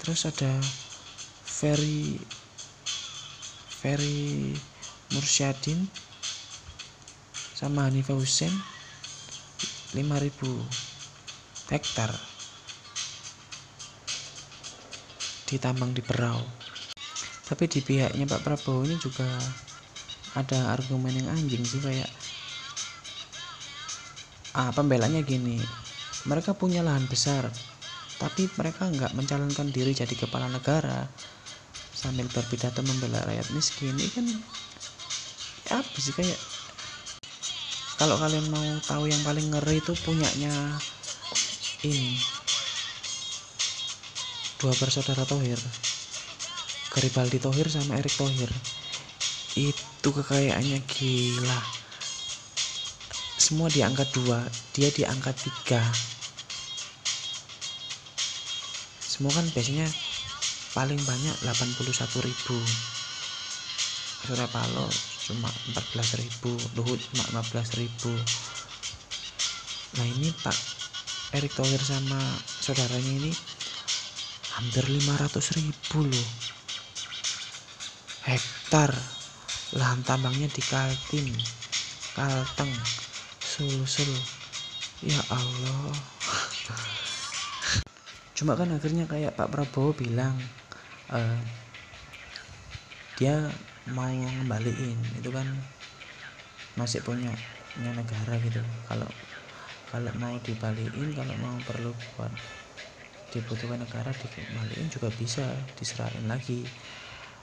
Terus 0.00 0.24
ada 0.24 0.58
Ferry 1.44 2.20
Ferry 3.78 4.54
Mursyadin 5.12 5.88
sama 7.54 7.90
Hanifah 7.90 8.16
Hussein 8.16 8.52
5000 9.94 11.72
hektar 11.72 12.10
ditambang 15.48 15.96
di 15.96 16.04
Berau 16.04 16.57
tapi 17.48 17.64
di 17.66 17.80
pihaknya 17.80 18.28
Pak 18.28 18.44
Prabowo 18.44 18.84
ini 18.84 19.00
juga 19.00 19.26
ada 20.36 20.76
argumen 20.76 21.16
yang 21.16 21.28
anjing 21.32 21.64
sih 21.64 21.80
kayak 21.80 22.08
ah 24.54 24.70
pembelanya 24.76 25.24
gini 25.24 25.56
mereka 26.28 26.52
punya 26.52 26.84
lahan 26.84 27.08
besar 27.08 27.48
tapi 28.18 28.50
mereka 28.58 28.90
nggak 28.90 29.14
mencalonkan 29.14 29.70
diri 29.70 29.94
jadi 29.94 30.10
kepala 30.12 30.50
negara 30.50 31.06
sambil 31.98 32.30
berpidato 32.30 32.78
membela 32.86 33.18
rakyat 33.26 33.50
miskin. 33.54 33.94
Ini 33.94 34.10
kan 34.14 34.26
ya 35.66 35.82
apa 35.82 35.98
sih 35.98 36.14
kayak 36.14 36.38
kalau 37.98 38.14
kalian 38.18 38.46
mau 38.54 38.66
tahu 38.86 39.10
yang 39.10 39.22
paling 39.26 39.50
ngeri 39.50 39.82
itu 39.82 39.92
punyanya 40.06 40.54
ini 41.82 42.14
dua 44.62 44.74
bersaudara 44.78 45.26
Tohir 45.26 45.58
Garibaldi 46.98 47.38
Tohir 47.38 47.70
sama 47.70 47.94
Erik 47.94 48.10
Tohir 48.18 48.50
itu 49.54 50.08
kekayaannya 50.10 50.82
gila. 50.82 51.60
Semua 53.38 53.70
diangkat 53.70 54.10
dua 54.18 54.42
dia 54.74 54.90
diangkat 54.90 55.38
tiga. 55.46 55.78
Semua 58.98 59.30
kan 59.30 59.46
biasanya 59.46 59.86
paling 60.74 60.98
banyak 60.98 61.38
81 61.46 61.86
ribu. 62.26 62.58
Surya 64.26 64.50
Paloh 64.50 64.90
cuma 65.30 65.54
14 65.70 66.18
ribu 66.18 66.50
Luhut 66.74 66.98
cuma 67.14 67.46
15 67.46 67.78
ribu. 67.78 68.10
Nah 70.02 70.06
ini 70.18 70.34
Pak 70.34 70.58
Erick 71.38 71.54
Thohir 71.54 71.78
sama 71.78 72.18
saudaranya 72.42 73.22
ini 73.22 73.30
hampir 74.58 74.82
500 74.82 75.62
ribu 75.62 76.02
loh 76.02 76.57
hektar. 78.28 78.92
Lahan 79.76 80.04
tambangnya 80.04 80.48
di 80.52 80.60
Kaltim. 80.60 81.28
Kalteng. 82.12 82.72
Sulsel 83.40 84.12
ya 85.00 85.20
Allah. 85.32 85.96
Cuma 88.36 88.54
kan 88.54 88.70
akhirnya 88.70 89.08
kayak 89.08 89.34
Pak 89.34 89.48
Prabowo 89.50 89.96
bilang 89.96 90.36
uh, 91.10 91.40
dia 93.16 93.48
mau 93.90 94.12
ngembaliin. 94.12 95.00
Itu 95.18 95.32
kan 95.32 95.48
masih 96.76 97.00
punya 97.02 97.32
punya 97.74 97.96
negara 97.96 98.36
gitu. 98.44 98.60
Kalau 98.86 99.08
kalau 99.88 100.12
mau 100.20 100.36
dibalikin 100.44 101.16
kalau 101.16 101.34
mau 101.40 101.56
perlu 101.64 101.96
buat 102.14 102.30
dibutuhkan 103.32 103.80
negara 103.80 104.08
dikembaliin 104.12 104.88
juga 104.88 105.08
bisa 105.12 105.44
diserahin 105.76 106.28
lagi 106.28 106.64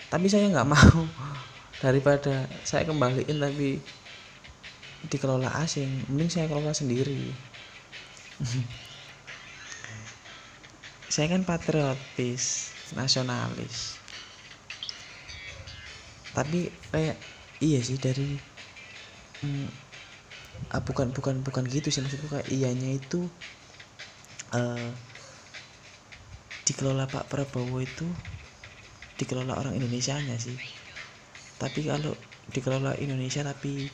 tapi 0.10 0.28
saya 0.30 0.50
nggak 0.52 0.70
mau. 0.70 1.02
Daripada 1.84 2.48
saya 2.64 2.88
kembaliin 2.88 3.38
tapi 3.38 3.78
dikelola 5.12 5.52
asing 5.62 6.08
mending 6.10 6.32
saya 6.32 6.50
kelola 6.50 6.74
sendiri. 6.74 7.30
Saya 11.06 11.32
kan 11.32 11.48
patriotis 11.48 12.76
nasionalis. 12.92 13.96
Tapi 16.36 16.68
kayak 16.92 17.16
iya 17.64 17.80
sih 17.80 17.96
dari 17.96 18.36
hmm, 19.40 19.70
ah, 20.76 20.84
bukan 20.84 21.16
bukan 21.16 21.40
bukan 21.40 21.64
gitu 21.72 21.88
sih 21.88 22.04
maksudku 22.04 22.28
kayak 22.28 22.52
iyanya 22.52 23.00
itu 23.00 23.32
uh, 24.52 24.92
dikelola 26.68 27.08
Pak 27.08 27.32
Prabowo 27.32 27.80
itu 27.80 28.04
dikelola 29.16 29.56
orang 29.56 29.76
Indonesia 29.76 30.16
nya 30.20 30.36
sih. 30.40 30.56
Tapi 31.56 31.88
kalau 31.88 32.16
dikelola 32.52 32.96
Indonesia 33.00 33.42
tapi 33.42 33.90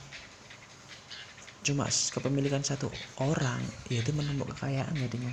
cuma 1.62 1.86
kepemilikan 1.88 2.66
satu 2.66 2.90
orang 3.22 3.62
ya 3.86 4.02
itu 4.02 4.10
menumpuk 4.18 4.50
kekayaan 4.58 4.98
jadinya 4.98 5.30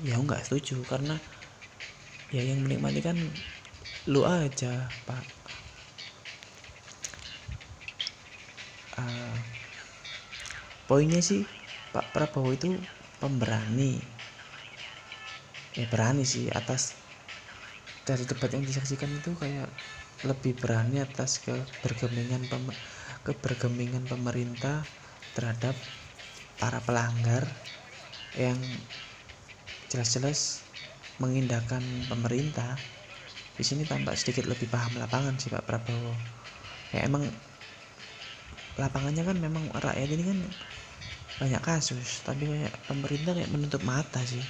ya 0.00 0.16
nggak 0.16 0.48
setuju 0.48 0.80
karena 0.88 1.20
ya 2.32 2.40
yang 2.40 2.64
menikmati 2.64 3.04
kan 3.04 3.16
lu 4.08 4.24
aja 4.24 4.88
pak. 5.04 5.24
Uh, 8.96 9.36
poinnya 10.88 11.20
sih 11.20 11.44
Pak 11.92 12.16
Prabowo 12.16 12.52
itu 12.56 12.72
pemberani. 13.20 14.00
Ya 15.76 15.84
berani 15.92 16.24
sih 16.24 16.48
atas 16.48 16.96
dari 18.06 18.22
debat 18.22 18.48
yang 18.54 18.62
disaksikan 18.62 19.10
itu 19.10 19.34
kayak 19.34 19.66
lebih 20.22 20.54
berani 20.56 21.02
atas 21.02 21.42
kebergemingan 21.42 22.46
pem, 22.46 22.64
kebergemingan 23.26 24.06
pemerintah 24.06 24.86
terhadap 25.34 25.74
para 26.56 26.78
pelanggar 26.86 27.44
yang 28.38 28.56
jelas-jelas 29.90 30.62
mengindahkan 31.18 31.82
pemerintah. 32.06 32.78
Di 33.58 33.64
sini 33.66 33.82
tampak 33.82 34.14
sedikit 34.14 34.46
lebih 34.46 34.70
paham 34.70 34.96
lapangan 34.96 35.34
sih 35.36 35.50
Pak 35.50 35.66
Prabowo. 35.66 36.14
Ya 36.94 37.04
emang 37.04 37.26
lapangannya 38.78 39.24
kan 39.24 39.36
memang 39.40 39.64
rakyat 39.72 40.08
ini 40.14 40.24
kan 40.24 40.38
banyak 41.36 41.62
kasus 41.64 42.24
tapi 42.24 42.48
kayak 42.48 42.72
pemerintah 42.88 43.36
kayak 43.36 43.52
menutup 43.52 43.80
mata 43.84 44.20
sih 44.24 44.40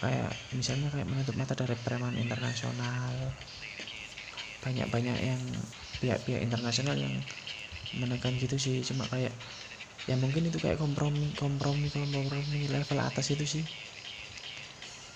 kayak 0.00 0.32
misalnya 0.56 0.88
kayak 0.88 1.06
menutup 1.06 1.36
mata 1.36 1.52
dari 1.52 1.76
preman 1.76 2.16
internasional. 2.16 3.12
Banyak-banyak 4.64 5.18
yang 5.20 5.42
pihak-pihak 6.00 6.40
internasional 6.40 6.96
yang 6.96 7.12
menekan 8.00 8.36
gitu 8.40 8.56
sih. 8.56 8.80
Cuma 8.80 9.04
kayak 9.08 9.32
ya 10.08 10.16
mungkin 10.16 10.48
itu 10.48 10.56
kayak 10.56 10.80
kompromi 10.80 11.36
kompromi 11.36 11.92
kompromi 11.92 12.66
level 12.72 12.98
atas 12.98 13.32
itu 13.32 13.44
sih. 13.44 13.64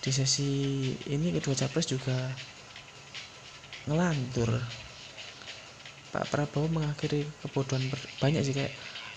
Di 0.05 0.13
sesi 0.13 0.93
ini 1.09 1.33
kedua 1.33 1.57
capres 1.57 1.89
juga 1.89 2.29
ngelantur. 3.89 4.61
Pak 6.13 6.31
Prabowo 6.31 6.71
mengakhiri 6.71 7.27
kebodohan 7.43 7.91
banyak 8.23 8.45
sih 8.47 8.55
kayak 8.55 8.71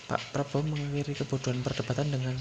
Pak 0.08 0.32
Prabowo 0.32 0.66
mengakhiri 0.66 1.14
kebodohan 1.14 1.60
perdebatan 1.62 2.08
dengan 2.10 2.34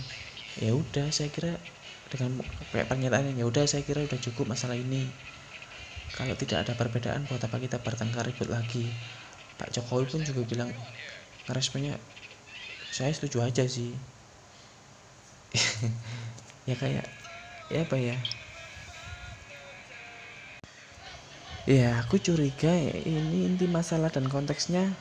ya 0.58 0.74
udah 0.74 1.14
saya 1.14 1.30
kira 1.30 1.60
dengan 2.08 2.40
kayak 2.72 2.88
pernyataan 2.88 3.36
ya 3.36 3.46
udah 3.48 3.68
saya 3.68 3.84
kira 3.84 4.04
udah 4.04 4.20
cukup 4.20 4.52
masalah 4.52 4.80
ini. 4.80 5.08
Kalau 6.16 6.34
tidak 6.40 6.66
ada 6.66 6.74
perbedaan 6.74 7.28
buat 7.28 7.44
apa 7.44 7.60
kita 7.60 7.84
bertengkar 7.84 8.26
ribut 8.26 8.48
lagi? 8.48 8.88
Pak 9.60 9.76
Jokowi 9.76 10.06
pun 10.08 10.22
juga 10.24 10.42
bilang 10.48 10.70
responnya 11.52 12.00
saya 12.94 13.12
setuju 13.12 13.44
aja 13.44 13.64
sih. 13.68 13.92
Ya 16.68 16.76
kayak 16.76 17.08
ya 17.72 17.88
apa 17.88 17.96
ya? 17.96 18.20
Ya 21.64 21.96
aku 22.04 22.20
curiga 22.20 22.76
ini 23.08 23.48
inti 23.48 23.72
masalah 23.72 24.12
dan 24.12 24.28
konteksnya. 24.28 24.92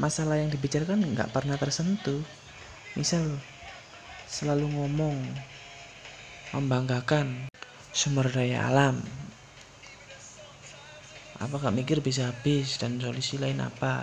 Masalah 0.00 0.40
yang 0.40 0.48
dibicarakan 0.48 1.04
nggak 1.12 1.36
pernah 1.36 1.60
tersentuh. 1.60 2.24
Misal 2.96 3.36
selalu 4.24 4.72
ngomong 4.72 5.20
membanggakan 6.54 7.46
sumber 7.94 8.26
daya 8.30 8.66
alam. 8.70 8.96
Apa 11.40 11.54
gak 11.62 11.76
mikir 11.80 11.98
bisa 12.04 12.28
habis 12.30 12.76
dan 12.80 13.00
solusi 13.00 13.34
lain 13.40 13.58
apa? 13.64 13.94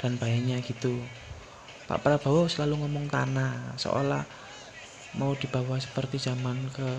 Dan 0.00 0.18
bahayanya 0.20 0.58
gitu. 0.62 0.94
Pak 1.88 2.00
Prabowo 2.04 2.44
selalu 2.52 2.74
ngomong 2.84 3.06
tanah 3.08 3.52
seolah 3.80 4.24
mau 5.18 5.32
dibawa 5.42 5.76
seperti 5.86 6.16
zaman 6.28 6.58
ke 6.76 6.90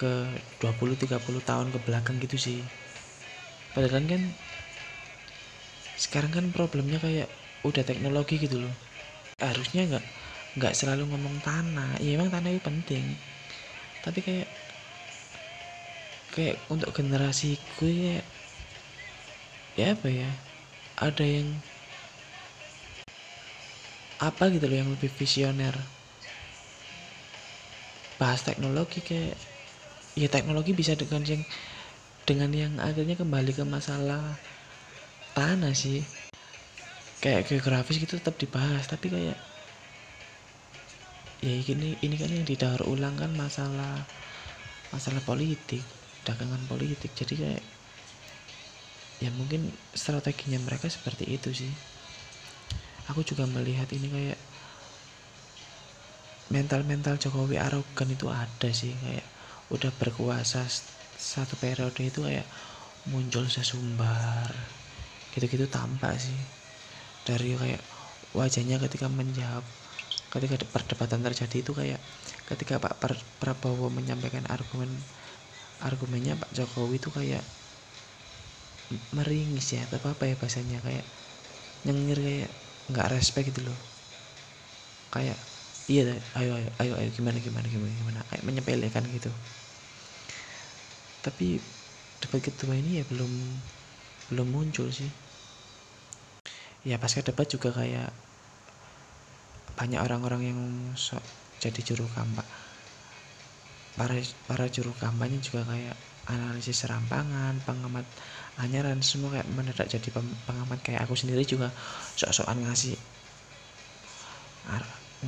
ke 0.00 0.12
20-30 0.60 1.42
tahun 1.48 1.68
ke 1.74 1.78
belakang 1.86 2.16
gitu 2.24 2.36
sih. 2.40 2.60
Padahal 3.72 4.04
kan 4.04 4.22
sekarang 5.96 6.32
kan 6.32 6.44
problemnya 6.56 6.98
kayak 6.98 7.28
udah 7.68 7.84
teknologi 7.84 8.36
gitu 8.40 8.56
loh. 8.68 8.74
Harusnya 9.40 9.82
nggak 9.90 10.04
nggak 10.58 10.74
selalu 10.78 11.04
ngomong 11.12 11.36
tanah. 11.44 12.00
Ya 12.04 12.16
emang 12.18 12.30
tanah 12.34 12.50
itu 12.54 12.62
penting 12.64 13.06
tapi 14.02 14.18
kayak 14.18 14.48
kayak 16.34 16.56
untuk 16.72 16.90
generasi 16.90 17.60
gue 17.78 17.92
ya, 17.92 18.18
ya 19.78 19.86
apa 19.94 20.08
ya 20.10 20.30
ada 20.98 21.22
yang 21.22 21.46
apa 24.22 24.50
gitu 24.54 24.70
loh 24.70 24.78
yang 24.78 24.90
lebih 24.90 25.10
visioner. 25.18 25.74
Bahas 28.18 28.46
teknologi 28.46 29.02
kayak 29.02 29.34
ya 30.14 30.28
teknologi 30.30 30.70
bisa 30.74 30.94
dengan 30.94 31.22
yang 31.26 31.42
dengan 32.22 32.50
yang 32.54 32.72
akhirnya 32.78 33.18
kembali 33.18 33.50
ke 33.50 33.64
masalah 33.66 34.38
tanah 35.34 35.74
sih. 35.74 36.06
Kayak 37.22 37.50
geografis 37.50 37.98
gitu 38.02 38.18
tetap 38.18 38.34
dibahas 38.38 38.86
tapi 38.86 39.10
kayak 39.10 39.51
ya 41.42 41.54
ini 41.58 41.98
ini 41.98 42.14
kan 42.14 42.30
yang 42.30 42.46
didaur 42.46 42.86
ulang 42.86 43.18
kan 43.18 43.34
masalah 43.34 44.06
masalah 44.94 45.18
politik 45.26 45.82
dagangan 46.22 46.62
politik. 46.70 47.10
Jadi 47.18 47.34
kayak 47.34 47.64
ya 49.18 49.30
mungkin 49.34 49.70
strateginya 49.94 50.62
mereka 50.62 50.86
seperti 50.86 51.26
itu 51.26 51.50
sih. 51.50 51.72
Aku 53.10 53.26
juga 53.26 53.46
melihat 53.50 53.90
ini 53.90 54.06
kayak 54.06 54.40
mental-mental 56.54 57.18
Jokowi 57.18 57.58
arogan 57.58 58.14
itu 58.14 58.30
ada 58.30 58.70
sih 58.70 58.94
kayak 59.02 59.26
udah 59.72 59.90
berkuasa 59.98 60.62
satu 61.16 61.58
periode 61.58 61.98
itu 62.06 62.22
kayak 62.22 62.46
muncul 63.10 63.48
sesumbar 63.50 64.52
gitu-gitu 65.34 65.66
tampak 65.66 66.22
sih. 66.22 66.38
Dari 67.26 67.58
kayak 67.58 67.82
wajahnya 68.30 68.78
ketika 68.78 69.10
menjawab 69.10 69.66
ketika 70.32 70.56
perdebatan 70.74 71.20
terjadi 71.26 71.56
itu 71.62 71.72
kayak 71.80 72.00
ketika 72.48 72.74
Pak 72.84 72.94
Prabowo 73.40 73.86
menyampaikan 73.92 74.44
argumen 74.48 74.90
argumennya 75.88 76.34
Pak 76.40 76.50
Jokowi 76.56 76.96
itu 77.02 77.10
kayak 77.12 77.44
meringis 79.16 79.68
ya 79.76 79.82
atau 79.88 80.12
apa 80.12 80.24
ya 80.30 80.34
bahasanya 80.40 80.78
kayak 80.86 81.04
nyengir 81.86 82.18
kayak 82.20 82.50
nggak 82.90 83.08
respect 83.14 83.46
gitu 83.52 83.62
loh. 83.68 83.78
Kayak 85.12 85.38
iya 85.90 86.02
ayo 86.40 86.52
ayo 86.58 86.68
ayo 86.80 86.92
ayo 87.00 87.08
gimana 87.12 87.38
gimana 87.42 87.66
gimana 87.68 87.92
gimana 88.00 88.20
kayak 88.30 88.44
menyepelekan 88.48 89.04
gitu. 89.12 89.30
Tapi 91.22 91.62
debat 92.22 92.40
kedua 92.42 92.74
ini 92.78 93.00
ya 93.00 93.04
belum 93.06 93.32
belum 94.32 94.48
muncul 94.50 94.88
sih. 94.90 95.10
Ya 96.82 96.98
pasca 96.98 97.22
debat 97.22 97.46
juga 97.46 97.70
kayak 97.70 98.10
banyak 99.74 100.00
orang-orang 100.00 100.42
yang 100.52 100.60
so, 100.94 101.16
jadi 101.58 101.80
juru 101.82 102.06
kampanye. 102.12 102.48
Para 103.92 104.16
para 104.48 104.66
juru 104.72 104.92
kampanye 104.96 105.36
juga 105.44 105.68
kayak 105.68 105.96
analisis 106.30 106.80
serampangan 106.80 107.60
pengamat 107.66 108.06
anyaran 108.56 109.04
semua 109.04 109.36
kayak 109.36 109.48
mendadak 109.52 109.88
jadi 109.88 110.08
pengamat. 110.48 110.78
Kayak 110.80 111.04
aku 111.04 111.14
sendiri 111.16 111.44
juga 111.44 111.68
sok-sokan 112.16 112.64
ngasih 112.64 112.96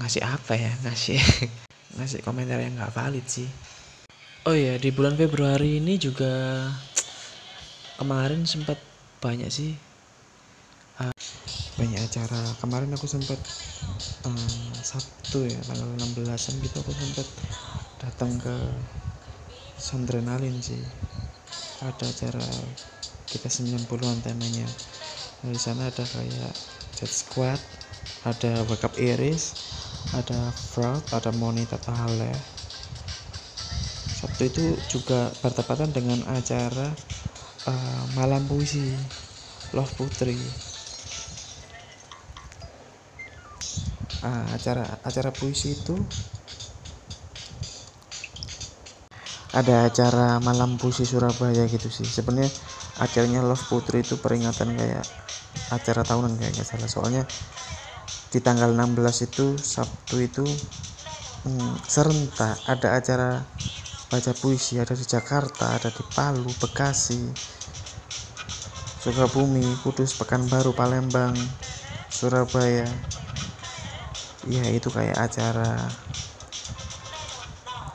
ngasih 0.01 0.23
apa 0.25 0.55
ya? 0.57 0.73
Ngasih 0.85 1.19
ngasih 1.95 2.21
komentar 2.27 2.59
yang 2.59 2.75
nggak 2.75 2.95
valid 2.95 3.27
sih. 3.29 3.47
Oh 4.45 4.53
ya 4.53 4.77
di 4.77 4.93
bulan 4.93 5.17
Februari 5.17 5.81
ini 5.81 5.97
juga 5.97 6.69
kemarin 7.97 8.45
sempat 8.45 8.77
banyak 9.23 9.49
sih 9.49 9.73
banyak 11.75 11.99
acara. 11.99 12.43
Kemarin 12.63 12.95
aku 12.95 13.07
sempat 13.11 13.39
um, 14.27 14.39
Sabtu 14.79 15.47
ya 15.51 15.59
tanggal 15.67 15.91
16an 15.99 16.55
gitu 16.63 16.77
aku 16.79 16.93
sempat 16.95 17.27
datang 17.99 18.31
ke 18.39 18.57
Sondrenalin 19.75 20.55
sih. 20.63 20.81
Ada 21.83 22.07
acara 22.07 22.47
kita 23.27 23.51
90-an 23.51 24.23
temanya. 24.23 24.69
Nah, 25.43 25.51
di 25.51 25.61
sana 25.61 25.91
ada 25.91 26.05
kayak 26.07 26.55
Jet 26.95 27.11
Squad 27.11 27.61
ada 28.25 28.65
Wake 28.71 28.87
Up 28.87 28.95
Iris 28.97 29.53
ada 30.15 30.53
Fraud 30.55 31.03
ada 31.11 31.35
Monita 31.35 31.77
Tahale. 31.77 32.31
Sabtu 34.15 34.43
itu 34.49 34.65
juga 34.89 35.29
bertepatan 35.43 35.93
dengan 35.93 36.23
acara 36.33 36.89
uh, 37.69 38.05
malam 38.17 38.47
puisi 38.49 38.95
Love 39.75 39.93
Putri 39.99 40.39
uh, 44.25 44.47
acara 44.57 44.85
acara 45.05 45.31
puisi 45.31 45.77
itu. 45.77 45.95
Ada 49.55 49.87
acara 49.87 50.43
malam 50.43 50.81
puisi 50.81 51.07
Surabaya 51.07 51.69
gitu 51.71 51.87
sih. 51.87 52.03
Sebenarnya 52.03 52.51
acaranya 52.99 53.47
Love 53.47 53.63
Putri 53.71 54.03
itu 54.03 54.19
peringatan 54.19 54.75
kayak 54.75 55.07
acara 55.71 56.03
tahunan 56.03 56.35
kayak 56.41 56.59
nggak 56.59 56.67
salah. 56.67 56.91
Soalnya 56.91 57.23
di 58.35 58.43
tanggal 58.43 58.75
16 58.75 59.31
itu 59.31 59.55
Sabtu 59.55 60.19
itu 60.19 60.43
hmm, 61.47 61.87
serentak 61.87 62.59
ada 62.67 62.99
acara 62.99 63.47
baca 64.11 64.33
puisi. 64.35 64.83
Ada 64.83 64.99
di 64.99 65.07
Jakarta 65.07 65.79
ada 65.79 65.87
di 65.95 66.03
Palu 66.03 66.51
Bekasi 66.59 67.31
Sukabumi 69.05 69.63
Kudus 69.85 70.19
Pekanbaru 70.19 70.73
Palembang 70.75 71.37
Surabaya 72.09 72.89
ya 74.49 74.65
itu 74.73 74.89
kayak 74.93 75.17
acara 75.17 75.79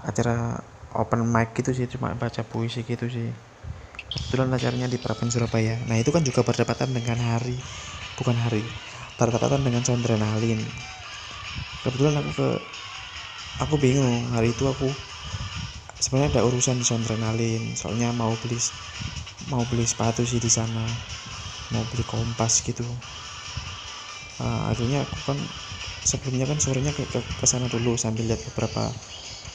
acara 0.05 0.57
open 0.97 1.27
mic 1.27 1.53
gitu 1.53 1.75
sih 1.75 1.85
cuma 1.85 2.13
baca 2.17 2.41
puisi 2.45 2.81
gitu 2.85 3.05
sih. 3.09 3.29
Kebetulan 4.09 4.49
acaranya 4.53 4.89
di 4.89 4.97
Prapen 4.97 5.29
Surabaya. 5.29 5.77
Nah 5.85 6.01
itu 6.01 6.09
kan 6.09 6.25
juga 6.25 6.41
berdepatan 6.41 6.89
dengan 6.93 7.17
hari 7.17 7.57
bukan 8.19 8.35
hari 8.35 8.59
berdepatan 9.15 9.63
dengan 9.63 9.79
sondrenalin 9.79 10.59
kebetulan 11.87 12.19
aku 12.19 12.31
ke 12.35 12.49
aku 13.63 13.75
bingung 13.79 14.27
hari 14.35 14.51
itu 14.51 14.67
aku 14.67 14.91
sebenarnya 16.03 16.35
ada 16.35 16.43
urusan 16.51 16.75
di 16.75 16.83
sondrenalin 16.83 17.63
soalnya 17.79 18.11
mau 18.11 18.35
beli 18.43 18.59
mau 19.47 19.63
beli 19.71 19.87
sepatu 19.87 20.27
sih 20.27 20.43
di 20.43 20.51
sana 20.51 20.83
mau 21.71 21.83
beli 21.95 22.03
kompas 22.03 22.59
gitu. 22.65 22.83
Uh, 24.39 24.71
akhirnya 24.71 25.03
aku 25.03 25.17
kan 25.31 25.39
sebelumnya 26.03 26.45
kan 26.49 26.59
sorenya 26.61 26.91
ke, 26.95 27.03
ke, 27.07 27.19
ke 27.21 27.45
sana 27.47 27.67
dulu 27.67 27.95
sambil 27.99 28.25
lihat 28.29 28.41
beberapa 28.53 28.91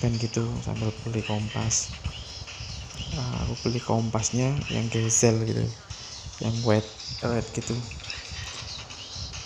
band 0.00 0.16
gitu 0.20 0.44
sambil 0.64 0.92
beli 1.04 1.22
kompas. 1.24 1.90
Nah, 3.14 3.46
aku 3.46 3.54
beli 3.66 3.80
kompasnya 3.80 4.58
yang 4.74 4.86
gezel 4.90 5.38
gitu 5.46 5.64
yang 6.42 6.54
wet 6.66 6.84
red 7.22 7.46
gitu. 7.54 7.74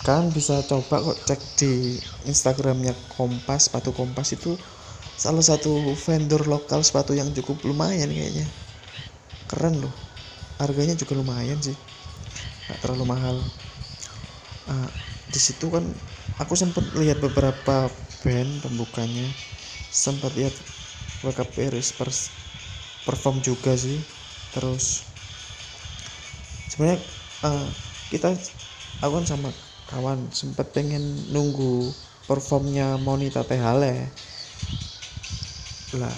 Kalian 0.03 0.31
bisa 0.33 0.63
coba 0.65 1.03
kok 1.03 1.17
cek 1.27 1.41
di 1.59 1.99
instagramnya 2.25 2.95
kompas 3.13 3.67
sepatu 3.67 3.91
kompas 3.91 4.31
itu 4.31 4.55
salah 5.19 5.43
satu 5.43 5.91
vendor 6.07 6.47
lokal 6.47 6.81
sepatu 6.81 7.11
yang 7.13 7.29
cukup 7.35 7.59
lumayan 7.67 8.09
kayaknya. 8.09 8.47
Keren 9.51 9.75
loh. 9.83 9.93
Harganya 10.57 10.95
juga 10.95 11.13
lumayan 11.19 11.59
sih. 11.59 11.75
Nggak 12.67 12.79
terlalu 12.79 13.05
mahal. 13.05 13.35
Nah, 14.69 14.87
di 15.29 15.39
situ 15.41 15.67
kan 15.69 15.83
aku 16.37 16.53
sempat 16.53 16.85
lihat 16.93 17.17
beberapa 17.17 17.89
band 18.21 18.51
pembukanya. 18.61 19.25
Sempat 19.89 20.37
lihat 20.37 20.53
Up 21.25 21.49
Paris 21.57 21.95
perform 23.07 23.41
juga 23.41 23.73
sih. 23.73 23.97
Terus 24.53 25.09
sebenarnya 26.69 27.01
uh, 27.43 27.67
kita 28.13 28.37
aku 29.01 29.13
kan 29.19 29.25
sama 29.25 29.49
kawan 29.89 30.29
sempat 30.29 30.69
pengen 30.69 31.01
nunggu 31.33 31.89
performnya 32.29 33.01
Monita 33.01 33.41
Tehale 33.41 34.13
lah 35.97 36.13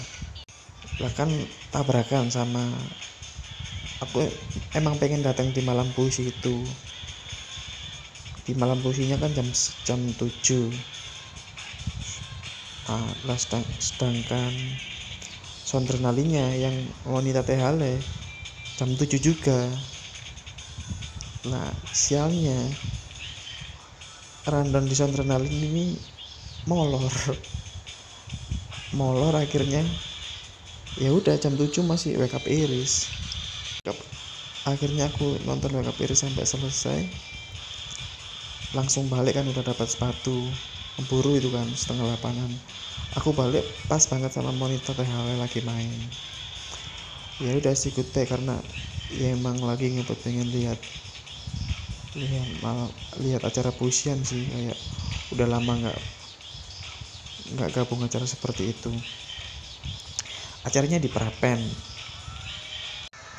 lah 1.00 1.12
kan 1.16 1.32
tabrakan 1.72 2.28
sama 2.28 2.60
aku 4.04 4.28
emang 4.76 5.00
pengen 5.00 5.24
datang 5.24 5.48
di 5.56 5.64
malam 5.64 5.88
puisi 5.96 6.28
itu 6.28 6.60
di 8.42 8.58
malam 8.58 8.82
puisinya 8.82 9.14
kan 9.22 9.30
jam 9.30 9.46
jam 9.86 10.00
7 10.18 10.26
ah, 12.90 13.10
sedang, 13.38 13.62
sedangkan 13.78 14.52
sondrenalinya 15.62 16.50
yang 16.58 16.74
wanita 17.06 17.46
tehale 17.46 18.02
jam 18.74 18.90
7 18.98 19.06
juga. 19.22 19.70
Nah 21.46 21.70
sialnya 21.94 22.58
random 24.50 24.90
di 24.90 24.94
sondrenalin 24.98 25.58
ini 25.62 25.94
molor. 26.66 27.14
Molor 28.98 29.38
akhirnya. 29.38 29.86
Ya 30.98 31.08
udah 31.14 31.38
jam 31.38 31.54
7 31.54 31.72
masih 31.86 32.18
wake 32.18 32.34
up 32.34 32.44
iris. 32.44 33.06
Akhirnya 34.66 35.06
aku 35.08 35.38
nonton 35.46 35.78
wake 35.78 35.88
up 35.88 35.98
iris 36.02 36.26
sampai 36.26 36.42
selesai 36.42 37.31
langsung 38.78 39.04
balik 39.14 39.34
kan 39.38 39.46
udah 39.52 39.64
dapat 39.70 39.88
sepatu 39.92 40.38
buru 41.10 41.32
itu 41.40 41.48
kan 41.56 41.68
setengah 41.80 42.06
lapangan 42.16 42.50
aku 43.18 43.30
balik 43.40 43.64
pas 43.90 44.04
banget 44.12 44.30
sama 44.36 44.52
monitor 44.62 44.94
THW 44.98 45.28
lagi 45.44 45.60
main. 45.70 46.00
Ya 47.42 47.52
udah 47.58 47.74
sih 47.74 47.90
goodbye 47.96 48.28
karena 48.32 48.54
ya 49.12 49.34
emang 49.36 49.60
lagi 49.68 49.86
pengen 50.24 50.48
lihat 50.54 50.78
lihat 52.12 52.48
mal 52.60 52.92
lihat 53.24 53.42
acara 53.48 53.70
puisian 53.72 54.20
sih 54.30 54.44
kayak 54.52 54.76
udah 55.32 55.46
lama 55.48 55.72
nggak 55.80 55.98
nggak 57.54 57.70
gabung 57.74 58.02
acara 58.06 58.26
seperti 58.28 58.62
itu. 58.74 58.92
Acaranya 60.62 60.98
di 61.02 61.10
Prapen. 61.10 61.60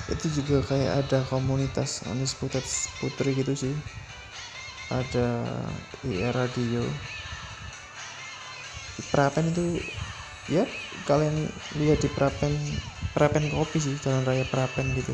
Itu 0.08 0.28
juga 0.28 0.60
kayak 0.64 0.92
ada 1.08 1.20
komunitas 1.24 2.04
Putet 2.40 2.66
Putri 3.00 3.32
gitu 3.40 3.54
sih 3.56 3.76
ada 4.92 5.28
IR 6.04 6.34
Radio. 6.36 6.84
Di 9.00 9.04
Prapen 9.10 9.54
itu 9.54 9.80
ya 10.52 10.68
kalian 11.08 11.48
lihat 11.80 12.04
di 12.04 12.10
Prapen 12.12 12.52
Prapen 13.14 13.48
kopi 13.54 13.78
sih 13.80 13.96
jalan 14.02 14.26
raya 14.26 14.44
Prapen 14.50 14.92
gitu. 14.98 15.14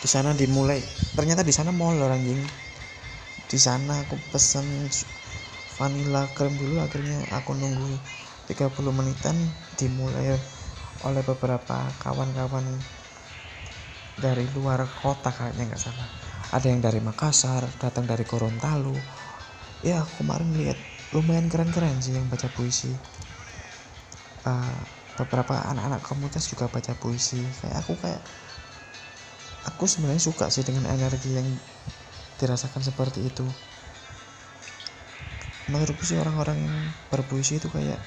Di 0.00 0.08
sana 0.08 0.32
dimulai. 0.32 0.80
Ternyata 1.14 1.44
di 1.44 1.52
sana 1.52 1.70
molor 1.70 2.08
anjing. 2.08 2.40
Di 3.46 3.58
sana 3.60 4.00
aku 4.00 4.16
pesen 4.32 4.64
vanilla 5.80 6.28
cream 6.36 6.52
dulu 6.60 6.76
akhirnya 6.76 7.24
aku 7.32 7.56
nunggu 7.56 7.96
30 8.52 8.68
menitan 8.92 9.32
dimulai 9.80 10.36
oleh 11.08 11.22
beberapa 11.24 11.88
kawan-kawan 12.04 12.66
dari 14.20 14.44
luar 14.52 14.84
kota 15.00 15.32
kayaknya 15.32 15.72
nggak 15.72 15.80
salah 15.80 16.29
ada 16.50 16.66
yang 16.66 16.82
dari 16.82 16.98
Makassar 16.98 17.62
datang 17.78 18.10
dari 18.10 18.26
Gorontalo. 18.26 18.94
Ya 19.86 20.02
kemarin 20.18 20.50
lihat 20.58 20.76
lumayan 21.14 21.46
keren-keren 21.46 22.02
sih 22.02 22.14
yang 22.14 22.26
baca 22.26 22.50
puisi. 22.50 22.90
Uh, 24.42 24.78
beberapa 25.14 25.52
anak-anak 25.70 26.02
komunitas 26.02 26.50
juga 26.50 26.66
baca 26.66 26.90
puisi. 26.98 27.38
Kayak 27.62 27.86
aku 27.86 27.94
kayak 28.02 28.22
aku 29.70 29.86
sebenarnya 29.86 30.22
suka 30.22 30.50
sih 30.50 30.66
dengan 30.66 30.90
energi 30.90 31.38
yang 31.38 31.46
dirasakan 32.42 32.82
seperti 32.82 33.30
itu. 33.30 33.46
Menurutku 35.70 36.02
sih 36.02 36.18
orang-orang 36.18 36.66
yang 36.66 36.76
berpuisi 37.14 37.62
itu 37.62 37.70
kayak 37.70 38.00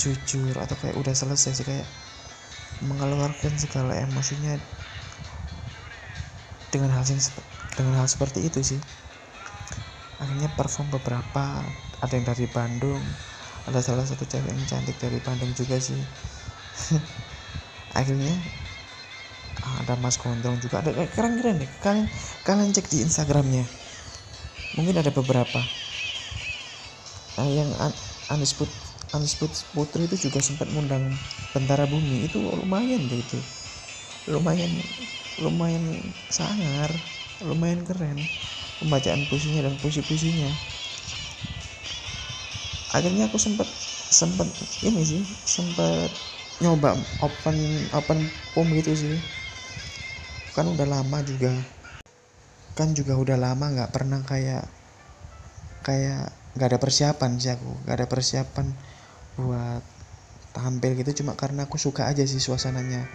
jujur 0.00 0.56
atau 0.56 0.74
kayak 0.80 0.96
udah 0.96 1.12
selesai 1.12 1.60
sih 1.60 1.66
kayak 1.68 1.84
mengeluarkan 2.80 3.52
segala 3.60 3.94
emosinya 4.00 4.56
dengan 6.72 6.90
hal 6.96 7.04
dengan 7.76 7.94
hal 8.00 8.08
seperti 8.08 8.48
itu 8.48 8.64
sih. 8.64 8.80
Akhirnya 10.18 10.48
perform 10.56 10.88
beberapa 10.88 11.60
ada 12.00 12.12
yang 12.16 12.26
dari 12.26 12.48
Bandung 12.48 13.02
ada 13.62 13.78
salah 13.78 14.02
satu 14.02 14.26
cewek 14.26 14.50
yang 14.50 14.66
cantik 14.66 14.98
dari 14.98 15.22
Bandung 15.22 15.54
juga 15.54 15.78
sih. 15.78 15.98
Akhirnya 17.98 18.34
ada 19.62 19.94
Mas 20.02 20.18
Gondrong 20.18 20.58
juga. 20.58 20.82
Ada 20.82 21.06
keren-keren 21.14 21.62
deh. 21.62 21.70
Kalian 21.78 22.10
kalian 22.42 22.74
cek 22.74 22.90
di 22.90 23.06
Instagramnya. 23.06 23.62
Mungkin 24.74 24.98
ada 24.98 25.14
beberapa. 25.14 25.60
Nah, 27.38 27.48
yang 27.48 27.70
Anis 28.34 28.56
Put 28.56 28.68
Anis 29.14 29.38
Put 29.38 29.52
Putri 29.76 30.10
itu 30.10 30.26
juga 30.26 30.42
sempat 30.42 30.66
mengundang 30.74 31.14
Bentara 31.54 31.86
Bumi. 31.86 32.26
Itu 32.26 32.42
lumayan 32.42 33.06
deh 33.06 33.20
itu. 33.22 33.38
Lumayan 34.26 34.70
lumayan 35.40 36.00
sangar 36.28 36.92
lumayan 37.42 37.82
keren 37.82 38.28
pembacaan 38.82 39.22
puisinya 39.30 39.62
dan 39.62 39.74
puisi-puisinya. 39.78 40.50
Akhirnya 42.92 43.30
aku 43.30 43.38
sempat 43.38 43.70
sempat 44.12 44.44
ini 44.84 45.02
sih 45.06 45.22
sempat 45.48 46.10
nyoba 46.60 46.98
open 47.22 47.56
open 47.94 48.18
pom 48.52 48.66
gitu 48.74 48.92
sih. 48.92 49.16
Kan 50.52 50.68
udah 50.68 50.84
lama 50.84 51.18
juga. 51.24 51.54
Kan 52.74 52.92
juga 52.92 53.14
udah 53.16 53.38
lama 53.38 53.70
nggak 53.72 53.90
pernah 53.94 54.20
kayak 54.26 54.66
kayak 55.86 56.28
nggak 56.58 56.68
ada 56.74 56.78
persiapan 56.82 57.30
sih 57.40 57.54
aku. 57.54 57.70
Nggak 57.86 57.96
ada 58.02 58.06
persiapan 58.10 58.66
buat 59.40 59.82
tampil 60.52 60.98
gitu. 61.00 61.22
Cuma 61.24 61.38
karena 61.38 61.64
aku 61.64 61.78
suka 61.80 62.10
aja 62.10 62.26
sih 62.26 62.42
suasananya 62.42 63.06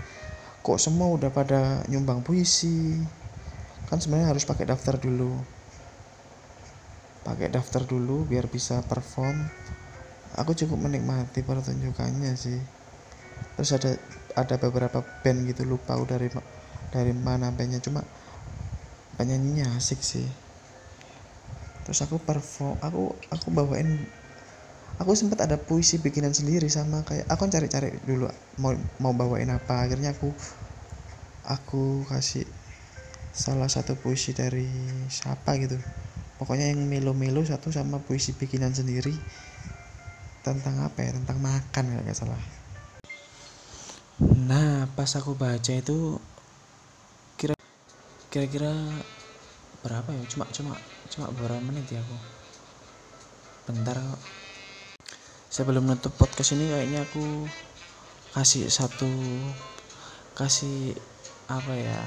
kok 0.67 0.83
semua 0.83 1.07
udah 1.15 1.31
pada 1.31 1.79
nyumbang 1.87 2.19
puisi. 2.27 2.99
Kan 3.87 4.03
sebenarnya 4.03 4.35
harus 4.35 4.43
pakai 4.43 4.67
daftar 4.67 4.99
dulu. 4.99 5.31
Pakai 7.23 7.47
daftar 7.47 7.87
dulu 7.87 8.27
biar 8.27 8.51
bisa 8.51 8.83
perform. 8.83 9.47
Aku 10.35 10.51
cukup 10.51 10.75
menikmati 10.75 11.39
pertunjukannya 11.39 12.35
sih. 12.35 12.59
Terus 13.55 13.71
ada 13.79 13.95
ada 14.35 14.55
beberapa 14.59 14.99
band 15.23 15.47
gitu 15.47 15.63
lupa 15.63 15.95
dari 16.03 16.27
dari 16.91 17.15
mana 17.15 17.47
bandnya. 17.55 17.79
Cuma 17.79 18.03
penyanyinya 19.15 19.71
asik 19.79 20.03
sih. 20.03 20.27
Terus 21.87 22.03
aku 22.03 22.19
perform 22.19 22.75
aku 22.83 23.15
aku 23.31 23.47
bawain 23.55 24.03
aku 24.97 25.13
sempat 25.13 25.45
ada 25.45 25.57
puisi 25.61 26.01
bikinan 26.01 26.33
sendiri 26.33 26.65
sama 26.67 27.05
kayak 27.05 27.29
aku 27.29 27.45
cari-cari 27.47 27.93
dulu 28.03 28.27
mau 28.61 28.73
mau 29.01 29.13
bawain 29.13 29.49
apa. 29.53 29.85
Akhirnya 29.85 30.13
aku 30.13 30.33
aku 31.47 32.03
kasih 32.11 32.43
salah 33.31 33.71
satu 33.71 33.95
puisi 33.95 34.35
dari 34.35 34.67
siapa 35.07 35.55
gitu. 35.57 35.79
Pokoknya 36.37 36.69
yang 36.69 36.85
melo-melo 36.85 37.41
satu 37.41 37.71
sama 37.73 38.03
puisi 38.03 38.35
bikinan 38.35 38.75
sendiri. 38.75 39.15
Tentang 40.43 40.83
apa 40.83 40.99
ya? 41.01 41.15
Tentang 41.15 41.39
makan 41.39 41.83
kalau 41.87 42.03
nggak 42.03 42.19
salah. 42.19 42.41
Nah 44.21 44.85
pas 44.93 45.09
aku 45.15 45.33
baca 45.33 45.71
itu 45.71 46.19
kira 47.39 47.55
kira-kira 48.29 48.73
berapa 49.81 50.09
ya? 50.13 50.23
Cuma 50.29 50.45
cuma 50.51 50.73
cuma 51.09 51.31
beberapa 51.31 51.63
menit 51.63 51.87
ya 51.89 52.03
aku. 52.03 52.17
Bentar. 53.71 53.97
Sebelum 55.47 55.89
menutup 55.89 56.13
podcast 56.19 56.53
ini 56.53 56.69
kayaknya 56.69 57.01
aku 57.07 57.49
kasih 58.35 58.69
satu 58.69 59.09
kasih 60.37 60.93
apa 61.47 61.73
ya 61.73 61.99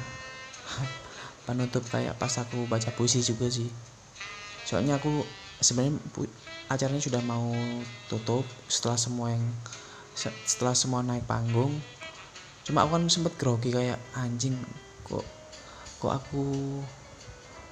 penutup 1.49 1.83
kayak 1.89 2.15
pas 2.21 2.33
aku 2.39 2.69
baca 2.69 2.93
puisi 2.95 3.25
juga 3.25 3.49
sih. 3.49 3.69
Soalnya 4.69 5.01
aku 5.01 5.25
sebenarnya 5.59 5.99
acaranya 6.71 7.03
sudah 7.03 7.23
mau 7.25 7.51
tutup 8.07 8.47
setelah 8.71 9.01
semua 9.01 9.35
yang 9.35 9.45
setelah 10.47 10.77
semua 10.77 11.01
naik 11.03 11.27
panggung. 11.27 11.75
Cuma 12.63 12.87
aku 12.87 13.01
kan 13.01 13.05
sempet 13.11 13.35
grogi 13.41 13.73
kayak 13.73 13.99
anjing 14.15 14.55
kok 15.03 15.27
kok 15.99 16.13
aku 16.13 16.45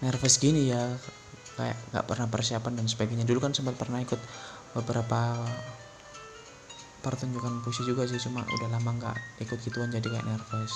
nervous 0.02 0.40
gini 0.40 0.72
ya? 0.72 0.96
Kayak 1.54 1.78
nggak 1.94 2.06
pernah 2.08 2.26
persiapan 2.26 2.82
dan 2.82 2.86
sebagainya. 2.90 3.28
Dulu 3.28 3.38
kan 3.38 3.52
sempat 3.54 3.78
pernah 3.78 4.02
ikut 4.02 4.18
beberapa 4.74 5.46
pertunjukan 6.98 7.62
puisi 7.62 7.86
juga 7.86 8.04
sih 8.10 8.18
cuma 8.18 8.42
udah 8.42 8.68
lama 8.74 8.90
nggak 8.98 9.16
ikut 9.46 9.58
gituan 9.62 9.88
jadi 9.88 10.18
kayak 10.18 10.26
nervous 10.26 10.74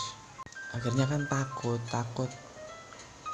akhirnya 0.72 1.04
kan 1.04 1.28
takut 1.28 1.80
takut 1.92 2.30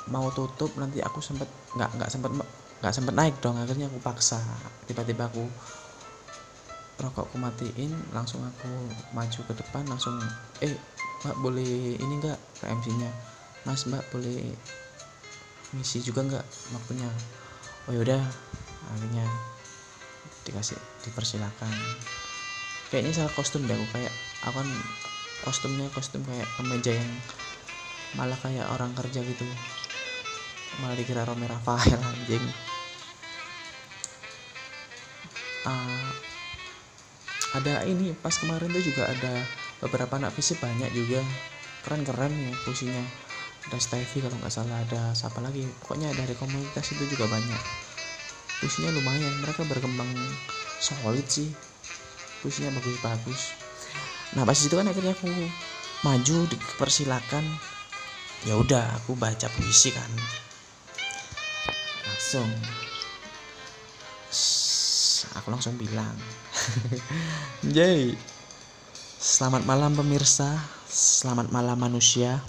mau 0.08 0.28
tutup 0.32 0.72
nanti 0.80 0.98
aku 1.04 1.20
sempet 1.20 1.46
nggak 1.76 1.90
nggak 2.00 2.10
sempet 2.10 2.30
nggak 2.78 2.94
sempet 2.94 3.14
naik 3.14 3.34
dong. 3.42 3.58
Akhirnya 3.58 3.90
aku 3.90 3.98
paksa. 3.98 4.38
Tiba-tiba 4.86 5.26
aku 5.26 5.44
rokokku 6.98 7.38
matiin 7.38 7.94
langsung 8.10 8.42
aku 8.42 8.70
maju 9.14 9.40
ke 9.46 9.54
depan 9.54 9.86
langsung 9.86 10.18
eh 10.58 10.74
mbak 11.22 11.36
boleh 11.38 11.94
ini 11.94 12.14
enggak 12.18 12.38
ke 12.58 12.66
MC 12.66 12.90
nya 12.98 13.10
mas 13.62 13.86
mbak 13.86 14.02
boleh 14.10 14.50
misi 15.74 16.02
juga 16.02 16.26
enggak 16.26 16.46
waktunya? 16.74 17.06
Oh 17.86 17.92
yaudah 17.94 18.18
akhirnya 18.94 19.26
dikasih 20.42 20.78
dipersilakan. 21.06 21.70
Kayaknya 22.88 23.12
salah 23.14 23.32
kostum 23.36 23.62
deh 23.68 23.76
aku 23.76 23.86
kayak 23.94 24.14
aku 24.42 24.64
kan 24.64 24.68
kostumnya 25.46 25.86
kostum 25.94 26.22
kayak 26.26 26.48
kemeja 26.58 26.98
yang 26.98 27.10
malah 28.16 28.38
kayak 28.40 28.66
orang 28.72 28.90
kerja 28.96 29.20
gitu. 29.20 29.44
Malah 30.82 30.96
dikira 30.96 31.26
Romi 31.26 31.46
Rafael 31.46 31.98
anjing. 31.98 32.44
Uh, 35.68 36.08
ada 37.58 37.84
ini 37.84 38.14
pas 38.16 38.32
kemarin 38.32 38.72
tuh 38.72 38.84
juga 38.84 39.10
ada 39.10 39.44
beberapa 39.84 40.16
anak 40.16 40.34
fisik 40.34 40.58
banyak 40.62 40.90
juga. 40.94 41.20
Keren-keren 41.84 42.32
ya 42.32 42.52
pusinya 42.64 43.02
ada 43.68 43.78
Stevie 43.80 44.24
kalau 44.24 44.36
nggak 44.40 44.52
salah 44.52 44.78
ada 44.88 45.12
siapa 45.12 45.40
lagi? 45.44 45.64
Pokoknya 45.84 46.12
dari 46.16 46.34
komunitas 46.36 46.88
itu 46.92 47.04
juga 47.12 47.28
banyak. 47.28 47.62
Pusinya 48.58 48.90
lumayan 48.90 49.34
mereka 49.44 49.62
berkembang 49.68 50.10
solid 50.80 51.26
sih. 51.28 51.52
Pusinya 52.38 52.70
bagus-bagus 52.78 53.67
nah 54.36 54.44
pas 54.44 54.56
itu 54.58 54.74
kan 54.74 54.88
akhirnya 54.88 55.14
aku 55.16 55.30
maju 56.02 56.38
dipersilakan. 56.50 57.44
Ya 58.46 58.54
udah 58.54 59.02
aku 59.02 59.18
baca 59.18 59.50
puisi 59.58 59.90
kan. 59.90 60.10
Langsung. 62.06 62.50
Aku 65.42 65.48
langsung 65.50 65.74
bilang 65.74 66.14
Jay 67.74 68.14
selamat 69.18 69.66
malam 69.66 69.98
pemirsa 69.98 70.78
selamat 70.88 71.52
malam 71.52 71.76
manusia. 71.76 72.40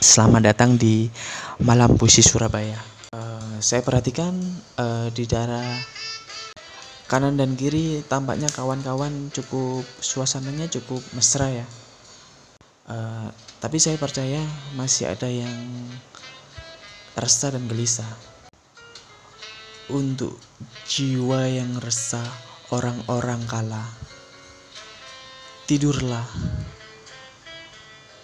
Selamat 0.00 0.48
datang 0.48 0.80
di 0.80 1.12
malam 1.60 1.92
puisi 2.00 2.24
Surabaya. 2.24 2.80
Uh, 3.12 3.60
saya 3.60 3.84
perhatikan 3.84 4.32
uh, 4.80 5.12
di 5.12 5.28
daerah 5.28 5.76
kanan 7.10 7.34
dan 7.34 7.58
kiri 7.58 8.06
tampaknya 8.06 8.46
kawan-kawan 8.54 9.34
cukup 9.34 9.82
suasananya 9.98 10.70
cukup 10.70 11.02
mesra 11.18 11.50
ya 11.50 11.66
uh, 12.86 13.28
tapi 13.58 13.82
saya 13.82 13.98
percaya 13.98 14.38
masih 14.78 15.10
ada 15.10 15.26
yang 15.26 15.58
resah 17.18 17.50
dan 17.50 17.66
gelisah 17.66 18.08
untuk 19.90 20.38
jiwa 20.86 21.50
yang 21.50 21.74
resah 21.82 22.24
orang-orang 22.70 23.42
kala. 23.50 23.82
Tidurlah, 25.66 26.26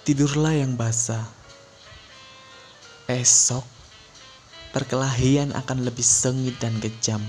tidurlah 0.07 0.55
yang 0.55 0.78
basah. 0.78 1.26
Esok, 3.07 3.62
perkelahian 4.74 5.55
akan 5.55 5.87
lebih 5.87 6.03
sengit 6.03 6.59
dan 6.59 6.78
kejam. 6.82 7.22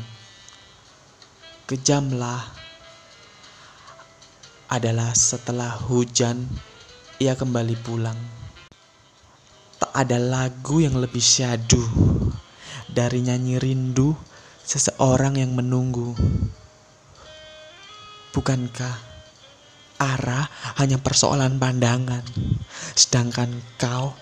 Kejamlah 1.67 2.47
adalah 4.71 5.11
setelah 5.11 5.75
hujan 5.75 6.47
ia 7.19 7.35
kembali 7.35 7.75
pulang. 7.83 8.15
Tak 9.75 9.91
ada 9.91 10.15
lagu 10.15 10.79
yang 10.79 10.95
lebih 10.95 11.19
syadu 11.19 11.83
dari 12.87 13.19
nyanyi 13.19 13.59
rindu 13.59 14.15
seseorang 14.63 15.43
yang 15.43 15.59
menunggu. 15.59 16.15
Bukankah 18.31 18.95
arah 19.99 20.47
hanya 20.79 21.03
persoalan 21.03 21.59
pandangan, 21.59 22.23
sedangkan 22.95 23.59
kau 23.75 24.15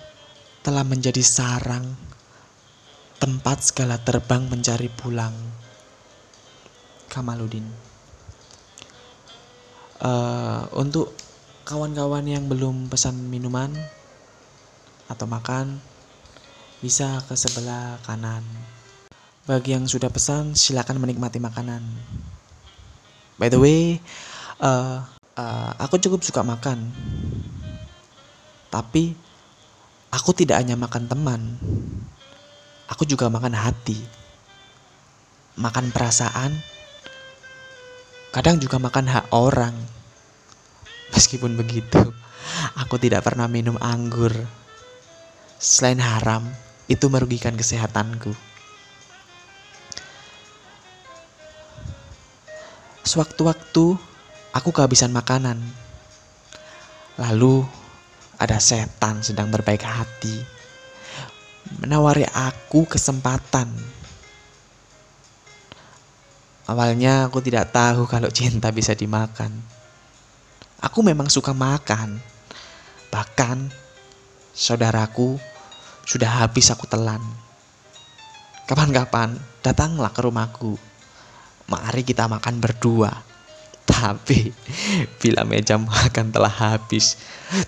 telah 0.66 0.82
menjadi 0.82 1.22
sarang 1.22 1.93
tempat 3.22 3.70
segala 3.70 4.02
terbang 4.02 4.50
mencari 4.50 4.89
pulang. 4.89 5.64
Kamaludin. 7.10 7.66
Uh, 10.01 10.68
untuk 10.76 11.16
kawan-kawan 11.66 12.28
yang 12.28 12.45
belum 12.45 12.91
pesan 12.93 13.18
minuman 13.32 13.74
atau 15.10 15.26
makan 15.26 15.82
bisa 16.84 17.24
ke 17.26 17.34
sebelah 17.34 17.97
kanan. 18.06 18.45
Bagi 19.45 19.78
yang 19.78 19.86
sudah 19.86 20.10
pesan, 20.10 20.58
silakan 20.58 21.01
menikmati 21.01 21.38
makanan. 21.38 21.82
By 23.38 23.49
the 23.49 23.62
way, 23.62 24.01
uh, 24.62 25.06
uh, 25.38 25.72
aku 25.78 26.01
cukup 26.01 26.26
suka 26.26 26.41
makan, 26.41 26.89
tapi 28.74 29.14
aku 30.10 30.34
tidak 30.34 30.64
hanya 30.64 30.80
makan 30.80 31.06
teman, 31.06 31.41
aku 32.89 33.06
juga 33.06 33.30
makan 33.30 33.53
hati, 33.53 33.99
makan 35.60 35.91
perasaan, 35.91 36.56
kadang 38.36 38.60
juga 38.60 38.76
makan 38.84 39.08
hak 39.08 39.32
orang. 39.32 39.72
Meskipun 41.16 41.56
begitu, 41.56 42.04
aku 42.76 43.00
tidak 43.00 43.24
pernah 43.24 43.48
minum 43.48 43.80
anggur. 43.80 44.36
Selain 45.56 46.04
haram, 46.04 46.44
itu 46.92 47.08
merugikan 47.08 47.56
kesehatanku. 47.56 48.36
Sewaktu-waktu 53.08 53.96
aku 54.52 54.70
kehabisan 54.76 55.16
makanan. 55.16 55.56
Lalu 57.16 57.64
ada 58.36 58.60
setan 58.60 59.24
sedang 59.24 59.48
berbaik 59.48 59.88
hati. 59.88 60.44
menawari 61.80 62.28
aku 62.30 62.86
kesempatan. 62.86 63.95
Awalnya 66.66 67.30
aku 67.30 67.45
tidak 67.45 67.70
tahu 67.70 68.09
kalau 68.09 68.34
cinta 68.34 68.74
bisa 68.74 68.97
dimakan. 68.97 69.53
Aku 70.82 71.05
memang 71.05 71.30
suka 71.30 71.53
makan. 71.53 72.18
Bahkan 73.13 73.57
saudaraku 74.49 75.38
sudah 76.09 76.41
habis 76.41 76.74
aku 76.74 76.89
telan. 76.89 77.22
Kapan-kapan 78.66 79.38
datanglah 79.61 80.09
ke 80.09 80.26
rumahku. 80.26 80.74
Mari 81.70 82.01
kita 82.01 82.26
makan 82.26 82.57
berdua. 82.57 83.13
Tapi 83.86 84.49
bila 85.22 85.45
meja 85.45 85.78
makan 85.78 86.34
telah 86.34 86.49
habis, 86.49 87.13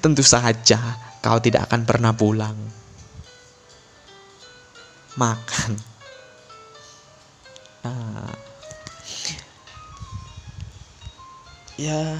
tentu 0.02 0.26
saja 0.26 0.82
kau 1.22 1.38
tidak 1.38 1.70
akan 1.70 1.86
pernah 1.86 2.18
pulang. 2.18 2.58
Makan. 5.14 5.72
Nah, 7.86 8.47
ya. 11.78 12.18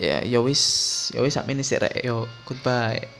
Ya 0.00 0.24
ya 0.24 0.40
wis 0.40 0.62
ya 1.12 1.20
wis 1.20 1.36
sak 1.36 1.44
menit 1.44 1.68
sik 1.68 1.84
rek. 1.84 2.00
Yo 2.00 2.24
goodbye 2.48 3.19